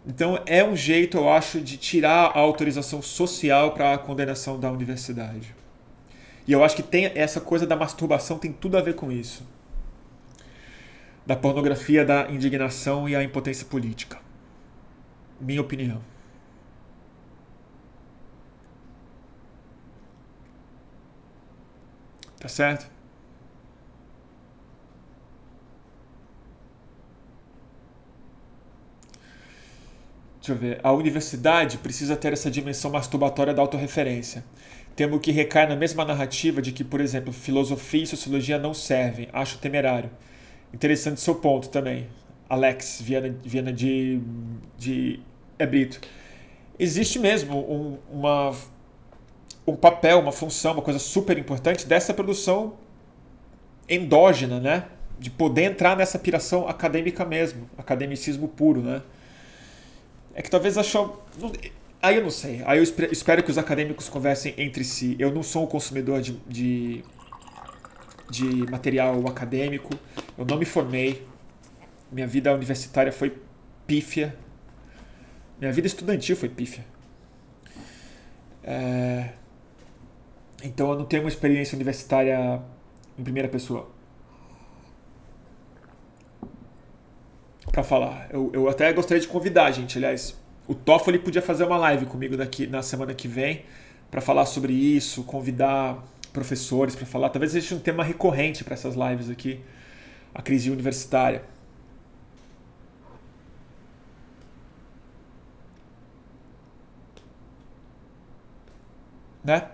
Então 0.07 0.41
é 0.45 0.63
um 0.63 0.75
jeito, 0.75 1.17
eu 1.17 1.29
acho, 1.29 1.59
de 1.61 1.77
tirar 1.77 2.31
a 2.35 2.39
autorização 2.39 3.01
social 3.01 3.71
para 3.71 3.93
a 3.93 3.97
condenação 3.97 4.59
da 4.59 4.71
universidade. 4.71 5.55
E 6.47 6.51
eu 6.51 6.63
acho 6.63 6.75
que 6.75 6.83
tem 6.83 7.11
essa 7.15 7.41
coisa 7.41 7.65
da 7.65 7.75
masturbação 7.75 8.37
tem 8.37 8.51
tudo 8.51 8.77
a 8.77 8.81
ver 8.81 8.95
com 8.95 9.11
isso. 9.11 9.43
Da 11.25 11.35
pornografia, 11.35 12.05
da 12.05 12.29
indignação 12.31 13.09
e 13.09 13.15
a 13.15 13.23
impotência 13.23 13.65
política. 13.65 14.19
Minha 15.39 15.61
opinião. 15.61 16.01
Tá 22.39 22.47
certo? 22.47 22.89
Deixa 30.39 30.51
eu 30.53 30.55
ver. 30.57 30.79
A 30.83 30.91
universidade 30.91 31.79
precisa 31.79 32.15
ter 32.15 32.31
essa 32.33 32.51
dimensão 32.51 32.91
masturbatória 32.91 33.51
da 33.53 33.61
autorreferência. 33.63 34.45
Temo 34.95 35.19
que 35.19 35.31
recai 35.31 35.67
na 35.67 35.75
mesma 35.75 36.05
narrativa 36.05 36.61
de 36.61 36.71
que, 36.71 36.83
por 36.83 37.01
exemplo, 37.01 37.33
filosofia 37.33 38.03
e 38.03 38.07
sociologia 38.07 38.59
não 38.59 38.73
servem. 38.73 39.27
Acho 39.33 39.57
temerário. 39.57 40.11
Interessante 40.75 41.21
seu 41.21 41.35
ponto 41.35 41.69
também. 41.69 42.09
Alex, 42.49 43.01
Viana, 43.01 43.33
Viana 43.41 43.71
de, 43.71 44.19
de 44.77 45.21
é 45.57 45.65
Brito. 45.65 46.01
Existe 46.77 47.17
mesmo 47.17 47.57
um, 47.57 47.97
uma, 48.11 48.53
um 49.65 49.73
papel, 49.73 50.19
uma 50.19 50.33
função, 50.33 50.73
uma 50.73 50.81
coisa 50.81 50.99
super 50.99 51.37
importante 51.37 51.87
dessa 51.87 52.13
produção 52.13 52.73
endógena, 53.87 54.59
né? 54.59 54.83
De 55.17 55.29
poder 55.29 55.63
entrar 55.63 55.95
nessa 55.95 56.19
piração 56.19 56.67
acadêmica 56.67 57.23
mesmo, 57.23 57.69
academicismo 57.77 58.49
puro, 58.49 58.81
né? 58.81 59.01
É 60.33 60.41
que 60.41 60.51
talvez 60.51 60.77
achou. 60.77 61.25
Aí 62.01 62.17
eu 62.17 62.21
não 62.21 62.31
sei. 62.31 62.61
Aí 62.65 62.79
eu 62.79 62.83
espero 62.83 63.41
que 63.43 63.49
os 63.49 63.57
acadêmicos 63.57 64.09
conversem 64.09 64.53
entre 64.57 64.83
si. 64.83 65.15
Eu 65.17 65.33
não 65.33 65.41
sou 65.41 65.63
um 65.63 65.67
consumidor 65.67 66.19
de, 66.21 66.33
de, 66.45 67.01
de 68.29 68.45
material 68.69 69.27
acadêmico. 69.27 69.89
Eu 70.37 70.45
não 70.45 70.57
me 70.57 70.65
formei. 70.65 71.25
Minha 72.11 72.27
vida 72.27 72.53
universitária 72.53 73.11
foi 73.11 73.37
pífia. 73.85 74.35
Minha 75.59 75.71
vida 75.71 75.87
estudantil 75.87 76.35
foi 76.35 76.49
pífia. 76.49 76.85
É... 78.63 79.29
Então 80.63 80.91
eu 80.91 80.97
não 80.97 81.05
tenho 81.05 81.23
uma 81.23 81.29
experiência 81.29 81.75
universitária 81.75 82.61
em 83.17 83.23
primeira 83.23 83.47
pessoa. 83.47 83.95
para 87.75 87.83
falar. 87.83 88.29
Eu, 88.31 88.49
eu 88.53 88.69
até 88.69 88.91
gostaria 88.93 89.19
de 89.19 89.27
convidar, 89.27 89.69
gente. 89.71 89.97
Aliás, 89.97 90.39
o 90.65 90.73
Toffoli 90.73 91.19
podia 91.19 91.41
fazer 91.41 91.65
uma 91.65 91.77
live 91.77 92.05
comigo 92.05 92.37
daqui 92.37 92.65
na 92.65 92.81
semana 92.81 93.13
que 93.13 93.27
vem 93.27 93.65
para 94.09 94.21
falar 94.21 94.45
sobre 94.45 94.71
isso, 94.71 95.23
convidar 95.23 96.01
professores 96.35 96.95
para 96.95 97.05
falar. 97.05 97.29
Talvez 97.29 97.53
seja 97.53 97.73
um 97.75 97.79
tema 97.79 98.03
recorrente 98.03 98.63
para 98.63 98.73
essas 98.73 98.95
lives 98.95 99.29
aqui, 99.29 99.61
a 100.33 100.41
crise 100.41 100.69
universitária. 100.69 101.43
Né? 109.43 109.69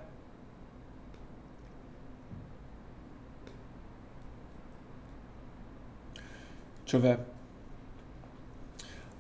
Deixa 6.84 6.98
eu 6.98 7.02
ver. 7.02 7.20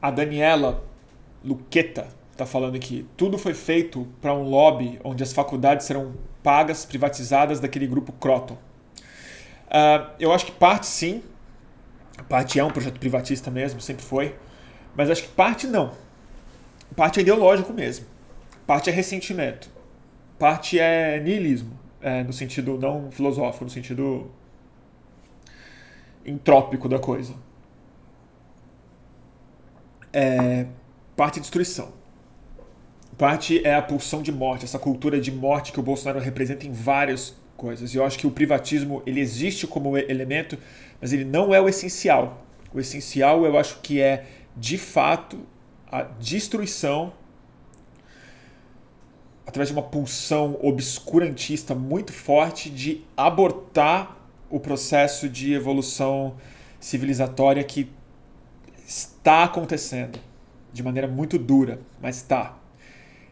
A 0.01 0.11
Daniela 0.11 0.83
Luqueta 1.43 2.07
está 2.31 2.45
falando 2.45 2.75
aqui. 2.75 3.07
Tudo 3.15 3.37
foi 3.37 3.53
feito 3.53 4.07
para 4.21 4.33
um 4.33 4.43
lobby 4.43 4.99
onde 5.03 5.23
as 5.23 5.31
faculdades 5.31 5.85
serão 5.85 6.13
pagas, 6.43 6.85
privatizadas 6.85 7.59
daquele 7.59 7.87
grupo 7.87 8.11
Croton. 8.13 8.57
Uh, 9.67 10.11
eu 10.19 10.33
acho 10.33 10.45
que 10.45 10.51
parte 10.51 10.87
sim. 10.87 11.23
Parte 12.27 12.59
é 12.59 12.63
um 12.63 12.69
projeto 12.69 12.99
privatista 12.99 13.49
mesmo, 13.49 13.79
sempre 13.81 14.03
foi. 14.03 14.35
Mas 14.95 15.09
acho 15.09 15.23
que 15.23 15.29
parte 15.29 15.67
não. 15.67 15.93
Parte 16.95 17.19
é 17.19 17.21
ideológico 17.21 17.73
mesmo. 17.73 18.05
Parte 18.67 18.89
é 18.89 18.93
ressentimento. 18.93 19.69
Parte 20.37 20.77
é 20.77 21.19
niilismo. 21.19 21.79
É, 22.01 22.23
no 22.23 22.33
sentido 22.33 22.77
não 22.79 23.11
filosófico, 23.11 23.63
no 23.63 23.69
sentido 23.69 24.31
entrópico 26.25 26.89
da 26.89 26.99
coisa. 26.99 27.33
É, 30.11 30.65
parte 31.15 31.37
é 31.37 31.41
destruição. 31.41 31.93
Parte 33.21 33.61
é 33.63 33.75
a 33.75 33.83
pulsão 33.83 34.23
de 34.23 34.31
morte, 34.31 34.65
essa 34.65 34.79
cultura 34.79 35.21
de 35.21 35.31
morte 35.31 35.71
que 35.71 35.79
o 35.79 35.83
Bolsonaro 35.83 36.19
representa 36.19 36.65
em 36.65 36.71
várias 36.71 37.35
coisas. 37.55 37.93
E 37.93 37.97
eu 37.97 38.03
acho 38.03 38.17
que 38.17 38.25
o 38.25 38.31
privatismo 38.31 39.03
ele 39.05 39.19
existe 39.19 39.67
como 39.67 39.95
elemento, 39.95 40.57
mas 40.99 41.13
ele 41.13 41.23
não 41.23 41.53
é 41.53 41.61
o 41.61 41.69
essencial. 41.69 42.43
O 42.73 42.79
essencial 42.79 43.45
eu 43.45 43.59
acho 43.59 43.79
que 43.81 44.01
é, 44.01 44.25
de 44.57 44.75
fato, 44.75 45.37
a 45.91 46.01
destruição 46.01 47.13
através 49.45 49.69
de 49.69 49.75
uma 49.75 49.83
pulsão 49.83 50.57
obscurantista 50.59 51.75
muito 51.75 52.11
forte 52.11 52.71
de 52.71 53.05
abortar 53.15 54.17
o 54.49 54.59
processo 54.59 55.29
de 55.29 55.53
evolução 55.53 56.37
civilizatória 56.79 57.63
que 57.63 57.87
está 58.83 59.43
acontecendo 59.43 60.19
de 60.73 60.81
maneira 60.81 61.07
muito 61.07 61.37
dura, 61.37 61.79
mas 62.01 62.15
está. 62.15 62.60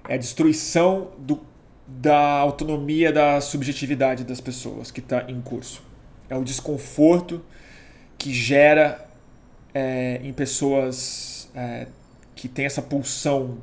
É 0.09 0.15
a 0.15 0.17
destruição 0.17 1.11
do, 1.19 1.39
da 1.85 2.17
autonomia 2.17 3.13
da 3.13 3.39
subjetividade 3.39 4.23
das 4.23 4.41
pessoas 4.41 4.89
que 4.89 5.01
está 5.01 5.29
em 5.29 5.39
curso. 5.39 5.83
É 6.27 6.35
o 6.35 6.43
desconforto 6.43 7.45
que 8.17 8.33
gera 8.33 9.07
é, 9.71 10.19
em 10.23 10.33
pessoas 10.33 11.47
é, 11.53 11.85
que 12.33 12.47
têm 12.47 12.65
essa 12.65 12.81
pulsão 12.81 13.59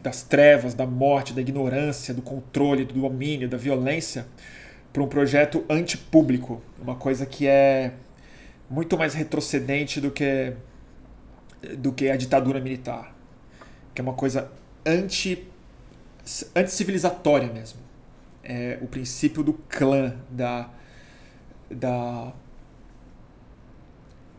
das 0.00 0.22
trevas, 0.22 0.74
da 0.74 0.86
morte, 0.86 1.32
da 1.32 1.40
ignorância, 1.40 2.14
do 2.14 2.22
controle, 2.22 2.84
do 2.84 2.94
domínio, 2.94 3.48
da 3.48 3.56
violência, 3.56 4.28
para 4.92 5.02
um 5.02 5.08
projeto 5.08 5.64
antipúblico, 5.68 6.62
uma 6.80 6.94
coisa 6.94 7.26
que 7.26 7.48
é 7.48 7.94
muito 8.70 8.96
mais 8.96 9.12
retrocedente 9.12 10.00
do 10.00 10.12
que 10.12 10.52
do 11.76 11.90
que 11.90 12.08
a 12.08 12.16
ditadura 12.16 12.60
militar, 12.60 13.12
que 13.92 14.00
é 14.00 14.04
uma 14.04 14.12
coisa 14.12 14.48
anti 14.88 15.46
anticivilizatória 16.54 17.52
mesmo. 17.52 17.80
É 18.42 18.78
o 18.80 18.86
princípio 18.86 19.42
do 19.42 19.52
clã, 19.52 20.14
da, 20.30 20.70
da 21.70 22.32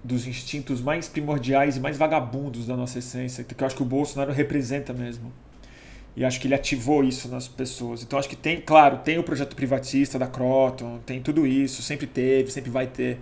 dos 0.03 0.25
instintos 0.25 0.81
mais 0.81 1.07
primordiais 1.07 1.77
e 1.77 1.79
mais 1.79 1.97
vagabundos 1.97 2.65
da 2.65 2.75
nossa 2.75 2.99
essência, 2.99 3.43
que 3.43 3.61
eu 3.61 3.67
acho 3.67 3.75
que 3.75 3.81
o 3.81 3.85
Bolsonaro 3.85 4.31
representa 4.31 4.93
mesmo. 4.93 5.31
E 6.15 6.25
acho 6.25 6.39
que 6.39 6.47
ele 6.47 6.55
ativou 6.55 7.03
isso 7.03 7.27
nas 7.27 7.47
pessoas. 7.47 8.01
Então 8.01 8.17
acho 8.17 8.27
que 8.27 8.35
tem, 8.35 8.59
claro, 8.61 8.99
tem 8.99 9.17
o 9.17 9.23
projeto 9.23 9.55
privatista 9.55 10.17
da 10.17 10.27
Croton, 10.27 10.99
tem 11.05 11.21
tudo 11.21 11.45
isso, 11.45 11.81
sempre 11.81 12.07
teve, 12.07 12.51
sempre 12.51 12.71
vai 12.71 12.87
ter 12.87 13.19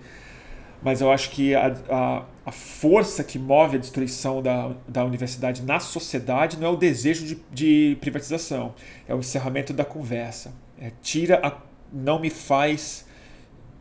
mas 0.81 1.01
eu 1.01 1.11
acho 1.11 1.31
que 1.31 1.55
a, 1.55 1.75
a, 1.89 2.23
a, 2.45 2.51
força 2.51 3.23
que 3.23 3.39
move 3.39 3.77
a 3.77 3.79
destruição 3.79 4.41
da, 4.41 4.71
da 4.87 5.03
universidade 5.03 5.63
na 5.63 5.79
sociedade 5.79 6.57
não 6.57 6.67
é 6.67 6.69
o 6.71 6.75
desejo 6.75 7.25
de, 7.25 7.41
de 7.51 7.97
privatização, 7.99 8.75
é 9.07 9.15
o 9.15 9.19
encerramento 9.19 9.73
da 9.73 9.83
conversa. 9.83 10.53
É, 10.79 10.91
tira 11.01 11.39
a, 11.43 11.57
não 11.91 12.19
me 12.19 12.29
faz 12.29 13.07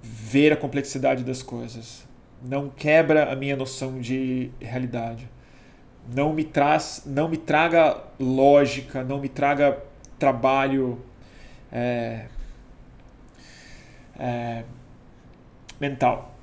ver 0.02 0.52
a 0.52 0.56
complexidade 0.56 1.22
das 1.24 1.42
coisas, 1.42 2.06
não 2.42 2.70
quebra 2.70 3.30
a 3.30 3.36
minha 3.36 3.56
noção 3.56 4.00
de 4.00 4.50
realidade, 4.60 5.28
não 6.14 6.32
me 6.32 6.44
traz, 6.44 7.02
não 7.04 7.28
me 7.28 7.36
traga 7.36 8.02
lógica, 8.18 9.02
não 9.02 9.20
me 9.20 9.28
traga 9.28 9.82
trabalho 10.18 11.02
é, 11.72 12.26
é, 14.18 14.64
mental. 15.80 16.35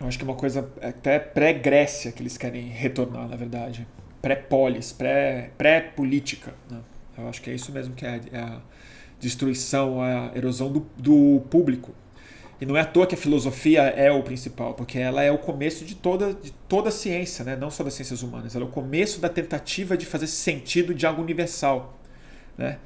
Eu 0.00 0.06
acho 0.06 0.16
que 0.16 0.24
é 0.24 0.28
uma 0.28 0.36
coisa 0.36 0.70
até 0.80 1.18
pré-Grécia 1.18 2.12
que 2.12 2.22
eles 2.22 2.36
querem 2.36 2.68
retornar, 2.68 3.28
na 3.28 3.36
verdade. 3.36 3.86
Pré-polis, 4.22 4.92
pré-política. 4.92 6.54
Pré 6.68 6.76
né? 6.76 6.82
Eu 7.16 7.28
acho 7.28 7.42
que 7.42 7.50
é 7.50 7.54
isso 7.54 7.72
mesmo 7.72 7.94
que 7.94 8.06
é, 8.06 8.20
é 8.32 8.38
a 8.38 8.60
destruição, 9.18 10.00
a 10.00 10.30
erosão 10.36 10.70
do, 10.70 10.86
do 10.96 11.40
público. 11.50 11.92
E 12.60 12.66
não 12.66 12.76
é 12.76 12.80
à 12.80 12.84
toa 12.84 13.06
que 13.06 13.14
a 13.14 13.18
filosofia 13.18 13.82
é 13.82 14.10
o 14.10 14.22
principal, 14.22 14.74
porque 14.74 14.98
ela 14.98 15.22
é 15.22 15.30
o 15.30 15.38
começo 15.38 15.84
de 15.84 15.94
toda, 15.94 16.34
de 16.34 16.50
toda 16.68 16.88
a 16.88 16.92
ciência, 16.92 17.44
né? 17.44 17.56
não 17.56 17.70
só 17.70 17.84
das 17.84 17.94
ciências 17.94 18.22
humanas. 18.22 18.54
Ela 18.54 18.64
é 18.64 18.68
o 18.68 18.70
começo 18.70 19.20
da 19.20 19.28
tentativa 19.28 19.96
de 19.96 20.06
fazer 20.06 20.26
sentido 20.26 20.92
de 20.92 21.06
algo 21.06 21.22
universal. 21.22 21.98
Né? 22.56 22.78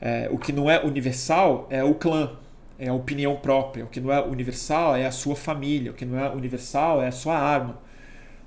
É, 0.00 0.28
o 0.30 0.38
que 0.38 0.52
não 0.52 0.70
é 0.70 0.84
universal 0.84 1.66
é 1.68 1.82
o 1.82 1.94
clã, 1.94 2.36
é 2.78 2.88
a 2.88 2.94
opinião 2.94 3.36
própria. 3.36 3.84
O 3.84 3.88
que 3.88 4.00
não 4.00 4.12
é 4.12 4.22
universal 4.22 4.94
é 4.94 5.06
a 5.06 5.10
sua 5.10 5.34
família. 5.34 5.90
O 5.90 5.94
que 5.94 6.04
não 6.04 6.18
é 6.18 6.30
universal 6.30 7.02
é 7.02 7.08
a 7.08 7.12
sua 7.12 7.36
arma. 7.36 7.80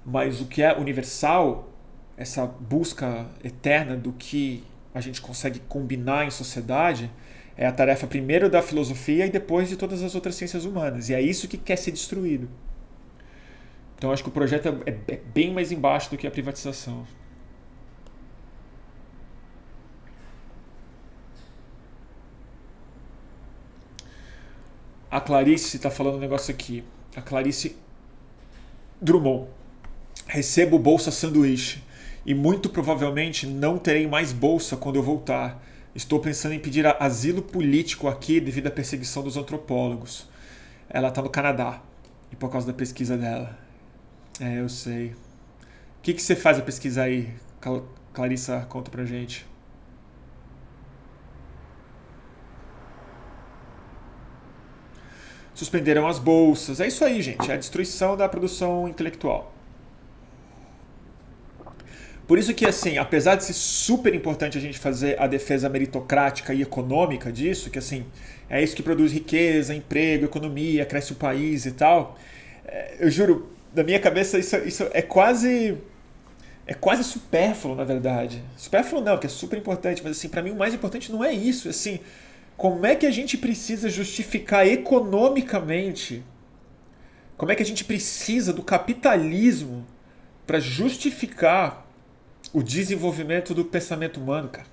Mas 0.05 0.39
o 0.39 0.45
que 0.45 0.61
é 0.61 0.75
universal, 0.77 1.69
essa 2.17 2.45
busca 2.45 3.27
eterna 3.43 3.95
do 3.95 4.13
que 4.13 4.63
a 4.93 5.01
gente 5.01 5.21
consegue 5.21 5.59
combinar 5.67 6.25
em 6.25 6.31
sociedade, 6.31 7.11
é 7.57 7.67
a 7.67 7.71
tarefa 7.71 8.07
primeiro 8.07 8.49
da 8.49 8.61
filosofia 8.61 9.25
e 9.25 9.29
depois 9.29 9.69
de 9.69 9.75
todas 9.75 10.01
as 10.01 10.15
outras 10.15 10.35
ciências 10.35 10.65
humanas. 10.65 11.09
E 11.09 11.13
é 11.13 11.21
isso 11.21 11.47
que 11.47 11.57
quer 11.57 11.75
ser 11.75 11.91
destruído. 11.91 12.49
Então 13.97 14.11
acho 14.11 14.23
que 14.23 14.29
o 14.29 14.31
projeto 14.31 14.81
é, 14.85 15.13
é 15.13 15.19
bem 15.33 15.53
mais 15.53 15.71
embaixo 15.71 16.09
do 16.09 16.17
que 16.17 16.25
a 16.25 16.31
privatização. 16.31 17.05
A 25.11 25.19
Clarice 25.19 25.75
está 25.75 25.91
falando 25.91 26.15
um 26.15 26.19
negócio 26.19 26.53
aqui. 26.53 26.85
A 27.17 27.21
Clarice 27.21 27.75
Drummond. 29.01 29.49
Recebo 30.25 30.79
bolsa 30.79 31.11
sanduíche 31.11 31.83
e 32.25 32.33
muito 32.33 32.69
provavelmente 32.69 33.45
não 33.45 33.77
terei 33.77 34.07
mais 34.07 34.31
bolsa 34.31 34.77
quando 34.77 34.95
eu 34.95 35.03
voltar. 35.03 35.61
Estou 35.93 36.21
pensando 36.21 36.53
em 36.53 36.59
pedir 36.59 36.87
asilo 36.97 37.41
político 37.41 38.07
aqui 38.07 38.39
devido 38.39 38.67
à 38.67 38.71
perseguição 38.71 39.21
dos 39.21 39.35
antropólogos. 39.35 40.29
Ela 40.89 41.09
está 41.09 41.21
no 41.21 41.29
Canadá 41.29 41.81
e 42.31 42.35
por 42.37 42.49
causa 42.49 42.67
da 42.67 42.73
pesquisa 42.73 43.17
dela. 43.17 43.59
É, 44.39 44.61
eu 44.61 44.69
sei. 44.69 45.07
O 45.07 46.01
que, 46.01 46.13
que 46.13 46.21
você 46.21 46.37
faz 46.37 46.57
a 46.57 46.61
pesquisa 46.61 47.03
aí? 47.03 47.33
Clarissa, 48.13 48.65
conta 48.69 48.89
pra 48.89 49.03
gente. 49.03 49.45
Suspenderam 55.61 56.07
as 56.07 56.17
bolsas. 56.17 56.79
É 56.79 56.87
isso 56.87 57.05
aí, 57.05 57.21
gente. 57.21 57.51
É 57.51 57.53
a 57.53 57.57
destruição 57.57 58.17
da 58.17 58.27
produção 58.27 58.87
intelectual. 58.87 59.53
Por 62.27 62.39
isso 62.39 62.51
que, 62.55 62.65
assim, 62.65 62.97
apesar 62.97 63.35
de 63.35 63.43
ser 63.43 63.53
super 63.53 64.15
importante 64.15 64.57
a 64.57 64.61
gente 64.61 64.79
fazer 64.79 65.21
a 65.21 65.27
defesa 65.27 65.69
meritocrática 65.69 66.51
e 66.51 66.63
econômica 66.63 67.31
disso, 67.31 67.69
que, 67.69 67.77
assim, 67.77 68.07
é 68.49 68.63
isso 68.63 68.75
que 68.75 68.81
produz 68.81 69.13
riqueza, 69.13 69.75
emprego, 69.75 70.25
economia, 70.25 70.83
cresce 70.83 71.11
o 71.11 71.15
país 71.15 71.67
e 71.67 71.73
tal, 71.73 72.17
é, 72.65 72.95
eu 72.99 73.11
juro, 73.11 73.47
na 73.75 73.83
minha 73.83 73.99
cabeça 73.99 74.39
isso, 74.39 74.57
isso 74.65 74.87
é 74.93 75.03
quase... 75.03 75.77
É 76.65 76.73
quase 76.73 77.03
supérfluo, 77.03 77.75
na 77.75 77.83
verdade. 77.83 78.41
Supérfluo 78.57 78.99
não, 78.99 79.19
que 79.19 79.27
é 79.27 79.29
super 79.29 79.59
importante, 79.59 80.01
mas, 80.03 80.17
assim, 80.17 80.27
para 80.27 80.41
mim 80.41 80.49
o 80.49 80.57
mais 80.57 80.73
importante 80.73 81.11
não 81.11 81.23
é 81.23 81.31
isso, 81.31 81.69
assim... 81.69 81.99
Como 82.61 82.85
é 82.85 82.95
que 82.95 83.07
a 83.07 83.11
gente 83.11 83.39
precisa 83.39 83.89
justificar 83.89 84.67
economicamente? 84.67 86.23
Como 87.35 87.51
é 87.51 87.55
que 87.55 87.63
a 87.63 87.65
gente 87.65 87.83
precisa 87.83 88.53
do 88.53 88.61
capitalismo 88.61 89.83
para 90.45 90.59
justificar 90.59 91.87
o 92.53 92.61
desenvolvimento 92.61 93.55
do 93.55 93.65
pensamento 93.65 94.19
humano, 94.19 94.47
cara. 94.47 94.67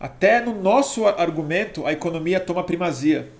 Até 0.00 0.40
no 0.40 0.60
nosso 0.60 1.06
argumento, 1.06 1.86
a 1.86 1.92
economia 1.92 2.40
toma 2.40 2.64
primazia. 2.64 3.30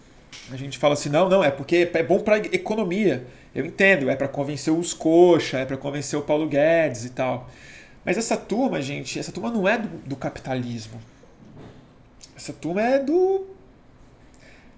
A 0.52 0.56
gente 0.56 0.78
fala 0.78 0.94
assim, 0.94 1.08
não, 1.08 1.28
não, 1.28 1.42
é 1.42 1.50
porque 1.50 1.90
é 1.92 2.02
bom 2.04 2.20
para 2.20 2.38
economia. 2.38 3.26
Eu 3.52 3.66
entendo, 3.66 4.08
é 4.08 4.14
para 4.14 4.28
convencer 4.28 4.72
os 4.72 4.94
coxa, 4.94 5.58
é 5.58 5.64
para 5.64 5.76
convencer 5.76 6.16
o 6.16 6.22
Paulo 6.22 6.46
Guedes 6.46 7.04
e 7.04 7.10
tal. 7.10 7.50
Mas 8.04 8.16
essa 8.16 8.36
turma, 8.36 8.80
gente, 8.80 9.18
essa 9.18 9.32
turma 9.32 9.50
não 9.50 9.66
é 9.66 9.76
do, 9.76 9.88
do 10.06 10.14
capitalismo. 10.14 11.00
Essa 12.46 12.52
turma 12.52 12.80
é 12.80 13.00
do 13.00 13.44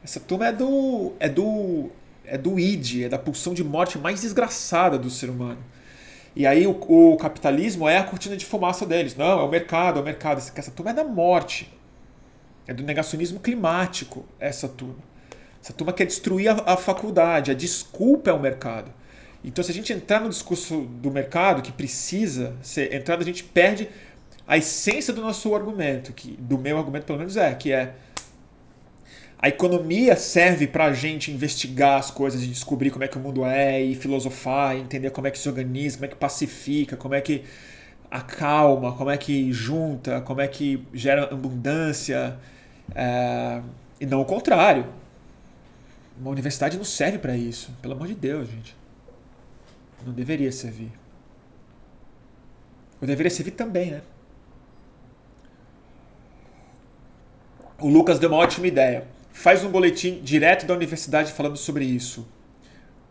essa 0.03 0.19
turma 0.19 0.47
é 0.47 0.53
do 0.53 1.13
é 1.21 1.29
do 1.29 1.91
é 2.25 2.39
do 2.39 2.59
id, 2.59 3.03
é 3.03 3.11
da 3.11 3.19
pulsão 3.19 3.53
de 3.53 3.63
morte 3.63 3.99
mais 3.99 4.23
desgraçada 4.23 4.97
do 4.97 5.11
ser 5.11 5.29
humano. 5.29 5.63
E 6.35 6.47
aí 6.47 6.67
o, 6.67 6.71
o, 6.71 7.15
capitalismo 7.19 7.87
é 7.87 7.99
a 7.99 8.05
cortina 8.05 8.39
de 8.39 8.47
fumaça 8.47 8.87
deles. 8.87 9.15
Não, 9.15 9.41
é 9.41 9.43
o 9.43 9.49
mercado, 9.51 9.99
é 9.99 10.03
o 10.03 10.05
mercado. 10.05 10.39
Essa 10.39 10.71
turma 10.71 10.93
é 10.93 10.95
da 10.95 11.05
morte. 11.05 11.71
É 12.67 12.73
do 12.73 12.83
negacionismo 12.83 13.39
climático, 13.39 14.25
essa 14.41 14.67
turma. 14.67 15.03
Essa 15.63 15.75
turma 15.75 15.93
quer 15.93 16.07
destruir 16.07 16.49
a, 16.49 16.73
a 16.73 16.77
faculdade. 16.79 17.51
A 17.51 17.55
desculpa 17.55 18.31
é 18.31 18.33
o 18.33 18.41
mercado. 18.41 18.91
Então, 19.45 19.63
se 19.63 19.71
a 19.71 19.75
gente 19.75 19.93
entrar 19.93 20.21
no 20.21 20.31
discurso 20.31 20.81
do 20.81 21.11
mercado, 21.11 21.61
que 21.61 21.71
precisa 21.71 22.57
ser 22.63 22.95
entrado, 22.95 23.21
a 23.21 23.25
gente 23.27 23.45
perde 23.45 23.91
a 24.49 24.57
essência 24.57 25.13
do 25.13 25.21
nosso 25.21 25.55
argumento, 25.55 26.11
que 26.15 26.31
do 26.39 26.57
meu 26.57 26.79
argumento 26.79 27.05
pelo 27.05 27.19
menos 27.19 27.37
é, 27.37 27.55
que 27.55 27.71
é 27.71 27.95
a 29.39 29.49
economia 29.49 30.17
serve 30.17 30.67
para 30.67 30.87
a 30.87 30.93
gente 30.93 31.31
investigar 31.31 31.99
as 31.99 32.11
coisas 32.11 32.43
e 32.43 32.47
descobrir 32.47 32.91
como 32.91 33.05
é 33.05 33.09
que 33.09 33.19
o 33.19 33.21
mundo 33.21 33.45
é, 33.45 33.81
e 33.81 33.95
filosofar, 33.95 34.75
e 34.75 34.81
entender 34.81 35.11
como 35.11 35.27
é 35.27 35.31
que 35.31 35.39
se 35.39 35.49
organiza, 35.49 35.97
como 35.97 36.07
é 36.07 36.09
que 36.09 36.17
pacifica, 36.17 36.97
como 36.97 37.15
é 37.15 37.21
que 37.21 37.45
acalma, 38.11 38.93
como 38.97 39.11
é 39.11 39.19
que 39.19 39.53
junta, 39.53 40.23
como 40.23 40.41
é 40.41 40.49
que 40.49 40.83
gera 40.95 41.25
abundância, 41.25 42.39
é... 42.95 43.61
e 44.01 44.07
não 44.07 44.23
o 44.23 44.25
contrário. 44.25 44.87
Uma 46.19 46.31
universidade 46.31 46.77
não 46.77 46.85
serve 46.85 47.19
para 47.19 47.37
isso, 47.37 47.71
pelo 47.83 47.95
amor 47.95 48.09
de 48.09 48.15
Deus, 48.15 48.49
gente. 48.49 48.75
Não 50.05 50.13
deveria 50.13 50.51
servir. 50.51 50.91
Ou 53.01 53.07
deveria 53.07 53.31
servir 53.31 53.53
também, 53.53 53.91
né? 53.91 54.03
O 57.81 57.89
Lucas 57.89 58.19
deu 58.19 58.29
uma 58.29 58.39
ótima 58.39 58.67
ideia 58.67 59.07
faz 59.39 59.63
um 59.63 59.71
boletim 59.71 60.21
direto 60.21 60.67
da 60.67 60.75
universidade 60.75 61.33
falando 61.33 61.57
sobre 61.57 61.85
isso. 61.85 62.27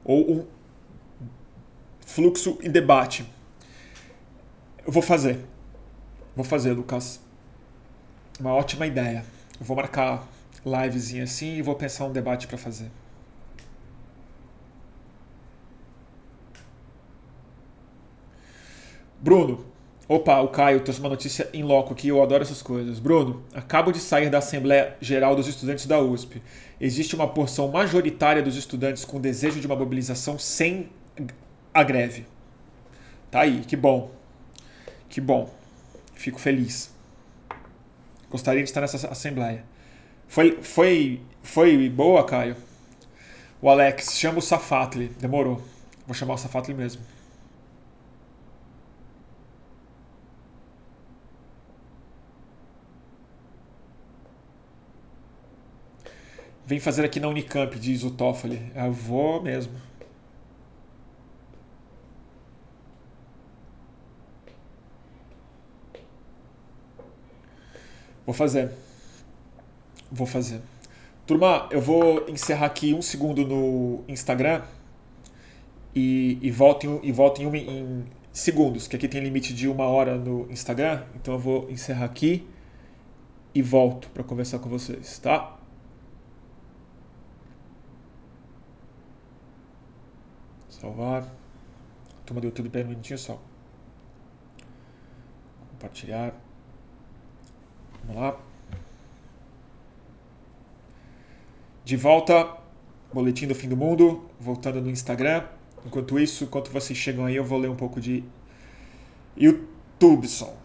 Ou 0.04 0.30
um 0.30 0.48
fluxo 2.06 2.60
em 2.62 2.70
debate. 2.70 3.26
Eu 4.86 4.92
vou 4.92 5.02
fazer. 5.02 5.40
Vou 6.36 6.44
fazer, 6.44 6.74
Lucas. 6.74 7.22
Uma 8.38 8.54
ótima 8.54 8.86
ideia. 8.86 9.24
Eu 9.58 9.66
vou 9.66 9.78
marcar 9.78 10.28
livezinha 10.66 11.24
assim 11.24 11.56
e 11.56 11.62
vou 11.62 11.76
pensar 11.76 12.04
um 12.06 12.12
debate 12.12 12.46
para 12.46 12.58
fazer. 12.58 12.92
Bruno, 19.22 19.66
Opa, 20.10 20.40
o 20.40 20.48
Caio 20.48 20.80
trouxe 20.80 21.02
uma 21.02 21.10
notícia 21.10 21.50
em 21.54 21.64
loco 21.64 21.92
aqui, 21.92 22.08
eu 22.08 22.24
adoro 22.24 22.42
essas 22.42 22.62
coisas. 22.62 22.98
Bruno, 22.98 23.44
acabo 23.54 23.92
de 23.92 24.00
sair 24.00 24.30
da 24.30 24.38
Assembleia 24.38 24.96
Geral 25.02 25.36
dos 25.36 25.48
Estudantes 25.48 25.86
da 25.86 26.00
USP. 26.00 26.42
Existe 26.80 27.14
uma 27.14 27.28
porção 27.28 27.68
majoritária 27.68 28.42
dos 28.42 28.56
estudantes 28.56 29.04
com 29.04 29.20
desejo 29.20 29.60
de 29.60 29.68
uma 29.68 29.76
mobilização 29.76 30.40
sem 30.40 30.90
a 31.74 31.84
greve. 31.84 32.26
Tá 33.30 33.42
aí, 33.42 33.60
que 33.68 33.76
bom. 33.76 34.10
Que 35.10 35.20
bom. 35.20 35.54
Fico 36.14 36.40
feliz. 36.40 36.90
Gostaria 38.30 38.64
de 38.64 38.70
estar 38.70 38.80
nessa 38.80 39.10
Assembleia. 39.10 39.66
Foi, 40.26 40.60
foi, 40.62 41.22
foi 41.44 41.90
boa, 41.90 42.24
Caio? 42.24 42.56
O 43.62 43.70
Alex, 43.70 44.18
chama 44.18 44.40
o 44.40 44.42
Safatli. 44.42 45.10
Demorou. 45.20 45.62
Vou 46.06 46.14
chamar 46.14 46.36
o 46.36 46.38
Safatli 46.38 46.74
mesmo. 46.74 47.02
Vem 56.68 56.82
fazer 56.82 57.06
aqui 57.06 57.18
na 57.18 57.30
Unicamp, 57.30 57.80
diz 57.80 58.04
o 58.04 58.12
Toffoli. 58.12 58.62
Eu 58.76 58.92
vou 58.92 59.42
mesmo. 59.42 59.72
Vou 68.26 68.34
fazer. 68.34 68.70
Vou 70.12 70.28
fazer. 70.28 70.60
Turma, 71.26 71.70
eu 71.72 71.80
vou 71.80 72.28
encerrar 72.28 72.66
aqui 72.66 72.94
um 72.94 73.02
segundo 73.02 73.48
no 73.48 74.04
Instagram 74.06 74.62
e, 75.96 76.38
e 76.42 76.52
volto, 76.52 76.86
em, 76.86 77.00
e 77.08 77.14
volto 77.14 77.42
em, 77.42 77.48
um, 77.48 77.56
em 77.56 78.06
segundos, 78.34 78.90
que 78.90 78.98
aqui 78.98 79.08
tem 79.08 79.22
limite 79.22 79.54
de 79.54 79.70
uma 79.70 79.86
hora 79.86 80.18
no 80.18 80.52
Instagram. 80.52 81.04
Então 81.16 81.36
eu 81.36 81.40
vou 81.40 81.72
encerrar 81.72 82.04
aqui 82.04 82.46
e 83.56 83.62
volto 83.62 84.10
para 84.10 84.22
conversar 84.22 84.60
com 84.60 84.68
vocês, 84.68 85.18
tá? 85.20 85.57
Salvar. 90.80 91.28
Turma 92.26 92.42
do 92.42 92.48
YouTube 92.48 92.70
pega 92.70 92.86
um 92.86 92.90
minutinho 92.90 93.18
só. 93.18 93.42
Compartilhar. 95.72 96.34
Vamos 98.06 98.22
lá. 98.22 98.40
De 101.84 101.96
volta, 101.96 102.58
boletim 103.14 103.48
do 103.48 103.56
fim 103.56 103.70
do 103.70 103.78
mundo, 103.78 104.30
voltando 104.40 104.82
no 104.82 104.90
Instagram. 104.90 105.48
Enquanto 105.86 106.20
isso, 106.20 106.44
enquanto 106.44 106.70
vocês 106.70 106.98
chegam 106.98 107.26
aí, 107.26 107.36
eu 107.36 107.44
vou 107.44 107.58
ler 107.58 107.70
um 107.70 107.76
pouco 107.76 108.00
de 108.00 108.24
YouTube. 109.36 110.28
Som. 110.28 110.56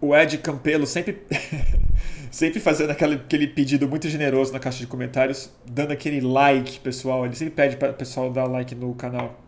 O 0.00 0.16
Ed 0.16 0.38
Campelo 0.38 0.86
sempre 0.86 1.26
sempre 2.30 2.60
fazendo 2.60 2.90
aquele, 2.90 3.14
aquele 3.14 3.46
pedido 3.46 3.88
muito 3.88 4.08
generoso 4.08 4.52
na 4.52 4.58
caixa 4.58 4.78
de 4.78 4.86
comentários, 4.86 5.50
dando 5.66 5.92
aquele 5.92 6.20
like, 6.20 6.80
pessoal. 6.80 7.24
Ele 7.24 7.34
sempre 7.34 7.54
pede 7.54 7.76
para 7.76 7.90
o 7.90 7.94
pessoal 7.94 8.30
dar 8.30 8.44
like 8.44 8.74
no 8.74 8.94
canal. 8.94 9.38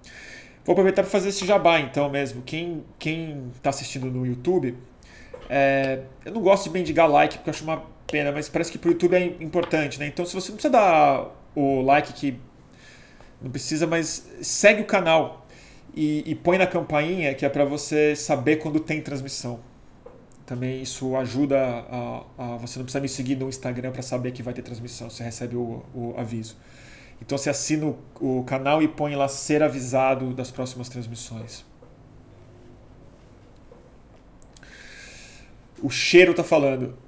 Vou 0.64 0.72
aproveitar 0.72 1.03
para 1.03 1.11
fazer 1.11 1.31
esse 1.31 1.47
jabá 1.47 1.81
então 1.81 2.09
mesmo. 2.11 2.43
Quem 2.43 2.85
quem 2.99 3.51
está 3.57 3.70
assistindo 3.70 4.07
no 4.07 4.26
YouTube, 4.26 4.76
é, 5.49 6.01
eu 6.24 6.33
não 6.33 6.43
gosto 6.43 6.64
de 6.64 6.70
mendigar 6.70 7.09
like 7.09 7.39
porque 7.39 7.51
eu 7.51 7.55
acho 7.55 7.64
uma 7.64 7.83
pena, 8.07 8.31
mas 8.31 8.49
parece 8.49 8.70
que 8.70 8.78
para 8.78 8.89
o 8.89 8.93
YouTube 8.93 9.14
é 9.14 9.24
importante, 9.41 9.99
né? 9.99 10.07
Então 10.07 10.24
se 10.24 10.35
você 10.35 10.49
não 10.51 10.57
precisa 10.57 10.72
dar 10.72 11.28
o 11.55 11.81
like 11.83 12.12
que 12.12 12.39
não 13.41 13.51
precisa, 13.51 13.87
mas 13.87 14.28
segue 14.43 14.83
o 14.83 14.85
canal 14.85 15.47
e, 15.95 16.22
e 16.26 16.35
põe 16.35 16.59
na 16.59 16.66
campainha 16.66 17.35
que 17.35 17.45
é 17.45 17.49
para 17.49 17.64
você 17.64 18.14
saber 18.14 18.57
quando 18.57 18.78
tem 18.78 19.01
transmissão. 19.01 19.61
Também 20.51 20.83
isso 20.83 21.15
ajuda 21.15 21.61
a, 21.61 22.25
a, 22.37 22.57
você 22.57 22.81
não 22.81 22.85
precisa 22.85 23.01
me 23.01 23.09
seguir 23.09 23.37
no 23.37 23.49
Instagram 23.49 23.93
para 23.93 24.03
saber 24.03 24.33
que 24.33 24.43
vai 24.43 24.53
ter 24.53 24.63
transmissão, 24.63 25.09
você 25.09 25.23
recebe 25.23 25.55
o, 25.55 25.85
o 25.95 26.13
aviso. 26.19 26.57
Então 27.23 27.39
você 27.39 27.49
assina 27.49 27.87
o, 27.87 27.97
o 28.21 28.43
canal 28.43 28.83
e 28.83 28.89
põe 28.89 29.15
lá 29.15 29.29
ser 29.29 29.63
avisado 29.63 30.35
das 30.35 30.51
próximas 30.51 30.89
transmissões. 30.89 31.65
O 35.81 35.89
cheiro 35.89 36.35
tá 36.35 36.43
falando. 36.43 36.99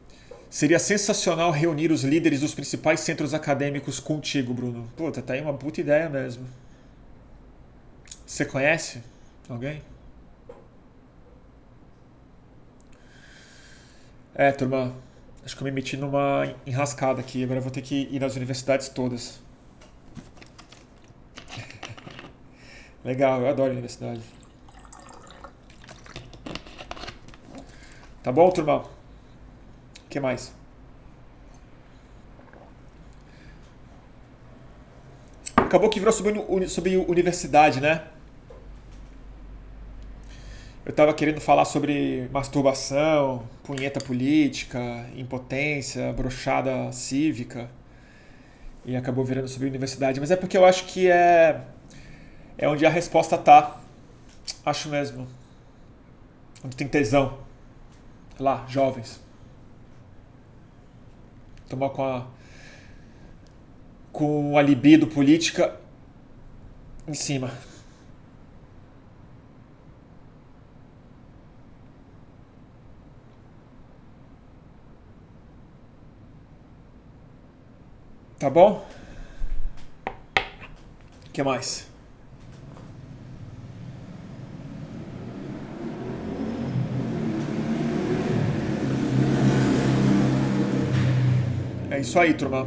Seria 0.48 0.78
sensacional 0.78 1.50
reunir 1.50 1.90
os 1.90 2.04
líderes 2.04 2.42
dos 2.42 2.54
principais 2.54 3.00
centros 3.00 3.34
acadêmicos 3.34 3.98
contigo, 3.98 4.54
Bruno. 4.54 4.88
Puta, 4.96 5.20
tá 5.20 5.32
aí 5.32 5.40
uma 5.40 5.54
puta 5.54 5.80
ideia 5.80 6.08
mesmo. 6.08 6.46
Você 8.24 8.44
conhece 8.44 9.02
alguém? 9.48 9.82
É, 14.34 14.50
turma, 14.50 14.94
acho 15.44 15.54
que 15.56 15.62
eu 15.62 15.64
me 15.66 15.70
meti 15.70 15.96
numa 15.96 16.54
enrascada 16.66 17.20
aqui. 17.20 17.44
Agora 17.44 17.58
eu 17.58 17.62
vou 17.62 17.70
ter 17.70 17.82
que 17.82 18.08
ir 18.10 18.20
nas 18.20 18.34
universidades 18.36 18.88
todas. 18.88 19.40
Legal, 23.04 23.40
eu 23.42 23.48
adoro 23.48 23.72
universidade. 23.72 24.22
Tá 28.22 28.30
bom, 28.30 28.50
turma? 28.50 28.84
que 30.12 30.20
mais? 30.20 30.54
Acabou 35.56 35.88
que 35.88 35.98
virou 35.98 36.12
sobre, 36.12 36.68
sobre 36.68 36.96
universidade, 36.96 37.80
né? 37.80 38.06
Eu 40.84 40.92
tava 40.92 41.14
querendo 41.14 41.40
falar 41.40 41.64
sobre 41.64 42.28
masturbação, 42.32 43.48
punheta 43.62 44.00
política, 44.00 45.06
impotência, 45.16 46.12
brochada 46.12 46.90
cívica. 46.92 47.70
E 48.84 48.96
acabou 48.96 49.24
virando 49.24 49.46
sobre 49.46 49.68
universidade. 49.68 50.18
Mas 50.18 50.30
é 50.30 50.36
porque 50.36 50.58
eu 50.58 50.64
acho 50.64 50.86
que 50.86 51.08
é, 51.08 51.60
é 52.58 52.68
onde 52.68 52.84
a 52.84 52.90
resposta 52.90 53.38
tá. 53.38 53.80
Acho 54.66 54.88
mesmo. 54.88 55.28
Onde 56.64 56.76
tem 56.76 56.88
tesão. 56.88 57.38
Lá, 58.40 58.64
jovens 58.68 59.20
tomar 61.72 61.88
com 61.88 62.04
a 62.04 62.26
com 64.12 64.58
a 64.58 64.62
libido 64.62 65.06
política 65.06 65.74
em 67.08 67.14
cima. 67.14 67.50
Tá 78.42 78.50
bom? 78.50 78.84
O 81.28 81.30
que 81.32 81.44
mais? 81.44 81.86
isso 92.00 92.18
aí, 92.18 92.34
turma. 92.34 92.66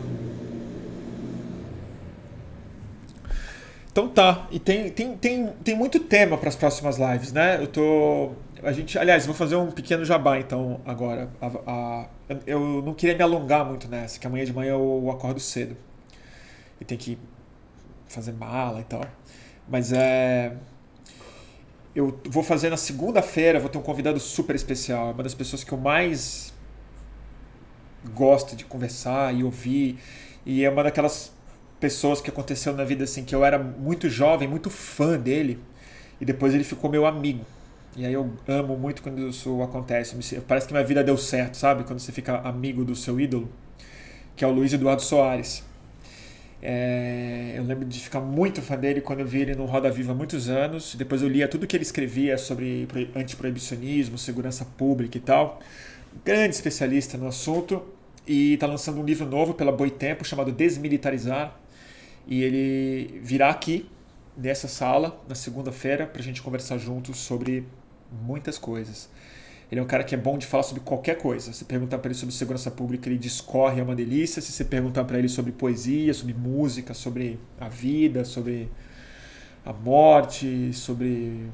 Então 3.91 4.07
tá, 4.07 4.47
e 4.51 4.59
tem, 4.59 4.89
tem, 4.89 5.17
tem, 5.17 5.47
tem 5.61 5.75
muito 5.75 5.99
tema 5.99 6.37
para 6.37 6.47
as 6.47 6.55
próximas 6.55 6.97
lives, 6.97 7.33
né? 7.33 7.61
Eu 7.61 7.67
tô. 7.67 8.31
A 8.65 8.71
gente, 8.71 8.97
aliás, 8.97 9.27
vou 9.27 9.35
fazer 9.35 9.55
um 9.55 9.69
pequeno 9.69 10.03
jabá 10.03 10.39
então 10.39 10.81
agora. 10.83 11.29
A, 11.39 11.47
a, 11.67 12.05
eu 12.47 12.81
não 12.81 12.95
queria 12.95 13.15
me 13.15 13.21
alongar 13.21 13.63
muito 13.63 13.87
nessa, 13.87 14.19
que 14.19 14.25
amanhã 14.25 14.43
de 14.43 14.51
manhã 14.51 14.71
eu 14.71 15.11
acordo 15.11 15.39
cedo. 15.39 15.77
E 16.81 16.83
tem 16.83 16.97
que 16.97 17.15
fazer 18.07 18.33
mala 18.33 18.81
e 18.81 18.83
tal. 18.83 19.05
Mas 19.69 19.93
é. 19.93 20.57
Eu 21.93 22.19
vou 22.25 22.41
fazer 22.41 22.71
na 22.71 22.77
segunda-feira, 22.77 23.59
vou 23.59 23.69
ter 23.69 23.77
um 23.77 23.83
convidado 23.83 24.19
super 24.19 24.55
especial. 24.55 25.09
É 25.09 25.11
uma 25.11 25.23
das 25.23 25.35
pessoas 25.35 25.63
que 25.63 25.71
eu 25.71 25.77
mais 25.77 26.51
gosta 28.15 28.55
de 28.55 28.65
conversar 28.65 29.33
e 29.35 29.43
ouvir. 29.43 29.99
E 30.43 30.65
é 30.65 30.69
uma 30.71 30.83
daquelas 30.83 31.31
pessoas 31.79 32.19
que 32.19 32.31
aconteceu 32.31 32.73
na 32.73 32.83
vida 32.83 33.03
assim, 33.03 33.23
que 33.23 33.35
eu 33.35 33.45
era 33.45 33.59
muito 33.59 34.09
jovem, 34.09 34.47
muito 34.47 34.71
fã 34.71 35.19
dele, 35.19 35.59
e 36.19 36.25
depois 36.25 36.55
ele 36.55 36.63
ficou 36.63 36.89
meu 36.89 37.05
amigo. 37.05 37.45
E 37.95 38.05
aí 38.05 38.13
eu 38.13 38.29
amo 38.47 38.77
muito 38.77 39.01
quando 39.01 39.29
isso 39.29 39.61
acontece. 39.61 40.41
Parece 40.41 40.67
que 40.67 40.73
minha 40.73 40.83
vida 40.83 41.01
deu 41.03 41.17
certo, 41.17 41.55
sabe? 41.55 41.85
Quando 41.85 41.99
você 41.99 42.11
fica 42.11 42.39
amigo 42.39 42.83
do 42.83 42.93
seu 42.93 43.19
ídolo, 43.19 43.49
que 44.35 44.43
é 44.43 44.47
o 44.47 44.51
Luiz 44.51 44.73
Eduardo 44.73 45.01
Soares. 45.01 45.63
É, 46.61 47.53
eu 47.55 47.63
lembro 47.63 47.85
de 47.85 47.99
ficar 47.99 48.19
muito 48.19 48.61
fã 48.61 48.75
dele 48.75 48.99
quando 48.99 49.19
eu 49.19 49.25
vi 49.25 49.41
ele 49.41 49.55
no 49.55 49.65
Roda 49.65 49.89
Viva 49.89 50.11
há 50.11 50.15
muitos 50.15 50.49
anos. 50.49 50.95
Depois 50.95 51.21
eu 51.21 51.29
lia 51.29 51.47
tudo 51.47 51.65
que 51.65 51.75
ele 51.75 51.83
escrevia 51.83 52.37
sobre 52.37 52.85
antiproibicionismo, 53.15 54.17
segurança 54.17 54.65
pública 54.65 55.17
e 55.17 55.21
tal. 55.21 55.61
Grande 56.23 56.55
especialista 56.55 57.17
no 57.17 57.27
assunto 57.27 57.81
e 58.27 58.55
está 58.55 58.67
lançando 58.67 58.99
um 58.99 59.05
livro 59.05 59.25
novo 59.25 59.53
pela 59.53 59.71
Boitempo 59.71 60.25
chamado 60.25 60.51
Desmilitarizar. 60.51 61.57
E 62.27 62.43
ele 62.43 63.21
virá 63.23 63.49
aqui 63.51 63.89
nessa 64.35 64.67
sala 64.67 65.23
na 65.29 65.35
segunda-feira 65.35 66.05
para 66.05 66.21
a 66.21 66.23
gente 66.23 66.41
conversar 66.41 66.77
juntos 66.77 67.17
sobre 67.17 67.65
muitas 68.15 68.57
coisas. 68.57 69.09
Ele 69.71 69.81
é 69.81 69.83
um 69.83 69.87
cara 69.87 70.03
que 70.03 70.13
é 70.13 70.17
bom 70.17 70.37
de 70.37 70.45
falar 70.45 70.63
sobre 70.63 70.81
qualquer 70.83 71.17
coisa. 71.17 71.51
Se 71.51 71.65
perguntar 71.65 71.97
para 71.97 72.09
ele 72.09 72.17
sobre 72.17 72.33
segurança 72.33 72.69
pública, 72.69 73.09
ele 73.09 73.17
discorre, 73.17 73.79
é 73.79 73.83
uma 73.83 73.95
delícia. 73.95 74.41
Se 74.41 74.51
você 74.51 74.63
perguntar 74.63 75.03
para 75.05 75.17
ele 75.17 75.27
sobre 75.27 75.51
poesia, 75.51 76.13
sobre 76.13 76.33
música, 76.33 76.93
sobre 76.93 77.39
a 77.59 77.67
vida, 77.67 78.23
sobre 78.23 78.69
a 79.65 79.73
morte, 79.73 80.71
sobre 80.73 81.49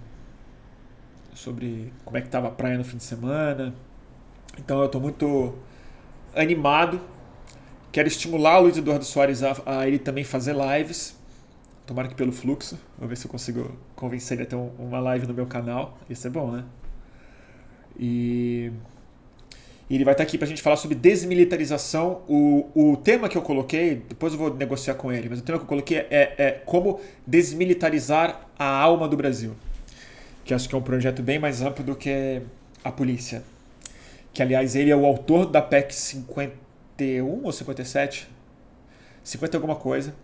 sobre 1.34 1.92
como 2.04 2.18
é 2.18 2.22
que 2.22 2.28
estava 2.28 2.50
a 2.50 2.52
praia 2.52 2.78
no 2.78 2.84
fim 2.84 2.98
de 2.98 3.04
semana. 3.04 3.74
Então 4.60 4.80
eu 4.80 4.86
estou 4.86 5.02
muito 5.02 5.56
animado. 6.36 7.00
Quero 7.92 8.08
estimular 8.08 8.60
o 8.60 8.64
Luiz 8.64 8.78
Eduardo 8.78 9.06
Soares 9.06 9.42
a, 9.42 9.56
a 9.66 9.88
ele 9.88 9.98
também 9.98 10.24
fazer 10.24 10.56
lives. 10.56 11.16
Tomara 11.86 12.08
que 12.08 12.16
pelo 12.16 12.32
fluxo. 12.32 12.80
Vou 12.98 13.08
ver 13.08 13.18
se 13.18 13.26
eu 13.26 13.32
consigo 13.32 13.78
convencer 13.96 14.38
ele 14.38 14.44
a 14.44 14.46
ter 14.46 14.56
um, 14.56 14.70
uma 14.80 15.00
live 15.00 15.28
no 15.28 15.34
meu 15.34 15.46
canal. 15.46 15.98
Isso 16.10 16.28
é 16.28 16.30
bom, 16.30 16.52
né? 16.52 16.64
E, 18.00 18.72
e 19.90 19.96
ele 19.96 20.04
vai 20.04 20.14
estar 20.14 20.24
aqui 20.24 20.38
para 20.38 20.46
a 20.46 20.50
gente 20.50 20.62
falar 20.62 20.78
sobre 20.78 20.96
desmilitarização. 20.96 22.24
O, 22.28 22.70
o 22.74 22.98
tema 22.98 23.28
que 23.28 23.38
eu 23.38 23.42
coloquei, 23.42 23.96
depois 24.08 24.34
eu 24.34 24.40
vou 24.40 24.54
negociar 24.54 24.96
com 24.96 25.12
ele, 25.12 25.30
mas 25.30 25.40
o 25.40 25.44
tema 25.44 25.58
que 25.58 25.64
eu 25.64 25.70
coloquei 25.70 25.98
é, 25.98 26.36
é 26.38 26.52
como 26.66 27.00
desmilitarizar 27.26 28.48
a 28.58 28.66
alma 28.66 29.08
do 29.08 29.18
Brasil. 29.18 29.56
Que 30.46 30.54
acho 30.54 30.70
que 30.70 30.76
é 30.76 30.78
um 30.78 30.84
projeto 30.84 31.22
bem 31.22 31.40
mais 31.40 31.62
amplo 31.62 31.84
do 31.84 31.96
que 31.96 32.42
a 32.84 32.92
polícia 32.92 33.44
que 34.34 34.42
aliás 34.42 34.76
ele 34.76 34.92
é 34.92 34.96
o 34.96 35.06
autor 35.06 35.46
da 35.46 35.62
PEC 35.62 35.94
51 35.94 37.44
ou 37.44 37.52
57, 37.52 38.30
50 39.24 39.58
alguma 39.58 39.76
coisa, 39.76 40.16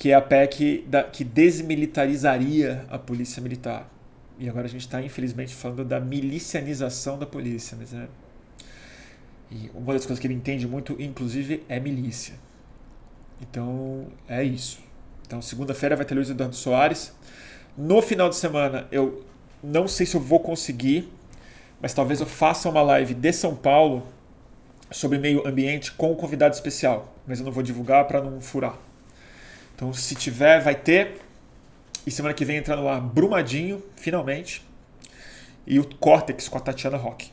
que 0.00 0.10
é 0.10 0.14
a 0.14 0.20
PEC 0.20 0.84
da, 0.88 1.04
que 1.04 1.22
desmilitarizaria 1.22 2.86
a 2.90 2.98
polícia 2.98 3.40
militar. 3.42 3.86
E 4.38 4.48
agora 4.48 4.66
a 4.66 4.68
gente 4.68 4.80
está, 4.80 5.02
infelizmente, 5.02 5.54
falando 5.54 5.84
da 5.84 6.00
milicianização 6.00 7.18
da 7.18 7.26
polícia. 7.26 7.76
Mas 7.78 7.92
é... 7.92 8.08
E 9.52 9.70
uma 9.74 9.92
das 9.92 10.06
coisas 10.06 10.18
que 10.18 10.26
ele 10.26 10.34
entende 10.34 10.66
muito, 10.66 10.96
inclusive, 10.98 11.62
é 11.68 11.78
milícia. 11.78 12.34
Então, 13.42 14.06
é 14.26 14.42
isso. 14.42 14.80
Então, 15.26 15.42
segunda-feira 15.42 15.94
vai 15.94 16.06
ter 16.06 16.14
Luiz 16.14 16.30
Eduardo 16.30 16.56
Soares. 16.56 17.12
No 17.76 18.00
final 18.00 18.30
de 18.30 18.36
semana, 18.36 18.88
eu 18.90 19.22
não 19.62 19.86
sei 19.86 20.06
se 20.06 20.16
eu 20.16 20.20
vou 20.20 20.40
conseguir 20.40 21.08
mas 21.80 21.94
talvez 21.94 22.20
eu 22.20 22.26
faça 22.26 22.68
uma 22.68 22.82
live 22.82 23.14
de 23.14 23.32
São 23.32 23.54
Paulo 23.54 24.06
sobre 24.90 25.18
meio 25.18 25.46
ambiente 25.46 25.92
com 25.92 26.12
um 26.12 26.14
convidado 26.14 26.54
especial, 26.54 27.14
mas 27.26 27.38
eu 27.38 27.44
não 27.44 27.52
vou 27.52 27.62
divulgar 27.62 28.06
para 28.06 28.20
não 28.20 28.40
furar. 28.40 28.76
Então, 29.80 29.94
se 29.94 30.14
tiver, 30.14 30.60
vai 30.60 30.74
ter. 30.74 31.18
E 32.06 32.10
semana 32.10 32.34
que 32.34 32.44
vem 32.44 32.58
entra 32.58 32.76
no 32.76 32.86
ar 32.86 33.00
Brumadinho, 33.00 33.82
finalmente. 33.96 34.62
E 35.66 35.80
o 35.80 35.94
Cortex 35.96 36.50
com 36.50 36.58
a 36.58 36.60
Tatiana 36.60 36.98
Rock, 36.98 37.32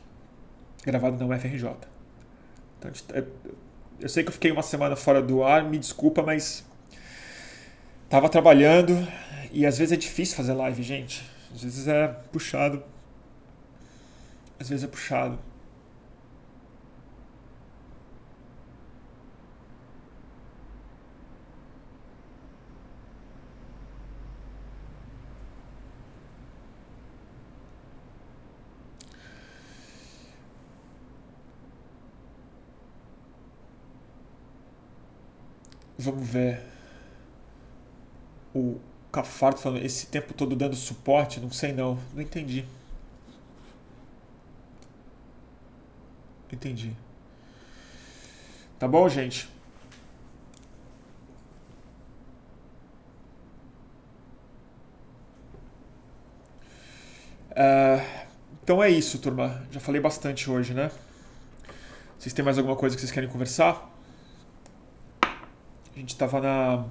gravado 0.85 1.17
na 1.17 1.35
UFRJ. 1.35 1.75
Então, 2.79 2.91
é, 3.13 3.25
eu 3.99 4.07
sei 4.07 4.23
que 4.23 4.29
eu 4.29 4.33
fiquei 4.33 4.49
uma 4.49 4.63
semana 4.63 4.95
fora 4.95 5.21
do 5.21 5.43
ar, 5.43 5.65
me 5.65 5.77
desculpa, 5.77 6.23
mas 6.23 6.65
tava 8.07 8.29
trabalhando 8.29 9.05
e 9.51 9.65
às 9.65 9.77
vezes 9.77 9.91
é 9.91 9.97
difícil 9.97 10.37
fazer 10.37 10.53
live, 10.53 10.81
gente. 10.81 11.29
Às 11.53 11.63
vezes 11.63 11.85
é 11.85 12.07
puxado. 12.31 12.81
Às 14.57 14.69
vezes 14.69 14.85
é 14.85 14.87
puxado. 14.87 15.37
Vamos 35.97 36.27
ver. 36.27 36.61
O 38.53 38.79
Cafardo 39.11 39.59
falando 39.59 39.83
esse 39.83 40.07
tempo 40.07 40.33
todo 40.33 40.55
dando 40.55 40.75
suporte, 40.75 41.39
não 41.39 41.51
sei 41.51 41.71
não. 41.73 41.97
Não 42.13 42.21
entendi. 42.21 42.65
Entendi. 46.51 46.93
Tá 48.79 48.87
bom, 48.87 49.07
gente? 49.09 49.47
Uh, 57.51 58.01
então 58.63 58.83
é 58.83 58.89
isso, 58.89 59.17
turma. 59.19 59.63
Já 59.71 59.79
falei 59.79 59.99
bastante 59.99 60.49
hoje, 60.49 60.73
né? 60.73 60.91
Vocês 62.19 62.33
têm 62.33 62.43
mais 62.45 62.57
alguma 62.57 62.75
coisa 62.75 62.95
que 62.95 63.01
vocês 63.01 63.11
querem 63.11 63.29
conversar? 63.29 63.96
A 65.97 65.99
gente 65.99 66.09
estava 66.09 66.39
na. 66.39 66.85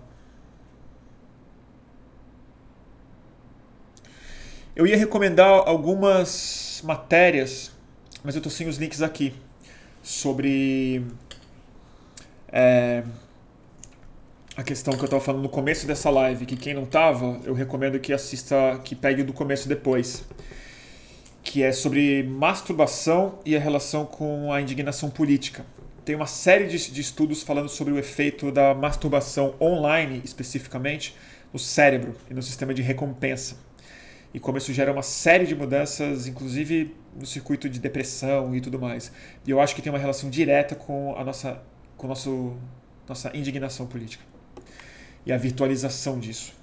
Eu 4.75 4.85
ia 4.85 4.97
recomendar 4.97 5.49
algumas 5.49 6.83
matérias, 6.85 7.71
mas 8.25 8.35
eu 8.35 8.41
estou 8.41 8.51
sem 8.51 8.67
os 8.67 8.79
links 8.79 9.03
aqui, 9.03 9.33
sobre 10.03 11.07
é, 12.49 13.05
a 14.57 14.65
questão 14.65 14.93
que 14.95 15.01
eu 15.03 15.05
estava 15.05 15.23
falando 15.23 15.43
no 15.43 15.49
começo 15.49 15.87
dessa 15.87 16.11
live, 16.11 16.45
que 16.45 16.57
quem 16.57 16.75
não 16.75 16.83
estava, 16.83 17.41
eu 17.45 17.55
recomendo 17.55 18.01
que 18.01 18.13
assista, 18.13 18.81
que 18.83 18.97
pegue 18.97 19.23
do 19.23 19.33
começo 19.33 19.69
depois, 19.69 20.25
que 21.45 21.63
é 21.63 21.71
sobre 21.71 22.25
masturbação 22.25 23.39
e 23.47 23.57
a 23.57 23.61
relação 23.61 24.05
com 24.05 24.53
a 24.53 24.61
indignação 24.61 25.09
política 25.09 25.65
tem 26.07 26.15
uma 26.15 26.27
série 26.27 26.69
de, 26.69 26.93
de, 26.93 27.01
estudos 27.01 27.43
falando 27.43 27.69
sobre 27.69 27.93
o 27.93 27.99
efeito 27.99 28.53
da 28.53 28.73
masturbação 28.73 29.57
online, 29.61 30.23
especificamente, 30.25 31.17
no 31.53 31.59
cérebro 31.59 32.15
e 32.31 32.33
no 32.33 32.41
sistema 32.41 32.73
de 32.73 32.81
recompensa. 32.81 33.57
E 34.33 34.39
como 34.39 34.57
isso 34.57 34.73
gera 34.73 34.93
uma 34.93 35.03
série 35.03 35.47
de 35.47 35.57
mudanças, 35.57 36.29
inclusive 36.29 36.95
no 37.19 37.27
circuito 37.27 37.69
de 37.69 37.81
depressão 37.81 38.55
e 38.55 38.61
tudo 38.61 38.79
mais. 38.79 39.11
E 39.45 39.51
eu 39.51 39.61
acho 39.61 39.75
que 39.75 39.83
tem 39.83 39.91
uma 39.91 39.99
relação 39.99 40.31
direta 40.31 40.77
com 40.77 41.17
a 41.19 41.25
nossa, 41.25 41.61
com 41.97 42.07
nosso, 42.07 42.57
nossa 43.09 43.37
indignação 43.37 43.85
política. 43.85 44.23
E 45.27 45.33
a 45.33 45.37
virtualização 45.37 46.21
disso. 46.21 46.55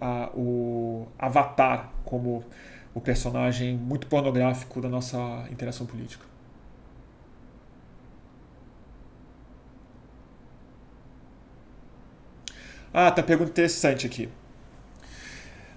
A, 0.00 0.30
o 0.34 1.06
avatar 1.18 1.92
como 2.02 2.42
o 2.94 3.00
personagem 3.00 3.76
muito 3.76 4.06
pornográfico 4.06 4.80
da 4.80 4.88
nossa 4.88 5.18
interação 5.50 5.84
política. 5.84 6.35
Ah, 12.98 13.10
tá 13.10 13.22
pergunta 13.22 13.50
interessante 13.50 14.06
aqui. 14.06 14.26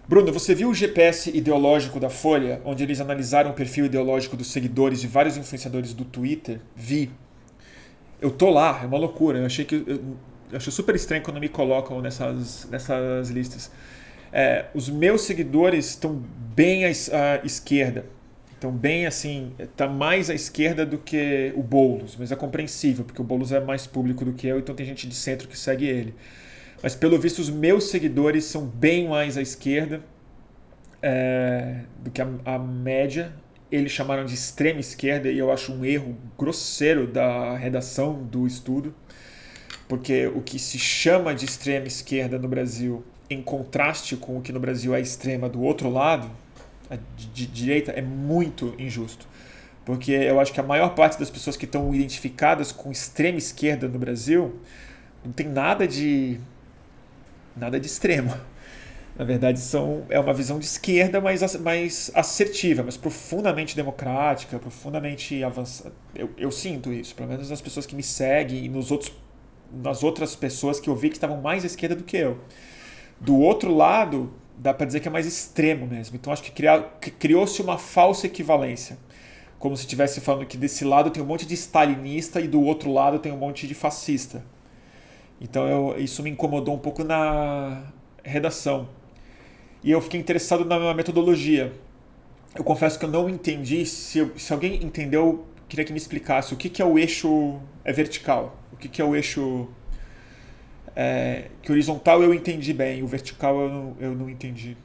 Bruno, 0.08 0.32
você 0.32 0.56
viu 0.56 0.70
o 0.70 0.74
GPS 0.74 1.30
ideológico 1.38 2.00
da 2.00 2.10
Folha, 2.10 2.62
onde 2.64 2.82
eles 2.82 3.02
analisaram 3.02 3.52
o 3.52 3.54
perfil 3.54 3.88
ideológico 3.88 4.38
dos 4.38 4.50
seguidores 4.54 5.02
de 5.02 5.08
vários 5.08 5.36
influenciadores 5.36 5.94
do 5.94 6.06
Twitter? 6.06 6.62
Vi. 6.78 7.12
Eu 8.22 8.32
tô 8.32 8.50
lá, 8.50 8.80
é 8.82 8.86
uma 8.86 8.98
loucura. 8.98 9.40
Eu 9.40 9.46
achei 9.46 9.66
que 9.66 9.76
eu, 9.76 9.86
eu 10.50 10.58
acho 10.58 10.72
super 10.72 10.96
estranho 10.96 11.22
quando 11.22 11.42
me 11.42 11.50
colocam 11.50 12.00
nessas, 12.00 12.66
nessas 12.72 13.30
listas. 13.30 13.70
É, 14.32 14.68
os 14.74 14.88
meus 14.88 15.24
seguidores 15.24 15.90
estão 15.90 16.24
bem 16.56 16.86
à, 16.86 16.88
à 16.88 17.46
esquerda. 17.46 18.06
Estão 18.54 18.72
bem 18.72 19.06
assim, 19.06 19.52
tá 19.76 19.90
mais 19.90 20.30
à 20.30 20.34
esquerda 20.34 20.86
do 20.86 20.98
que 20.98 21.52
o 21.54 21.62
Boulos, 21.62 22.16
mas 22.18 22.32
é 22.32 22.36
compreensível, 22.38 23.04
porque 23.04 23.22
o 23.22 23.26
Boulos 23.26 23.52
é 23.52 23.60
mais 23.60 23.86
público 23.86 24.24
do 24.24 24.32
que 24.32 24.48
eu, 24.48 24.60
então 24.60 24.74
tem 24.74 24.86
gente 24.86 25.06
de 25.06 25.16
centro 25.16 25.50
que 25.50 25.58
segue 25.58 25.86
ele. 25.86 26.16
Mas 26.82 26.96
pelo 26.96 27.20
visto, 27.20 27.40
os 27.40 27.50
meus 27.50 27.86
seguidores 27.86 28.46
são 28.46 28.66
bem 28.66 29.08
mais 29.08 29.38
à 29.38 29.42
esquerda 29.42 30.02
é, 31.02 31.82
do 32.00 32.10
que 32.10 32.22
a, 32.22 32.28
a 32.46 32.58
média. 32.58 33.34
Eles 33.72 33.92
chamaram 33.92 34.26
de 34.26 34.34
extrema 34.34 34.80
esquerda 34.80 35.30
e 35.30 35.38
eu 35.38 35.52
acho 35.52 35.74
um 35.74 35.84
erro 35.84 36.18
grosseiro 36.38 37.06
da 37.06 37.56
redação 37.56 38.24
do 38.24 38.48
estudo, 38.48 38.96
porque 39.88 40.28
o 40.28 40.42
que 40.42 40.58
se 40.58 40.80
chama 40.80 41.36
de 41.36 41.46
extrema 41.46 41.86
esquerda 41.86 42.40
no 42.40 42.48
Brasil, 42.48 43.04
em 43.30 43.42
contraste 43.44 44.16
com 44.16 44.38
o 44.38 44.42
que 44.42 44.52
no 44.52 44.60
Brasil 44.60 44.96
é 44.96 45.02
extrema 45.02 45.48
do 45.48 45.62
outro 45.62 45.90
lado, 45.90 46.32
de, 47.16 47.28
de 47.28 47.46
direita, 47.46 47.92
é 47.92 48.02
muito 48.02 48.74
injusto. 48.80 49.28
Porque 49.86 50.12
eu 50.12 50.40
acho 50.40 50.54
que 50.54 50.60
a 50.60 50.64
maior 50.64 50.96
parte 50.96 51.20
das 51.20 51.30
pessoas 51.30 51.58
que 51.58 51.66
estão 51.66 51.94
identificadas 51.94 52.72
com 52.72 52.92
extrema 52.92 53.38
esquerda 53.38 53.88
no 53.88 54.00
Brasil 54.00 54.60
não 55.24 55.32
tem 55.32 55.48
nada 55.48 55.88
de 55.88 56.40
nada 57.56 57.80
de 57.80 57.88
extremo. 57.88 58.34
Na 59.20 59.26
verdade, 59.26 59.60
são, 59.60 60.06
é 60.10 60.18
uma 60.18 60.34
visão 60.34 60.58
de 60.60 60.66
esquerda 60.66 61.20
mais, 61.20 61.56
mais 61.58 62.10
assertiva, 62.16 62.84
mas 62.84 62.96
profundamente 62.96 63.76
democrática, 63.76 64.58
profundamente 64.58 65.44
avançada. 65.44 65.94
Eu, 66.16 66.30
eu 66.38 66.50
sinto 66.52 66.94
isso, 66.94 67.14
pelo 67.16 67.28
menos 67.28 67.50
nas 67.50 67.60
pessoas 67.60 67.86
que 67.86 67.96
me 67.96 68.04
seguem 68.04 68.64
e 68.64 68.70
nos 68.70 68.92
outros, 68.92 69.12
nas 69.74 70.04
outras 70.04 70.38
pessoas 70.38 70.80
que 70.80 70.90
eu 70.90 70.96
vi 70.96 71.10
que 71.10 71.18
estavam 71.18 71.42
mais 71.42 71.66
à 71.66 71.68
esquerda 71.68 71.98
do 71.98 72.04
que 72.06 72.16
eu. 72.16 72.40
Do 73.20 73.38
outro 73.38 73.76
lado, 73.76 74.32
dá 74.58 74.74
para 74.74 74.86
dizer 74.86 75.02
que 75.02 75.10
é 75.10 75.12
mais 75.12 75.26
extremo 75.26 75.86
mesmo. 75.86 76.16
Então 76.16 76.32
acho 76.32 76.44
que 76.44 77.12
criou-se 77.12 77.62
uma 77.62 77.78
falsa 77.78 78.26
equivalência. 78.26 78.98
Como 79.58 79.76
se 79.76 79.84
estivesse 79.84 80.22
falando 80.22 80.46
que 80.46 80.56
desse 80.56 80.86
lado 80.86 81.10
tem 81.10 81.22
um 81.22 81.26
monte 81.26 81.46
de 81.46 81.56
stalinista 81.56 82.40
e 82.40 82.48
do 82.48 82.62
outro 82.62 82.90
lado 82.90 83.20
tem 83.20 83.34
um 83.34 83.38
monte 83.38 83.68
de 83.68 83.76
fascista. 83.76 84.42
Então 85.40 85.68
eu, 85.68 86.00
isso 86.00 86.22
me 86.24 86.30
incomodou 86.30 86.76
um 86.76 86.80
pouco 86.80 87.04
na 87.04 87.84
redação. 88.24 88.90
E 89.84 89.92
eu 89.92 90.02
fiquei 90.02 90.20
interessado 90.20 90.66
na 90.66 90.94
metodologia. 90.94 91.74
Eu 92.56 92.64
confesso 92.64 93.00
que 93.00 93.06
eu 93.06 93.10
não 93.10 93.30
entendi. 93.30 93.86
Se, 93.86 94.32
se 94.36 94.54
alguém 94.54 94.84
entendeu, 94.84 95.46
queria 95.68 95.86
que 95.86 95.94
me 95.94 95.98
explicasse 95.98 96.54
o 96.54 96.58
que, 96.58 96.70
que 96.70 96.82
é 96.82 96.86
o 96.86 96.98
eixo 97.00 97.60
é 97.86 97.94
vertical, 97.94 98.58
o 98.74 98.76
que, 98.76 98.90
que 98.90 99.02
é 99.02 99.06
o 99.06 99.16
eixo 99.16 99.70
é, 100.96 101.46
que 101.62 101.72
horizontal 101.72 102.22
eu 102.22 102.34
entendi 102.34 102.74
bem, 102.74 103.02
o 103.04 103.08
vertical 103.08 103.58
eu 103.62 103.70
não, 103.70 103.96
eu 104.00 104.16
não 104.16 104.30
entendi. 104.30 104.76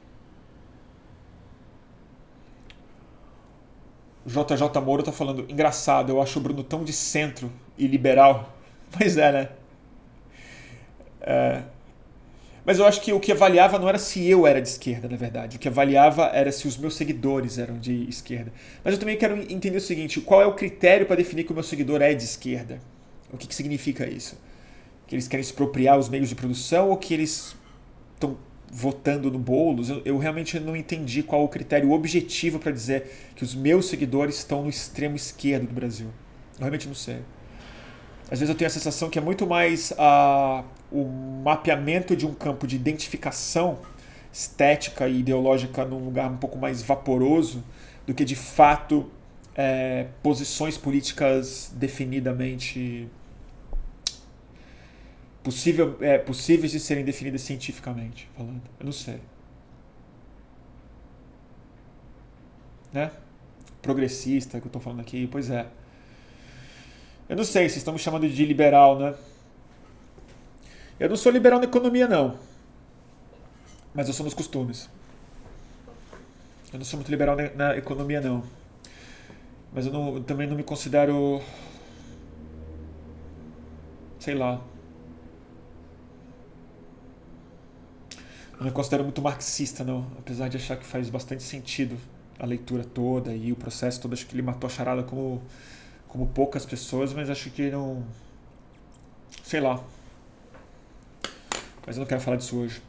JJ 4.25 4.81
Moura 4.83 5.03
tá 5.03 5.11
falando, 5.11 5.45
engraçado, 5.49 6.11
eu 6.11 6.21
acho 6.21 6.39
o 6.39 6.41
Bruno 6.41 6.63
tão 6.63 6.83
de 6.83 6.93
centro 6.93 7.51
e 7.77 7.87
liberal. 7.87 8.53
Pois 8.97 9.17
é, 9.17 9.31
né? 9.31 9.49
É, 11.25 11.63
mas 12.65 12.79
eu 12.79 12.85
acho 12.85 12.99
que 13.01 13.13
o 13.13 13.19
que 13.19 13.31
avaliava 13.31 13.77
não 13.77 13.87
era 13.87 13.99
se 13.99 14.27
eu 14.27 14.47
era 14.47 14.59
de 14.59 14.67
esquerda, 14.67 15.07
na 15.07 15.15
verdade. 15.15 15.57
O 15.57 15.59
que 15.59 15.67
avaliava 15.67 16.25
era 16.33 16.51
se 16.51 16.67
os 16.67 16.75
meus 16.77 16.95
seguidores 16.95 17.59
eram 17.59 17.77
de 17.77 18.09
esquerda. 18.09 18.51
Mas 18.83 18.95
eu 18.95 18.99
também 18.99 19.15
quero 19.15 19.37
entender 19.51 19.77
o 19.77 19.81
seguinte: 19.81 20.19
qual 20.19 20.41
é 20.41 20.47
o 20.47 20.53
critério 20.53 21.05
para 21.05 21.15
definir 21.15 21.43
que 21.43 21.51
o 21.51 21.53
meu 21.53 21.63
seguidor 21.63 22.01
é 22.01 22.13
de 22.15 22.23
esquerda? 22.23 22.79
O 23.31 23.37
que, 23.37 23.47
que 23.47 23.53
significa 23.53 24.09
isso? 24.09 24.35
Que 25.05 25.13
eles 25.13 25.27
querem 25.27 25.43
se 25.43 25.53
apropriar 25.53 25.99
os 25.99 26.09
meios 26.09 26.27
de 26.27 26.35
produção 26.35 26.89
ou 26.89 26.97
que 26.97 27.13
eles 27.13 27.55
estão 28.15 28.35
votando 28.71 29.29
no 29.29 29.37
Boulos? 29.37 29.89
Eu, 29.89 30.01
eu, 30.03 30.17
realmente 30.17 30.59
não 30.59 30.75
entendi 30.75 31.21
qual 31.21 31.43
o 31.43 31.47
critério 31.47 31.91
objetivo 31.91 32.57
para 32.57 32.71
dizer 32.71 33.31
que 33.35 33.43
os 33.43 33.53
meus 33.53 33.87
seguidores 33.87 34.37
estão 34.37 34.63
no 34.63 34.69
extremo 34.69 35.15
esquerdo 35.15 35.67
do 35.67 35.73
Brasil. 35.73 36.07
Eu 36.55 36.61
realmente 36.61 36.87
não 36.87 36.95
sei. 36.95 37.19
Às 38.29 38.39
vezes 38.39 38.49
eu 38.49 38.55
tenho 38.55 38.67
a 38.67 38.71
sensação 38.71 39.09
que 39.09 39.19
é 39.19 39.21
muito 39.21 39.45
mais 39.45 39.93
a 39.97 40.63
o 40.91 41.03
mapeamento 41.43 42.15
de 42.15 42.25
um 42.25 42.33
campo 42.33 42.65
de 42.65 42.75
identificação 42.75 43.79
estética 44.31 45.07
e 45.07 45.19
ideológica 45.19 45.83
num 45.83 46.03
lugar 46.05 46.29
um 46.29 46.37
pouco 46.37 46.57
mais 46.57 46.81
vaporoso 46.81 47.63
do 48.05 48.13
que 48.13 48.23
de 48.23 48.35
fato 48.35 49.09
é, 49.55 50.07
posições 50.21 50.77
políticas 50.77 51.71
definidamente 51.75 53.07
possível, 55.43 55.97
é, 56.01 56.17
possíveis 56.17 56.71
de 56.71 56.79
serem 56.79 57.03
definidas 57.03 57.41
cientificamente 57.41 58.29
falando. 58.35 58.61
Eu 58.79 58.85
não 58.85 58.91
sei. 58.91 59.19
Né? 62.91 63.11
Progressista 63.81 64.59
que 64.59 64.65
eu 64.65 64.69
estou 64.69 64.81
falando 64.81 65.01
aqui, 65.01 65.27
pois 65.27 65.49
é. 65.49 65.67
Eu 67.27 67.35
não 67.35 67.43
sei, 67.43 67.67
se 67.69 67.79
estamos 67.79 68.01
chamando 68.01 68.29
de 68.29 68.45
liberal, 68.45 68.99
né? 68.99 69.15
Eu 70.99 71.09
não 71.09 71.15
sou 71.15 71.31
liberal 71.31 71.59
na 71.59 71.65
economia, 71.65 72.07
não. 72.07 72.37
Mas 73.93 74.07
eu 74.07 74.13
sou 74.13 74.23
nos 74.23 74.33
costumes. 74.33 74.89
Eu 76.71 76.77
não 76.77 76.85
sou 76.85 76.97
muito 76.97 77.09
liberal 77.09 77.35
na, 77.55 77.77
economia, 77.77 78.21
não. 78.21 78.43
Mas 79.73 79.85
eu, 79.85 79.91
não, 79.91 80.15
eu 80.15 80.23
também 80.23 80.47
não 80.47 80.55
me 80.55 80.63
considero. 80.63 81.41
Sei 84.19 84.35
lá. 84.35 84.61
Não 88.57 88.65
me 88.65 88.71
considero 88.71 89.03
muito 89.03 89.21
marxista, 89.21 89.83
não. 89.83 90.07
Apesar 90.19 90.47
de 90.47 90.57
achar 90.57 90.77
que 90.77 90.85
faz 90.85 91.09
bastante 91.09 91.43
sentido 91.43 91.97
a 92.37 92.45
leitura 92.45 92.83
toda 92.83 93.33
e 93.33 93.51
o 93.51 93.55
processo 93.55 93.99
todo. 94.01 94.13
Acho 94.13 94.25
que 94.25 94.35
ele 94.35 94.41
matou 94.41 94.67
a 94.67 94.69
charada 94.69 95.03
como 95.03 95.41
como 96.15 96.27
poucas 96.27 96.65
pessoas, 96.65 97.11
mas 97.11 97.29
acho 97.29 97.49
que 97.49 97.69
não. 97.69 98.01
Sei 99.43 99.59
lá. 99.59 99.83
Mas 101.85 101.97
eu 101.97 101.99
não 101.99 102.07
quero 102.07 102.21
falar 102.21 102.37
disso 102.37 102.57
hoje. 102.57 102.81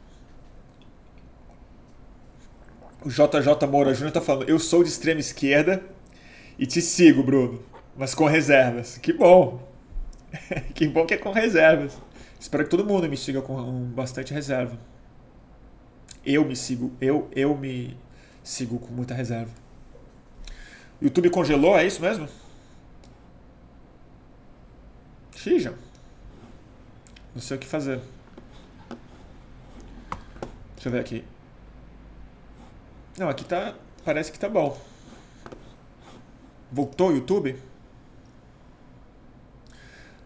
O 3.03 3.09
JJ 3.09 3.67
Moura 3.69 3.93
Júnior 3.93 4.13
tá 4.13 4.21
falando: 4.21 4.49
Eu 4.49 4.57
sou 4.57 4.81
de 4.81 4.89
extrema 4.89 5.19
esquerda 5.19 5.83
e 6.57 6.65
te 6.65 6.81
sigo, 6.81 7.21
Bruno, 7.21 7.61
mas 7.97 8.15
com 8.15 8.25
reservas. 8.25 8.97
Que 8.97 9.11
bom! 9.11 9.61
que 10.73 10.87
bom 10.87 11.05
que 11.05 11.15
é 11.15 11.17
com 11.17 11.31
reservas. 11.33 11.97
Espero 12.39 12.63
que 12.63 12.69
todo 12.69 12.85
mundo 12.85 13.09
me 13.09 13.17
siga 13.17 13.41
com 13.41 13.83
bastante 13.87 14.33
reserva. 14.33 14.79
Eu 16.25 16.45
me 16.45 16.55
sigo, 16.55 16.93
eu, 17.01 17.29
eu 17.35 17.57
me 17.57 17.97
sigo 18.41 18.79
com 18.79 18.93
muita 18.93 19.13
reserva. 19.13 19.51
YouTube 21.01 21.29
congelou, 21.29 21.77
é 21.77 21.85
isso 21.85 22.01
mesmo? 22.01 22.27
Xija. 25.47 25.73
Não 27.33 27.41
sei 27.41 27.57
o 27.57 27.59
que 27.59 27.67
fazer. 27.67 28.01
Deixa 30.75 30.89
eu 30.89 30.91
ver 30.91 30.99
aqui. 30.99 31.23
Não, 33.17 33.29
aqui 33.29 33.45
tá. 33.45 33.73
Parece 34.03 34.31
que 34.31 34.39
tá 34.39 34.49
bom. 34.49 34.79
Voltou 36.71 37.09
o 37.09 37.15
YouTube? 37.15 37.57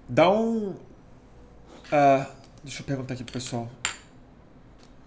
Dá 0.10 0.30
um. 0.30 0.72
Uh, 0.72 2.26
deixa 2.64 2.82
eu 2.82 2.86
perguntar 2.86 3.14
aqui 3.14 3.24
pro 3.24 3.34
pessoal. 3.34 3.70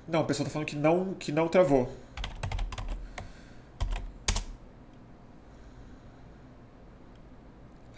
Não, 0.07 0.20
o 0.23 0.24
pessoal 0.24 0.47
tá 0.47 0.53
falando 0.53 0.69
que 0.69 0.77
não, 0.77 1.15
que 1.15 1.32
não 1.32 1.49
travou. 1.49 1.91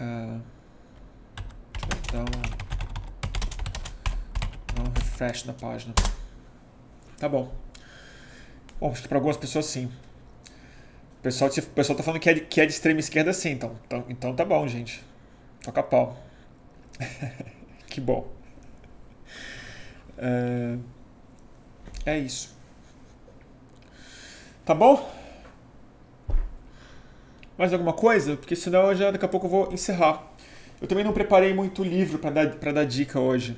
Uh, 0.01 0.56
dar 2.13 2.21
um, 2.21 2.25
dar 4.75 4.83
um 4.83 4.93
refresh 4.95 5.45
na 5.45 5.53
página. 5.53 5.95
Tá 7.19 7.29
bom. 7.29 7.53
Bom, 8.79 8.91
acho 8.91 9.03
que 9.03 9.09
para 9.09 9.19
algumas 9.19 9.37
pessoas 9.37 9.67
sim. 9.67 9.87
O 11.19 11.23
pessoal, 11.23 11.51
o 11.51 11.63
pessoal 11.71 11.97
tá 11.97 12.03
falando 12.03 12.21
que 12.21 12.31
é, 12.31 12.35
de, 12.35 12.41
que 12.43 12.61
é 12.61 12.67
de 12.67 12.73
extrema 12.73 13.01
esquerda 13.01 13.33
sim, 13.33 13.51
então, 13.51 13.77
então, 13.87 14.05
então 14.09 14.37
tá 14.37 14.45
bom, 14.45 14.67
gente. 14.69 15.03
Toca 15.63 15.83
pau. 15.83 16.17
que 17.89 18.01
bom. 18.01 18.31
É, 20.19 20.77
é 22.05 22.19
isso. 22.19 22.55
Tá 24.65 24.75
bom? 24.75 25.11
Mais 27.57 27.73
alguma 27.73 27.93
coisa? 27.93 28.37
Porque 28.37 28.55
senão 28.55 28.91
eu 28.91 28.95
já 28.95 29.11
daqui 29.11 29.25
a 29.25 29.29
pouco 29.29 29.47
eu 29.47 29.51
vou 29.51 29.73
encerrar. 29.73 30.36
Eu 30.81 30.87
também 30.87 31.05
não 31.05 31.13
preparei 31.13 31.55
muito 31.55 31.83
livro 31.83 32.19
para 32.19 32.31
dar, 32.31 32.55
pra 32.57 32.73
dar 32.73 32.85
dica 32.85 33.19
hoje. 33.19 33.57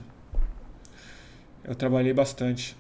Eu 1.65 1.75
trabalhei 1.75 2.13
bastante. 2.13 2.77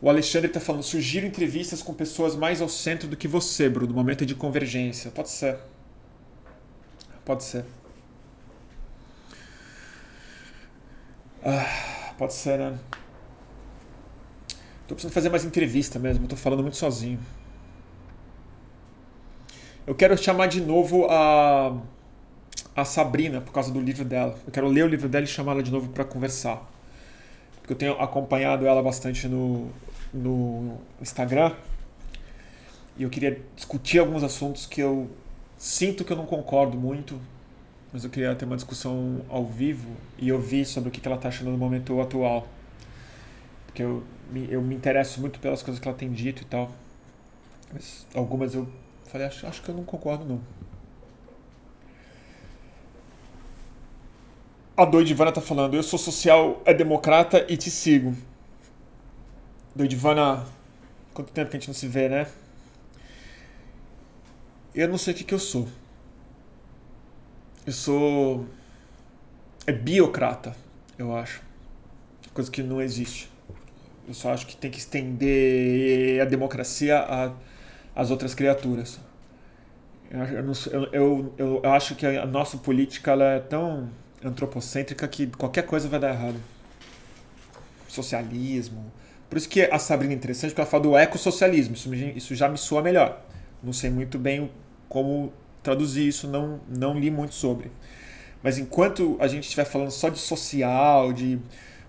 O 0.00 0.08
Alexandre 0.08 0.46
está 0.48 0.60
falando, 0.60 0.82
sugiro 0.82 1.26
entrevistas 1.26 1.82
com 1.82 1.92
pessoas 1.92 2.36
mais 2.36 2.62
ao 2.62 2.68
centro 2.68 3.08
do 3.08 3.16
que 3.16 3.26
você, 3.26 3.68
Bruno, 3.68 3.92
momento 3.92 4.24
de 4.24 4.34
convergência. 4.34 5.10
Pode 5.10 5.28
ser. 5.28 5.58
Pode 7.24 7.42
ser. 7.42 7.64
Ah, 11.44 12.14
pode 12.16 12.32
ser, 12.32 12.58
né? 12.58 12.78
Tô 14.86 14.94
precisando 14.94 15.12
fazer 15.12 15.28
mais 15.28 15.44
entrevista 15.44 15.98
mesmo, 15.98 16.26
tô 16.26 16.36
falando 16.36 16.62
muito 16.62 16.76
sozinho. 16.76 17.20
Eu 19.88 19.94
quero 19.94 20.18
chamar 20.18 20.48
de 20.48 20.60
novo 20.60 21.06
a, 21.08 21.74
a 22.76 22.84
Sabrina 22.84 23.40
por 23.40 23.52
causa 23.54 23.72
do 23.72 23.80
livro 23.80 24.04
dela. 24.04 24.38
Eu 24.46 24.52
quero 24.52 24.68
ler 24.68 24.84
o 24.84 24.86
livro 24.86 25.08
dela 25.08 25.24
e 25.24 25.26
chamá-la 25.26 25.62
de 25.62 25.70
novo 25.70 25.88
para 25.88 26.04
conversar. 26.04 26.62
Porque 27.58 27.72
eu 27.72 27.76
tenho 27.76 27.92
acompanhado 27.98 28.66
ela 28.66 28.82
bastante 28.82 29.26
no, 29.26 29.70
no 30.12 30.76
Instagram. 31.00 31.54
E 32.98 33.04
eu 33.04 33.08
queria 33.08 33.40
discutir 33.56 33.98
alguns 33.98 34.22
assuntos 34.22 34.66
que 34.66 34.78
eu 34.78 35.08
sinto 35.56 36.04
que 36.04 36.12
eu 36.12 36.18
não 36.18 36.26
concordo 36.26 36.76
muito, 36.76 37.18
mas 37.90 38.04
eu 38.04 38.10
queria 38.10 38.34
ter 38.34 38.44
uma 38.44 38.56
discussão 38.56 39.22
ao 39.30 39.46
vivo 39.46 39.88
e 40.18 40.30
ouvir 40.30 40.66
sobre 40.66 40.90
o 40.90 40.92
que 40.92 41.00
ela 41.08 41.16
está 41.16 41.28
achando 41.28 41.50
no 41.50 41.56
momento 41.56 41.98
atual. 41.98 42.46
Porque 43.64 43.82
eu, 43.82 44.04
eu 44.50 44.60
me 44.60 44.74
interesso 44.74 45.18
muito 45.18 45.40
pelas 45.40 45.62
coisas 45.62 45.80
que 45.80 45.88
ela 45.88 45.96
tem 45.96 46.12
dito 46.12 46.42
e 46.42 46.44
tal. 46.44 46.70
Mas 47.72 48.06
algumas 48.14 48.54
eu 48.54 48.68
Falei, 49.08 49.26
acho, 49.26 49.46
acho 49.46 49.62
que 49.62 49.70
eu 49.70 49.74
não 49.74 49.84
concordo, 49.84 50.24
não. 50.24 50.40
A 54.76 54.84
Doidivana 54.84 55.32
tá 55.32 55.40
falando, 55.40 55.74
eu 55.74 55.82
sou 55.82 55.98
social, 55.98 56.62
é 56.64 56.72
democrata 56.74 57.44
e 57.48 57.56
te 57.56 57.70
sigo. 57.70 58.14
Doidivana, 59.74 60.46
quanto 61.14 61.32
tempo 61.32 61.50
que 61.50 61.56
a 61.56 61.58
gente 61.58 61.68
não 61.68 61.74
se 61.74 61.88
vê, 61.88 62.08
né? 62.08 62.26
Eu 64.74 64.88
não 64.88 64.98
sei 64.98 65.14
o 65.14 65.16
que, 65.16 65.24
que 65.24 65.34
eu 65.34 65.38
sou. 65.38 65.66
Eu 67.66 67.72
sou. 67.72 68.46
É 69.66 69.72
biocrata, 69.72 70.54
eu 70.98 71.16
acho. 71.16 71.42
Coisa 72.34 72.50
que 72.50 72.62
não 72.62 72.80
existe. 72.80 73.30
Eu 74.06 74.14
só 74.14 74.32
acho 74.32 74.46
que 74.46 74.56
tem 74.56 74.70
que 74.70 74.78
estender 74.78 76.20
a 76.20 76.24
democracia 76.24 76.98
a 77.00 77.32
as 77.98 78.12
outras 78.12 78.32
criaturas. 78.32 79.00
Eu, 80.08 80.22
eu, 80.22 80.92
eu, 80.92 81.34
eu, 81.36 81.70
acho 81.72 81.96
que 81.96 82.06
a 82.06 82.24
nossa 82.24 82.56
política 82.56 83.10
ela 83.10 83.24
é 83.24 83.40
tão 83.40 83.90
antropocêntrica 84.24 85.06
que 85.08 85.26
qualquer 85.26 85.66
coisa 85.66 85.88
vai 85.88 85.98
dar 85.98 86.10
errado. 86.14 86.36
Socialismo. 87.88 88.92
Por 89.28 89.36
isso 89.36 89.48
que 89.48 89.62
a 89.62 89.80
Sabrina 89.80 90.12
é 90.12 90.16
interessante, 90.16 90.50
porque 90.50 90.60
ela 90.60 90.70
fala 90.70 90.84
do 90.84 90.96
ecossocialismo. 90.96 91.74
Isso, 91.74 91.92
isso 91.92 92.34
já 92.36 92.48
me 92.48 92.56
soa 92.56 92.80
melhor. 92.80 93.20
Não 93.60 93.72
sei 93.72 93.90
muito 93.90 94.16
bem 94.16 94.48
como 94.88 95.32
traduzir 95.60 96.06
isso, 96.06 96.28
não, 96.28 96.60
não 96.68 96.96
li 96.96 97.10
muito 97.10 97.34
sobre. 97.34 97.68
Mas 98.44 98.58
enquanto 98.58 99.16
a 99.18 99.26
gente 99.26 99.42
estiver 99.42 99.64
falando 99.64 99.90
só 99.90 100.08
de 100.08 100.20
social, 100.20 101.12
de 101.12 101.40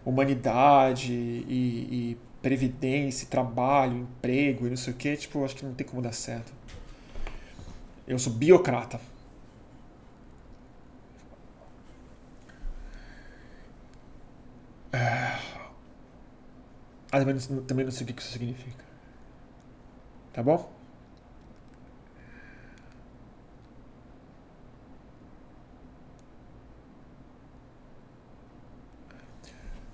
humanidade 0.03 1.14
e, 1.14 1.88
e 1.91 2.18
previdência, 2.41 3.28
trabalho, 3.28 3.98
emprego 3.98 4.68
e 4.68 4.70
não 4.70 4.78
sei 4.78 4.94
o 4.94 4.95
que, 4.95 5.16
tipo, 5.18 5.44
acho 5.44 5.56
que 5.56 5.66
não 5.66 5.74
tem 5.74 5.86
como 5.86 6.02
dar 6.02 6.14
certo. 6.14 6.53
Eu 8.07 8.18
sou 8.20 8.34
biocrata. 8.34 8.99
Ah, 17.11 17.20
também 17.20 17.36
não, 17.36 17.64
também 17.64 17.86
não 17.86 17.91
sei 17.91 18.06
o 18.06 18.14
que 18.14 18.22
isso 18.22 18.32
significa. 18.32 18.84
Tá 20.34 20.44
bom? 20.44 20.78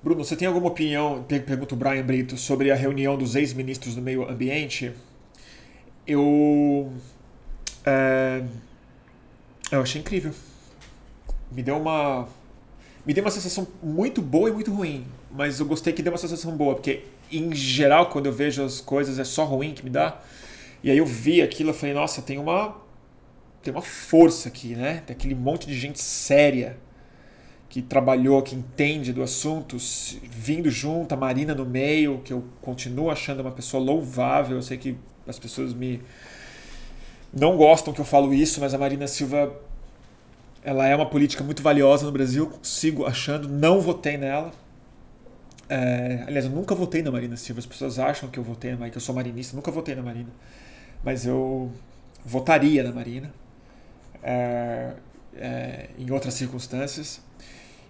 Bruno, 0.05 0.23
você 0.23 0.35
tem 0.35 0.47
alguma 0.47 0.67
opinião, 0.67 1.25
pergunta 1.27 1.73
o 1.73 1.77
Brian 1.79 2.05
Brito, 2.05 2.37
sobre 2.37 2.69
a 2.69 2.75
reunião 2.75 3.17
dos 3.17 3.35
ex-ministros 3.35 3.95
do 3.95 4.03
meio 4.03 4.29
ambiente? 4.29 4.91
Eu. 6.05 6.93
É, 7.83 8.43
eu 9.71 9.81
achei 9.81 9.99
incrível. 9.99 10.31
Me 11.51 11.63
deu 11.63 11.77
uma. 11.77 12.29
Me 13.03 13.15
deu 13.15 13.23
uma 13.23 13.31
sensação 13.31 13.67
muito 13.81 14.21
boa 14.21 14.47
e 14.47 14.53
muito 14.53 14.71
ruim. 14.71 15.07
Mas 15.31 15.59
eu 15.59 15.65
gostei 15.65 15.91
que 15.91 16.03
deu 16.03 16.13
uma 16.13 16.19
sensação 16.19 16.55
boa, 16.55 16.75
porque 16.75 17.05
em 17.31 17.55
geral, 17.55 18.11
quando 18.11 18.27
eu 18.27 18.31
vejo 18.31 18.63
as 18.63 18.79
coisas, 18.79 19.17
é 19.17 19.23
só 19.23 19.43
ruim 19.43 19.73
que 19.73 19.83
me 19.83 19.89
dá. 19.89 20.21
E 20.83 20.91
aí 20.91 20.99
eu 20.99 21.05
vi 21.07 21.41
aquilo 21.41 21.71
e 21.71 21.73
falei, 21.73 21.95
nossa, 21.95 22.21
tem 22.21 22.37
uma 22.37 22.79
tem 23.63 23.73
uma 23.73 23.81
força 23.81 24.49
aqui, 24.49 24.75
né? 24.75 25.01
Tem 25.03 25.15
aquele 25.15 25.33
monte 25.33 25.65
de 25.65 25.73
gente 25.73 25.99
séria 25.99 26.77
que 27.75 27.81
trabalhou, 27.81 28.41
que 28.41 28.55
entende 28.55 29.11
do 29.11 29.21
assunto, 29.21 29.75
vindo 30.31 30.69
junto, 30.69 31.11
a 31.11 31.17
Marina 31.17 31.53
no 31.53 31.65
meio, 31.65 32.21
que 32.23 32.31
eu 32.31 32.41
continuo 32.61 33.11
achando 33.11 33.41
uma 33.41 33.51
pessoa 33.51 33.83
louvável. 33.83 34.55
Eu 34.55 34.61
sei 34.61 34.77
que 34.77 34.97
as 35.27 35.37
pessoas 35.37 35.73
me 35.73 36.01
não 37.33 37.57
gostam 37.57 37.93
que 37.93 37.99
eu 37.99 38.05
falo 38.05 38.33
isso, 38.33 38.61
mas 38.61 38.73
a 38.73 38.77
Marina 38.77 39.05
Silva 39.07 39.53
ela 40.63 40.87
é 40.87 40.95
uma 40.95 41.05
política 41.05 41.43
muito 41.43 41.61
valiosa 41.61 42.05
no 42.05 42.13
Brasil, 42.13 42.49
sigo 42.63 43.05
achando, 43.05 43.49
não 43.49 43.81
votei 43.81 44.15
nela. 44.15 44.53
É, 45.67 46.23
aliás, 46.27 46.45
eu 46.45 46.51
nunca 46.51 46.73
votei 46.73 47.01
na 47.01 47.11
Marina 47.11 47.35
Silva. 47.35 47.59
As 47.59 47.65
pessoas 47.65 47.99
acham 47.99 48.29
que 48.29 48.39
eu 48.39 48.43
votei 48.45 48.71
na 48.71 48.77
Marina, 48.77 48.91
que 48.91 48.97
eu 48.99 49.01
sou 49.01 49.13
marinista, 49.13 49.53
nunca 49.53 49.69
votei 49.69 49.95
na 49.95 50.01
Marina. 50.01 50.29
Mas 51.03 51.25
eu 51.25 51.69
votaria 52.23 52.83
na 52.83 52.93
Marina 52.93 53.33
é, 54.23 54.93
é, 55.35 55.89
em 55.99 56.09
outras 56.09 56.35
circunstâncias. 56.35 57.24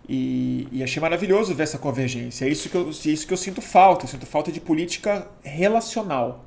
E, 0.07 0.67
e, 0.71 0.83
achei 0.83 1.01
maravilhoso 1.01 1.55
ver 1.55 1.63
essa 1.63 1.79
convergência. 1.79 2.45
É 2.45 2.49
isso, 2.49 2.69
que 2.69 2.75
eu, 2.75 2.89
é 2.89 3.09
isso 3.09 3.25
que 3.25 3.33
eu 3.33 3.37
sinto 3.37 3.61
falta. 3.61 4.05
Eu 4.05 4.09
sinto 4.09 4.25
falta 4.25 4.51
de 4.51 4.61
política 4.61 5.27
relacional. 5.43 6.45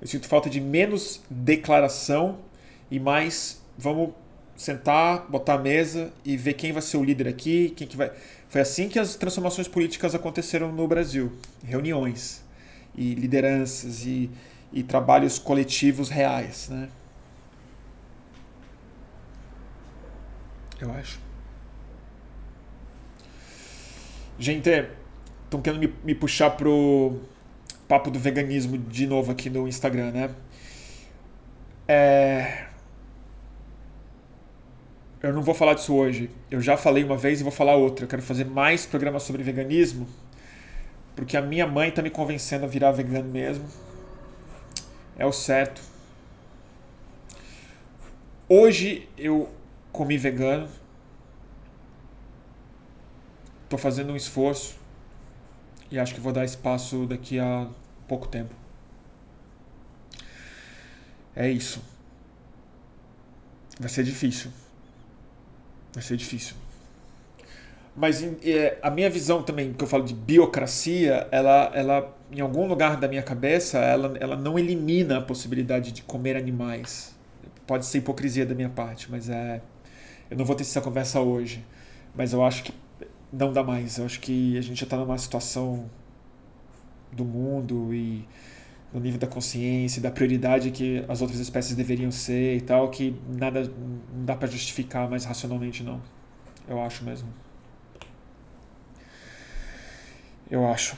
Eu 0.00 0.06
sinto 0.06 0.28
falta 0.28 0.48
de 0.48 0.60
menos 0.60 1.20
declaração 1.28 2.38
e 2.90 3.00
mais 3.00 3.60
vamos 3.76 4.10
sentar, 4.56 5.26
botar 5.28 5.54
a 5.54 5.58
mesa 5.58 6.12
e 6.24 6.36
ver 6.36 6.54
quem 6.54 6.72
vai 6.72 6.80
ser 6.80 6.96
o 6.96 7.04
líder 7.04 7.28
aqui, 7.28 7.70
quem 7.76 7.86
que 7.86 7.96
vai. 7.96 8.12
Foi 8.48 8.60
assim 8.60 8.88
que 8.88 8.98
as 8.98 9.16
transformações 9.16 9.66
políticas 9.66 10.14
aconteceram 10.14 10.70
no 10.72 10.86
Brasil. 10.86 11.32
Reuniões 11.64 12.44
e 12.94 13.14
lideranças 13.14 14.06
e, 14.06 14.30
e 14.72 14.82
trabalhos 14.82 15.38
coletivos 15.38 16.08
reais, 16.08 16.68
né? 16.68 16.88
Eu 20.80 20.92
acho. 20.92 21.25
Gente, 24.38 24.68
estão 25.44 25.62
querendo 25.62 25.80
me, 25.80 25.94
me 26.04 26.14
puxar 26.14 26.50
pro 26.50 27.20
papo 27.88 28.10
do 28.10 28.18
veganismo 28.18 28.76
de 28.76 29.06
novo 29.06 29.32
aqui 29.32 29.48
no 29.48 29.66
Instagram, 29.66 30.10
né? 30.10 30.30
É... 31.88 32.66
Eu 35.22 35.32
não 35.32 35.42
vou 35.42 35.54
falar 35.54 35.74
disso 35.74 35.94
hoje. 35.94 36.30
Eu 36.50 36.60
já 36.60 36.76
falei 36.76 37.02
uma 37.02 37.16
vez 37.16 37.40
e 37.40 37.42
vou 37.42 37.52
falar 37.52 37.76
outra. 37.76 38.04
Eu 38.04 38.08
quero 38.08 38.22
fazer 38.22 38.44
mais 38.44 38.84
programas 38.84 39.22
sobre 39.22 39.42
veganismo, 39.42 40.06
porque 41.14 41.36
a 41.36 41.42
minha 41.42 41.66
mãe 41.66 41.88
está 41.88 42.02
me 42.02 42.10
convencendo 42.10 42.64
a 42.64 42.68
virar 42.68 42.92
vegano 42.92 43.30
mesmo. 43.30 43.66
É 45.18 45.24
o 45.24 45.32
certo. 45.32 45.80
Hoje 48.48 49.08
eu 49.16 49.48
comi 49.90 50.18
vegano. 50.18 50.68
Estou 53.66 53.76
fazendo 53.76 54.12
um 54.12 54.16
esforço 54.16 54.76
e 55.90 55.98
acho 55.98 56.14
que 56.14 56.20
vou 56.20 56.32
dar 56.32 56.44
espaço 56.44 57.04
daqui 57.04 57.40
a 57.40 57.66
pouco 58.06 58.28
tempo. 58.28 58.54
É 61.34 61.50
isso. 61.50 61.82
Vai 63.80 63.88
ser 63.88 64.04
difícil. 64.04 64.52
Vai 65.92 66.00
ser 66.00 66.16
difícil. 66.16 66.54
Mas 67.96 68.22
é, 68.44 68.78
a 68.80 68.88
minha 68.88 69.10
visão 69.10 69.42
também, 69.42 69.72
que 69.72 69.82
eu 69.82 69.88
falo 69.88 70.04
de 70.04 70.14
biocracia, 70.14 71.26
ela, 71.32 71.72
ela 71.74 72.16
em 72.30 72.40
algum 72.40 72.68
lugar 72.68 72.96
da 72.98 73.08
minha 73.08 73.22
cabeça, 73.22 73.78
ela, 73.78 74.16
ela 74.20 74.36
não 74.36 74.56
elimina 74.56 75.18
a 75.18 75.20
possibilidade 75.20 75.90
de 75.90 76.02
comer 76.02 76.36
animais. 76.36 77.16
Pode 77.66 77.84
ser 77.84 77.98
hipocrisia 77.98 78.46
da 78.46 78.54
minha 78.54 78.68
parte, 78.68 79.10
mas 79.10 79.28
é. 79.28 79.60
Eu 80.30 80.36
não 80.36 80.44
vou 80.44 80.54
ter 80.54 80.62
essa 80.62 80.80
conversa 80.80 81.18
hoje. 81.18 81.64
Mas 82.14 82.32
eu 82.32 82.44
acho 82.44 82.62
que 82.62 82.72
não 83.36 83.52
dá 83.52 83.62
mais. 83.62 83.98
Eu 83.98 84.06
acho 84.06 84.20
que 84.20 84.56
a 84.56 84.60
gente 84.60 84.78
já 84.78 84.84
está 84.84 84.96
numa 84.96 85.18
situação 85.18 85.88
do 87.12 87.24
mundo 87.24 87.92
e 87.94 88.26
no 88.92 89.00
nível 89.00 89.18
da 89.18 89.26
consciência, 89.26 90.00
da 90.00 90.10
prioridade 90.10 90.70
que 90.70 91.04
as 91.08 91.20
outras 91.20 91.40
espécies 91.40 91.76
deveriam 91.76 92.10
ser 92.10 92.56
e 92.56 92.60
tal, 92.60 92.90
que 92.90 93.14
nada 93.28 93.62
não 94.14 94.24
dá 94.24 94.34
para 94.34 94.48
justificar 94.48 95.08
mais 95.08 95.24
racionalmente 95.24 95.82
não. 95.82 96.00
Eu 96.68 96.80
acho 96.80 97.04
mesmo. 97.04 97.28
Eu 100.50 100.66
acho. 100.66 100.96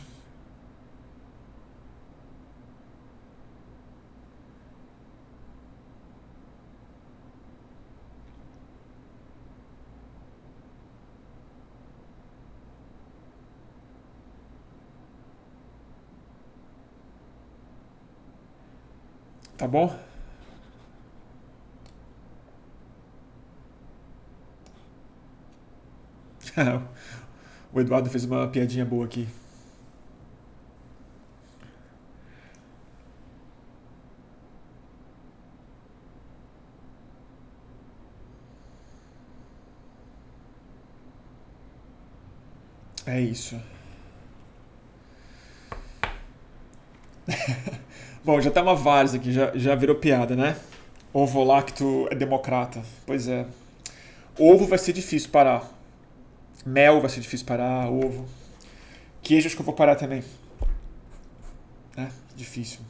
Tá 19.59 19.67
bom? 19.67 19.93
o 27.73 27.81
Eduardo 27.81 28.11
fez 28.11 28.25
uma 28.25 28.49
piadinha 28.49 28.85
boa 28.85 29.05
aqui. 29.05 29.27
É 43.07 43.21
isso. 43.21 43.61
Bom, 48.25 48.41
já 48.41 48.51
tá 48.51 48.63
uma 48.63 48.75
várzea 48.75 49.21
aqui, 49.21 49.33
já, 49.33 49.53
já 49.55 49.75
virou 49.75 49.97
piada, 49.97 50.37
né? 50.37 50.57
Ovo 51.13 51.43
lacto 51.43 52.09
é 52.11 52.15
democrata. 52.15 52.83
Pois 53.07 53.29
é. 53.29 53.47
Ovo 54.39 54.67
vai 54.67 54.79
ser 54.79 54.93
difícil 54.93 55.31
parar. 55.31 55.69
Mel 56.67 57.01
vai 57.01 57.09
ser 57.09 57.21
difícil 57.21 57.47
parar, 57.47 57.89
ovo. 57.91 58.27
Queijo 59.23 59.47
acho 59.47 59.57
que 59.57 59.63
eu 59.63 59.67
vou 59.67 59.75
parar 59.75 59.97
também. 59.97 60.23
É, 61.97 62.09
difícil. 62.37 62.81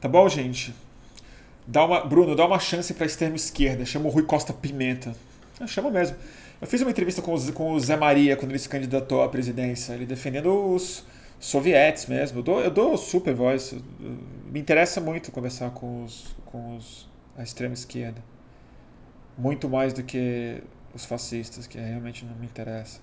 Tá 0.00 0.08
bom, 0.08 0.28
gente? 0.28 0.74
Dá 1.66 1.84
uma, 1.84 2.04
Bruno, 2.04 2.34
dá 2.34 2.44
uma 2.44 2.58
chance 2.58 2.92
pra 2.94 3.06
extrema 3.06 3.36
esquerda. 3.36 3.84
Chama 3.84 4.06
o 4.06 4.10
Rui 4.10 4.24
Costa 4.24 4.52
Pimenta. 4.52 5.14
Ah, 5.60 5.66
chama 5.66 5.90
mesmo. 5.90 6.16
Eu 6.62 6.68
fiz 6.68 6.80
uma 6.80 6.92
entrevista 6.92 7.20
com 7.20 7.34
o, 7.34 7.52
com 7.52 7.72
o 7.72 7.80
Zé 7.80 7.96
Maria 7.96 8.36
quando 8.36 8.52
ele 8.52 8.58
se 8.60 8.68
candidatou 8.68 9.20
à 9.20 9.28
presidência, 9.28 9.94
ele 9.94 10.06
defendendo 10.06 10.72
os 10.72 11.04
sovietes 11.40 12.06
mesmo. 12.06 12.38
Eu 12.38 12.42
dou, 12.44 12.60
eu 12.60 12.70
dou 12.70 12.96
super 12.96 13.34
voz. 13.34 13.74
Me 14.46 14.60
interessa 14.60 15.00
muito 15.00 15.32
conversar 15.32 15.72
com, 15.72 16.04
os, 16.04 16.36
com 16.46 16.76
os, 16.76 17.10
a 17.36 17.42
extrema 17.42 17.74
esquerda. 17.74 18.22
Muito 19.36 19.68
mais 19.68 19.92
do 19.92 20.04
que 20.04 20.62
os 20.94 21.04
fascistas, 21.04 21.66
que 21.66 21.78
realmente 21.80 22.24
não 22.24 22.36
me 22.36 22.46
interessa. 22.46 23.00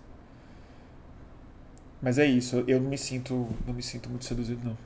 Mas 2.01 2.17
é 2.17 2.25
isso, 2.25 2.63
eu 2.65 2.79
não 2.79 2.89
me 2.89 2.97
sinto, 2.97 3.45
não 3.67 3.73
me 3.73 3.83
sinto 3.83 4.09
muito 4.09 4.23
seduzido 4.23 4.65
não. 4.65 4.77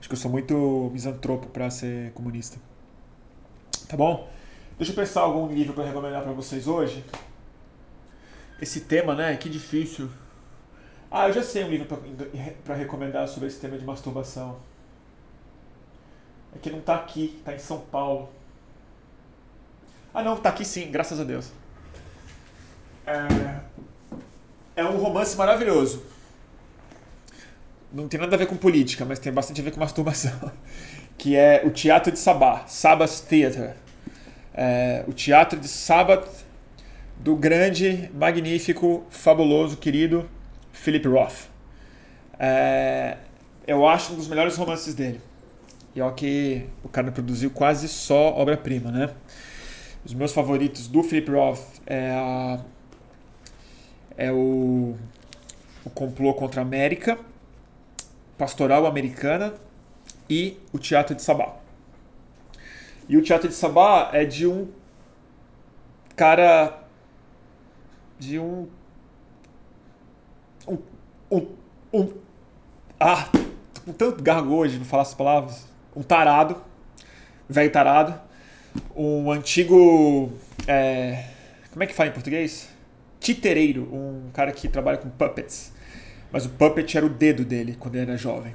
Acho 0.00 0.08
que 0.08 0.14
eu 0.14 0.18
sou 0.18 0.28
muito 0.30 0.90
misantropo 0.92 1.46
para 1.46 1.70
ser 1.70 2.10
comunista. 2.14 2.58
Tá 3.88 3.96
bom? 3.96 4.28
Deixa 4.78 4.92
eu 4.92 4.96
pensar 4.96 5.22
algum 5.22 5.48
livro 5.48 5.72
para 5.72 5.84
recomendar 5.84 6.22
para 6.22 6.32
vocês 6.32 6.68
hoje. 6.68 7.02
Esse 8.60 8.80
tema, 8.80 9.14
né? 9.14 9.34
Que 9.36 9.48
difícil. 9.48 10.10
Ah, 11.10 11.28
eu 11.28 11.32
já 11.32 11.42
sei 11.42 11.64
um 11.64 11.68
livro 11.68 11.86
para 12.62 12.74
recomendar 12.74 13.26
sobre 13.26 13.48
esse 13.48 13.58
tema 13.58 13.78
de 13.78 13.84
masturbação. 13.84 14.58
É 16.54 16.58
que 16.58 16.68
não 16.68 16.80
tá 16.80 16.94
aqui, 16.96 17.40
tá 17.42 17.54
em 17.54 17.58
São 17.58 17.80
Paulo. 17.80 18.28
Ah, 20.12 20.22
não, 20.22 20.36
tá 20.36 20.50
aqui 20.50 20.64
sim, 20.64 20.90
graças 20.90 21.18
a 21.18 21.24
Deus. 21.24 21.50
É, 23.06 23.60
é 24.76 24.84
um 24.84 24.98
romance 24.98 25.36
maravilhoso. 25.38 26.02
Não 27.90 28.08
tem 28.08 28.20
nada 28.20 28.34
a 28.34 28.38
ver 28.38 28.46
com 28.46 28.56
política, 28.58 29.06
mas 29.06 29.18
tem 29.18 29.32
bastante 29.32 29.62
a 29.62 29.64
ver 29.64 29.70
com 29.70 29.80
masturbação. 29.80 30.32
Que 31.18 31.34
é 31.34 31.62
o 31.64 31.70
Teatro 31.70 32.12
de 32.12 32.18
Sabá, 32.18 32.66
Sabbath 32.66 33.22
Theatre 33.26 33.72
é, 34.56 35.04
o 35.06 35.12
teatro 35.12 35.60
de 35.60 35.68
sábado 35.68 36.26
do 37.18 37.36
grande, 37.36 38.10
magnífico, 38.14 39.04
fabuloso, 39.10 39.76
querido 39.76 40.28
Philip 40.72 41.06
Roth. 41.06 41.48
É, 42.38 43.18
eu 43.66 43.86
acho 43.86 44.12
um 44.12 44.16
dos 44.16 44.28
melhores 44.28 44.56
romances 44.56 44.94
dele. 44.94 45.20
E 45.94 46.00
ó 46.00 46.10
que 46.10 46.66
o 46.82 46.88
cara 46.88 47.10
produziu 47.10 47.50
quase 47.50 47.88
só 47.88 48.34
obra-prima, 48.34 48.90
né? 48.90 49.10
Os 50.04 50.14
meus 50.14 50.32
favoritos 50.32 50.86
do 50.88 51.02
Philip 51.02 51.30
Roth 51.30 51.60
é, 51.86 52.10
a, 52.10 52.60
é 54.16 54.30
o 54.30 54.94
O 55.84 55.90
Complô 55.90 56.34
contra 56.34 56.60
a 56.60 56.64
América, 56.64 57.18
Pastoral 58.38 58.86
Americana 58.86 59.54
e 60.28 60.58
O 60.72 60.78
Teatro 60.78 61.14
de 61.14 61.22
Sabá. 61.22 61.65
E 63.08 63.16
o 63.16 63.22
Teatro 63.22 63.48
de 63.48 63.54
Sabá 63.54 64.10
é 64.12 64.24
de 64.24 64.46
um 64.46 64.68
cara. 66.16 66.82
de 68.18 68.38
um. 68.38 68.66
Um. 70.66 70.78
Um. 71.30 71.46
um 71.92 72.12
ah! 72.98 73.28
Com 73.84 73.92
tanto 73.92 74.22
gargo 74.22 74.54
hoje 74.54 74.78
de 74.78 74.84
falar 74.84 75.02
essas 75.02 75.14
palavras. 75.14 75.68
Um 75.94 76.02
tarado. 76.02 76.60
Velho 77.48 77.70
tarado. 77.70 78.18
Um 78.96 79.30
antigo. 79.30 80.32
É, 80.66 81.26
como 81.70 81.84
é 81.84 81.86
que 81.86 81.94
fala 81.94 82.08
em 82.08 82.12
português? 82.12 82.68
Titereiro. 83.20 83.82
Um 83.82 84.30
cara 84.32 84.50
que 84.50 84.66
trabalha 84.66 84.98
com 84.98 85.08
puppets. 85.08 85.72
Mas 86.32 86.44
o 86.44 86.48
puppet 86.48 86.96
era 86.96 87.06
o 87.06 87.08
dedo 87.08 87.44
dele 87.44 87.76
quando 87.78 87.94
ele 87.94 88.10
era 88.10 88.16
jovem. 88.18 88.54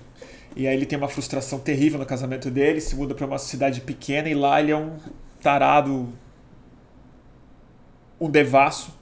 E 0.56 0.68
aí 0.68 0.76
ele 0.76 0.86
tem 0.86 0.98
uma 0.98 1.08
frustração 1.08 1.60
terrível 1.60 1.98
no 1.98 2.06
casamento 2.06 2.52
dele, 2.52 2.82
se 2.82 2.96
muda 2.96 3.16
para 3.16 3.26
uma 3.26 3.38
cidade 3.38 3.82
pequena 3.82 4.28
e 4.28 4.36
lá 4.36 4.60
ele 4.60 4.72
é 4.72 4.78
um 4.78 4.98
tarado, 5.42 6.10
um 8.20 8.30
devasso, 8.30 8.94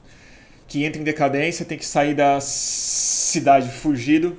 que 0.67 0.83
entra 0.83 1.01
em 1.01 1.03
decadência, 1.03 1.65
tem 1.65 1.77
que 1.77 1.85
sair 1.85 2.13
da 2.13 2.39
cidade 2.39 3.69
fugido 3.69 4.37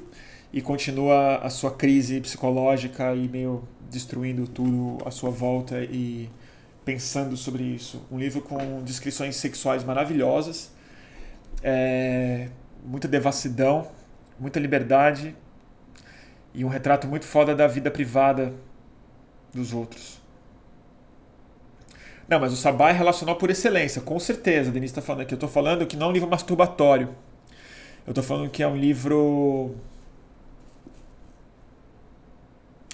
e 0.53 0.62
continua 0.62 1.39
a 1.39 1.51
sua 1.51 1.73
crise 1.73 2.20
psicológica 2.20 3.15
e 3.15 3.28
meio 3.28 3.65
destruindo 3.91 4.47
tudo 4.47 4.99
à 5.05 5.11
sua 5.11 5.31
volta 5.31 5.82
e 5.82 6.31
pensando 6.85 7.37
sobre 7.37 7.65
isso. 7.65 8.07
Um 8.11 8.19
livro 8.19 8.41
com 8.41 8.82
descrições 8.85 9.35
sexuais 9.37 9.82
maravilhosas, 9.82 10.70
é, 11.62 12.49
muita 12.85 13.09
devassidão, 13.09 13.89
muita 14.39 14.61
liberdade 14.61 15.35
e 16.55 16.64
um 16.64 16.68
retrato 16.68 17.06
muito 17.06 17.24
foda 17.24 17.55
da 17.55 17.66
vida 17.66 17.90
privada 17.90 18.52
dos 19.55 19.72
outros. 19.72 20.20
Não, 22.28 22.39
mas 22.39 22.52
o 22.52 22.56
Sabá 22.56 22.90
é 22.90 22.93
relacional 22.93 23.36
por 23.36 23.51
excelência, 23.51 24.01
com 24.01 24.18
certeza. 24.20 24.70
Denise 24.70 24.93
está 24.93 25.02
falando 25.02 25.22
aqui. 25.22 25.35
Eu 25.35 25.36
estou 25.36 25.48
falando 25.48 25.85
que 25.85 25.97
não 25.97 26.06
é 26.06 26.10
um 26.10 26.12
livro 26.12 26.31
masturbatório. 26.31 27.09
Eu 28.06 28.12
estou 28.12 28.22
falando 28.22 28.48
que 28.48 28.62
é 28.62 28.68
um 28.68 28.77
livro. 28.77 29.74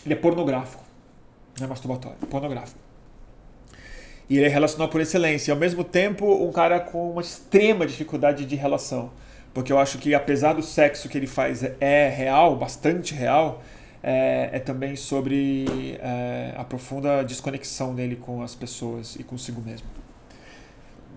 Ele 0.05 0.15
é 0.15 0.17
pornográfico. 0.17 0.83
Não 1.59 1.67
é 1.67 1.69
masturbatório, 1.69 2.17
é 2.23 2.27
pornográfico. 2.27 2.79
E 4.29 4.37
ele 4.39 4.47
é 4.47 4.49
relacional 4.49 4.89
por 4.89 5.01
excelência. 5.01 5.51
E 5.51 5.53
ao 5.53 5.59
mesmo 5.59 5.85
tempo, 5.85 6.27
um 6.43 6.51
cara 6.51 6.81
com 6.81 7.13
uma 7.13 7.21
extrema 7.21 7.87
dificuldade 7.87 8.45
de 8.45 8.57
relação 8.57 9.11
porque 9.57 9.73
eu 9.73 9.79
acho 9.79 9.97
que 9.97 10.15
apesar 10.15 10.53
do 10.53 10.63
sexo 10.63 11.09
que 11.09 11.17
ele 11.17 11.27
faz 11.27 11.63
é 11.81 12.11
real, 12.11 12.55
bastante 12.57 13.15
real, 13.15 13.63
é, 14.03 14.51
é 14.53 14.59
também 14.59 14.95
sobre 14.97 15.97
é, 15.99 16.53
a 16.59 16.63
profunda 16.63 17.25
desconexão 17.25 17.95
dele 17.95 18.17
com 18.17 18.43
as 18.43 18.55
pessoas 18.55 19.17
e 19.17 19.25
consigo 19.25 19.63
mesmo. 19.63 19.89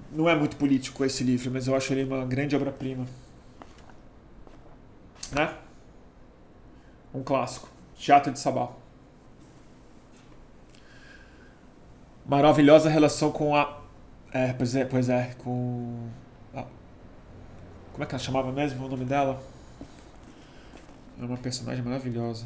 Não 0.10 0.30
é 0.30 0.38
muito 0.38 0.56
político 0.56 1.04
esse 1.04 1.22
livro, 1.22 1.52
mas 1.52 1.68
eu 1.68 1.76
acho 1.76 1.92
ele 1.92 2.06
uma 2.06 2.24
grande 2.24 2.56
obra-prima. 2.56 3.06
Né? 5.34 5.54
Um 7.14 7.22
clássico. 7.22 7.68
Teatro 7.98 8.32
de 8.32 8.40
Sabá. 8.40 8.70
Maravilhosa 12.26 12.90
relação 12.90 13.34
com 13.34 13.54
a. 13.54 13.82
É, 14.32 14.54
pois 14.54 14.76
é, 14.78 14.86
pois 14.86 15.10
é, 15.10 15.32
com 15.40 16.08
como 18.00 18.06
é 18.06 18.08
que 18.08 18.16
ela 18.16 18.24
chamava 18.24 18.50
mesmo 18.50 18.86
o 18.86 18.88
nome 18.88 19.04
dela? 19.04 19.44
É 21.22 21.26
uma 21.26 21.36
personagem 21.36 21.84
maravilhosa. 21.84 22.46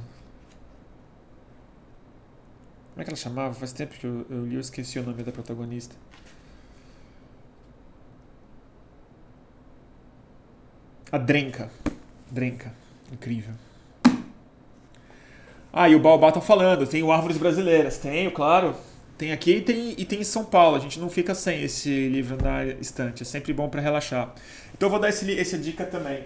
Como 2.90 3.02
é 3.02 3.04
que 3.04 3.12
ela 3.12 3.16
chamava? 3.16 3.54
Faz 3.54 3.72
tempo 3.72 3.94
que 3.94 4.04
eu, 4.04 4.26
eu 4.32 4.48
li 4.48 4.56
esqueci 4.56 4.98
o 4.98 5.04
nome 5.04 5.22
da 5.22 5.32
protagonista. 5.32 5.96
A 11.12 11.20
Drenka. 11.20 11.70
Drenka. 12.32 12.74
Incrível. 13.12 13.54
Ah, 15.72 15.88
e 15.88 15.94
o 15.94 16.00
Baobá 16.00 16.32
tá 16.32 16.42
falando, 16.42 16.88
tem 16.88 17.04
o 17.04 17.12
Árvores 17.12 17.38
Brasileiras. 17.38 18.00
Tenho, 18.00 18.32
claro. 18.32 18.76
Tem 19.18 19.32
aqui 19.32 19.58
e 19.58 19.62
tem, 19.62 19.96
e 19.98 20.06
tem 20.06 20.22
em 20.22 20.24
São 20.24 20.44
Paulo. 20.44 20.76
A 20.76 20.80
gente 20.80 21.00
não 21.00 21.10
fica 21.10 21.36
sem 21.36 21.64
esse 21.64 22.08
livro 22.10 22.38
na 22.42 22.66
estante. 22.66 23.24
É 23.24 23.26
sempre 23.26 23.54
bom 23.54 23.70
para 23.70 23.82
relaxar. 23.82 24.34
Então 24.74 24.88
eu 24.88 24.92
vou 24.92 25.00
dar 25.00 25.10
esse, 25.10 25.40
essa 25.40 25.58
dica 25.58 25.86
também. 25.86 26.26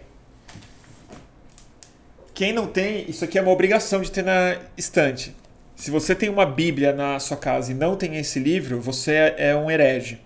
Quem 2.34 2.54
não 2.54 2.68
tem, 2.68 3.10
isso 3.10 3.26
aqui 3.26 3.38
é 3.38 3.42
uma 3.42 3.52
obrigação 3.52 4.02
de 4.02 4.12
ter 4.12 4.24
na 4.24 4.58
estante. 4.78 5.36
Se 5.76 5.92
você 5.92 6.16
tem 6.16 6.30
uma 6.30 6.46
Bíblia 6.46 6.94
na 6.94 7.20
sua 7.20 7.38
casa 7.38 7.72
e 7.72 7.76
não 7.76 7.96
tem 7.96 8.16
esse 8.18 8.40
livro, 8.40 8.80
você 8.80 9.34
é 9.38 9.56
um 9.56 9.70
herege. 9.70 10.22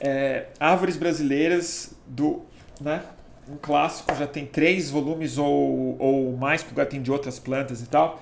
É, 0.00 0.46
Árvores 0.58 0.96
Brasileiras, 0.96 1.94
do, 2.06 2.42
né, 2.80 3.02
um 3.48 3.56
clássico, 3.56 4.14
já 4.16 4.26
tem 4.26 4.46
três 4.46 4.90
volumes 4.90 5.38
ou, 5.38 5.96
ou 5.98 6.36
mais, 6.36 6.62
porque 6.62 6.84
tem 6.86 7.00
de 7.00 7.10
outras 7.10 7.38
plantas 7.38 7.80
e 7.80 7.86
tal 7.86 8.20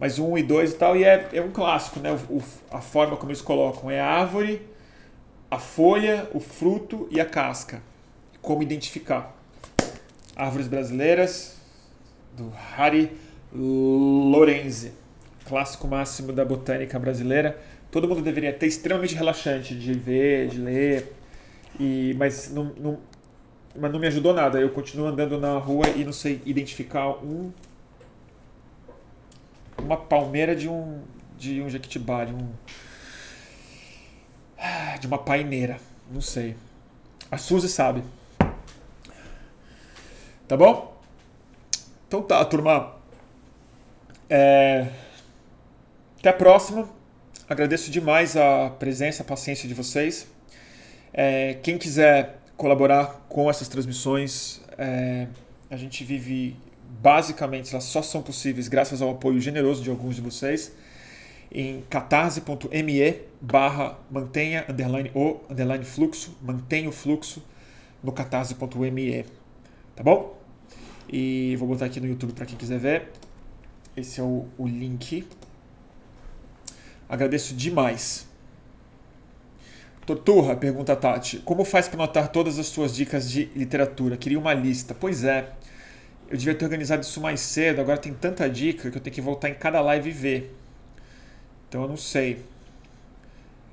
mas 0.00 0.18
um 0.18 0.38
e 0.38 0.42
dois 0.42 0.72
e 0.72 0.76
tal, 0.76 0.96
e 0.96 1.04
é, 1.04 1.28
é 1.34 1.42
um 1.42 1.50
clássico, 1.50 2.00
né? 2.00 2.10
O, 2.10 2.36
o, 2.36 2.42
a 2.70 2.80
forma 2.80 3.18
como 3.18 3.30
eles 3.30 3.42
colocam 3.42 3.90
é 3.90 4.00
a 4.00 4.06
árvore, 4.06 4.66
a 5.50 5.58
folha, 5.58 6.26
o 6.32 6.40
fruto 6.40 7.06
e 7.10 7.20
a 7.20 7.26
casca. 7.26 7.82
Como 8.40 8.62
identificar. 8.62 9.36
Árvores 10.34 10.68
brasileiras, 10.68 11.56
do 12.34 12.50
Harry 12.76 13.12
Lorenzi, 13.52 14.92
clássico 15.44 15.86
máximo 15.86 16.32
da 16.32 16.46
botânica 16.46 16.98
brasileira. 16.98 17.60
Todo 17.90 18.08
mundo 18.08 18.22
deveria 18.22 18.54
ter 18.54 18.68
extremamente 18.68 19.14
relaxante 19.14 19.74
de 19.74 19.92
ver, 19.92 20.48
de 20.48 20.58
ler, 20.58 21.12
e, 21.78 22.14
mas 22.16 22.50
não, 22.50 22.72
não, 22.78 22.98
mas 23.78 23.92
não 23.92 23.98
me 23.98 24.06
ajudou 24.06 24.32
nada. 24.32 24.58
Eu 24.58 24.70
continuo 24.70 25.06
andando 25.08 25.38
na 25.38 25.58
rua 25.58 25.88
e 25.94 26.04
não 26.04 26.12
sei 26.12 26.40
identificar 26.46 27.10
um 27.22 27.52
uma 29.80 29.96
palmeira 29.96 30.54
de 30.54 30.68
um 30.68 31.02
de 31.36 31.62
um 31.62 31.70
jequitibá, 31.70 32.24
de 32.24 32.34
um 32.34 32.48
de 35.00 35.06
uma 35.06 35.18
paineira, 35.18 35.78
não 36.10 36.20
sei. 36.20 36.54
A 37.30 37.38
Suzy 37.38 37.68
sabe. 37.68 38.02
Tá 40.46 40.56
bom? 40.56 41.00
Então 42.06 42.22
tá, 42.22 42.44
turma. 42.44 42.96
É... 44.28 44.88
Até 46.18 46.28
a 46.28 46.32
próxima. 46.32 46.88
Agradeço 47.48 47.90
demais 47.90 48.36
a 48.36 48.70
presença, 48.70 49.22
a 49.22 49.26
paciência 49.26 49.66
de 49.66 49.74
vocês. 49.74 50.28
É, 51.12 51.54
quem 51.62 51.78
quiser 51.78 52.38
colaborar 52.56 53.24
com 53.28 53.48
essas 53.48 53.66
transmissões, 53.68 54.60
é, 54.78 55.26
a 55.70 55.76
gente 55.76 56.04
vive 56.04 56.56
basicamente 57.00 57.72
elas 57.72 57.84
só 57.84 58.02
são 58.02 58.22
possíveis 58.22 58.68
graças 58.68 59.00
ao 59.00 59.10
apoio 59.10 59.40
generoso 59.40 59.82
de 59.82 59.90
alguns 59.90 60.16
de 60.16 60.20
vocês 60.20 60.72
em 61.52 61.82
catarse.me 61.90 63.22
barra 63.40 63.98
mantenha 64.10 64.64
underline 64.68 65.10
o 65.14 65.40
underline 65.50 65.84
fluxo, 65.84 66.36
mantenha 66.42 66.88
o 66.88 66.92
fluxo 66.92 67.42
no 68.02 68.12
catarse.me, 68.12 69.24
tá 69.96 70.02
bom? 70.02 70.38
E 71.12 71.56
vou 71.56 71.68
botar 71.68 71.86
aqui 71.86 72.00
no 72.00 72.06
YouTube 72.06 72.32
para 72.32 72.46
quem 72.46 72.56
quiser 72.56 72.78
ver. 72.78 73.10
Esse 73.96 74.20
é 74.20 74.22
o, 74.22 74.46
o 74.56 74.66
link. 74.66 75.26
Agradeço 77.08 77.52
demais. 77.54 78.28
Torturra, 80.06 80.54
pergunta 80.54 80.92
a 80.92 80.96
Tati. 80.96 81.38
Como 81.38 81.64
faz 81.64 81.88
para 81.88 82.04
anotar 82.04 82.28
todas 82.28 82.58
as 82.58 82.66
suas 82.66 82.94
dicas 82.94 83.28
de 83.28 83.46
literatura? 83.56 84.16
Queria 84.16 84.38
uma 84.38 84.54
lista. 84.54 84.94
Pois 84.94 85.24
é. 85.24 85.52
Eu 86.30 86.36
devia 86.36 86.54
ter 86.54 86.64
organizado 86.64 87.02
isso 87.02 87.20
mais 87.20 87.40
cedo, 87.40 87.80
agora 87.80 87.98
tem 87.98 88.14
tanta 88.14 88.48
dica 88.48 88.90
que 88.90 88.96
eu 88.96 89.02
tenho 89.02 89.14
que 89.14 89.20
voltar 89.20 89.48
em 89.48 89.54
cada 89.54 89.80
live 89.80 90.10
e 90.10 90.12
ver. 90.12 90.56
Então 91.68 91.82
eu 91.82 91.88
não 91.88 91.96
sei. 91.96 92.44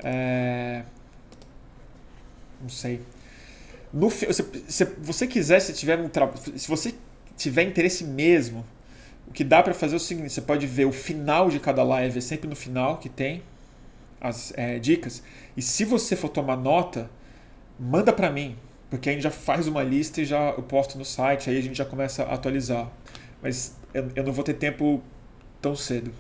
É... 0.04 0.84
Não 2.60 2.70
sei. 2.70 3.02
No, 3.94 4.10
se, 4.10 4.28
se 4.68 4.86
você 5.00 5.28
quiser, 5.28 5.60
se 5.60 5.74
tiver 5.74 6.00
um 6.00 6.10
se 6.58 6.68
você 6.68 6.96
tiver 7.38 7.64
interesse 7.64 8.04
mesmo, 8.04 8.66
o 9.28 9.32
que 9.32 9.44
dá 9.44 9.62
para 9.62 9.74
fazer 9.74 9.94
é 9.94 9.98
o 9.98 10.00
seguinte: 10.00 10.34
você 10.34 10.42
pode 10.42 10.66
ver 10.66 10.86
o 10.86 10.92
final 10.92 11.50
de 11.50 11.60
cada 11.60 11.84
live, 11.84 12.18
é 12.18 12.22
sempre 12.22 12.50
no 12.50 12.56
final 12.56 12.98
que 12.98 13.08
tem 13.08 13.44
as 14.20 14.52
é, 14.58 14.80
dicas. 14.80 15.22
E 15.56 15.62
se 15.62 15.86
você 15.86 16.16
for 16.16 16.30
tomar 16.30 16.58
nota, 16.58 17.10
manda 17.80 18.12
para 18.12 18.32
mim 18.32 18.58
porque 18.90 19.10
a 19.10 19.14
gente 19.14 19.22
já 19.22 19.32
faz 19.32 19.68
uma 19.68 19.84
lista 19.84 20.22
e 20.22 20.26
já 20.26 20.52
eu 20.52 20.64
posto 20.64 20.98
no 20.98 21.06
site, 21.06 21.50
aí 21.50 21.58
a 21.58 21.62
gente 21.62 21.78
já 21.78 21.86
começa 21.86 22.24
a 22.24 22.34
atualizar. 22.34 22.90
Mas 23.42 23.76
eu, 23.94 24.10
eu 24.16 24.24
não 24.24 24.32
vou 24.32 24.44
ter 24.44 24.54
tempo 24.54 25.02
tão 25.62 25.76
cedo. 25.76 26.12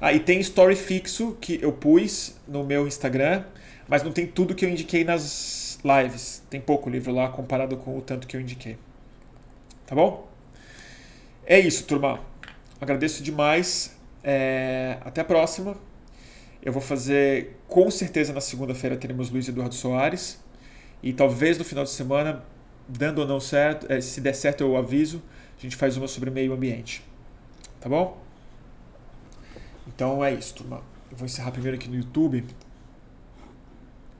Ah, 0.00 0.12
e 0.12 0.20
tem 0.20 0.40
story 0.40 0.76
fixo 0.76 1.36
que 1.40 1.58
eu 1.62 1.72
pus 1.72 2.34
no 2.46 2.64
meu 2.64 2.86
Instagram, 2.86 3.44
mas 3.88 4.02
não 4.02 4.12
tem 4.12 4.26
tudo 4.26 4.54
que 4.54 4.64
eu 4.64 4.68
indiquei 4.68 5.04
nas 5.04 5.78
lives. 5.84 6.42
Tem 6.50 6.60
pouco 6.60 6.90
livro 6.90 7.12
lá 7.12 7.28
comparado 7.28 7.76
com 7.76 7.96
o 7.96 8.02
tanto 8.02 8.26
que 8.26 8.36
eu 8.36 8.40
indiquei. 8.40 8.76
Tá 9.86 9.94
bom? 9.94 10.28
É 11.46 11.58
isso, 11.58 11.84
turma. 11.84 12.20
Agradeço 12.80 13.22
demais. 13.22 13.96
É... 14.22 14.98
Até 15.04 15.20
a 15.20 15.24
próxima. 15.24 15.76
Eu 16.62 16.72
vou 16.72 16.82
fazer, 16.82 17.56
com 17.68 17.90
certeza, 17.90 18.32
na 18.32 18.40
segunda-feira 18.40 18.96
teremos 18.96 19.30
Luiz 19.30 19.46
Eduardo 19.48 19.74
Soares. 19.74 20.42
E 21.04 21.12
talvez 21.12 21.58
no 21.58 21.64
final 21.66 21.84
de 21.84 21.90
semana, 21.90 22.42
dando 22.88 23.18
ou 23.18 23.28
não 23.28 23.38
certo, 23.38 23.86
é, 23.92 24.00
se 24.00 24.22
der 24.22 24.32
certo 24.32 24.62
eu 24.62 24.74
aviso, 24.74 25.22
a 25.58 25.60
gente 25.60 25.76
faz 25.76 25.98
uma 25.98 26.08
sobre 26.08 26.30
meio 26.30 26.54
ambiente. 26.54 27.04
Tá 27.78 27.90
bom? 27.90 28.18
Então 29.86 30.24
é 30.24 30.32
isso, 30.32 30.54
turma. 30.54 30.80
Eu 31.10 31.16
vou 31.18 31.26
encerrar 31.26 31.50
primeiro 31.50 31.76
aqui 31.76 31.88
no 31.88 31.96
YouTube. 31.96 32.46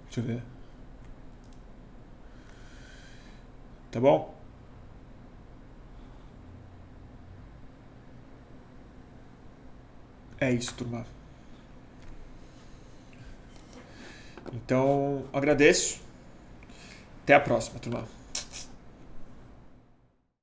Deixa 0.05 0.21
eu 0.21 0.25
ver. 0.25 0.43
Tá 3.91 3.99
bom? 3.99 4.35
É 10.39 10.53
isso, 10.53 10.75
turma. 10.75 11.07
Então, 14.53 15.25
agradeço. 15.33 16.04
Até 17.25 17.33
a 17.33 17.41
próxima, 17.41 17.79
turma. 17.81 18.05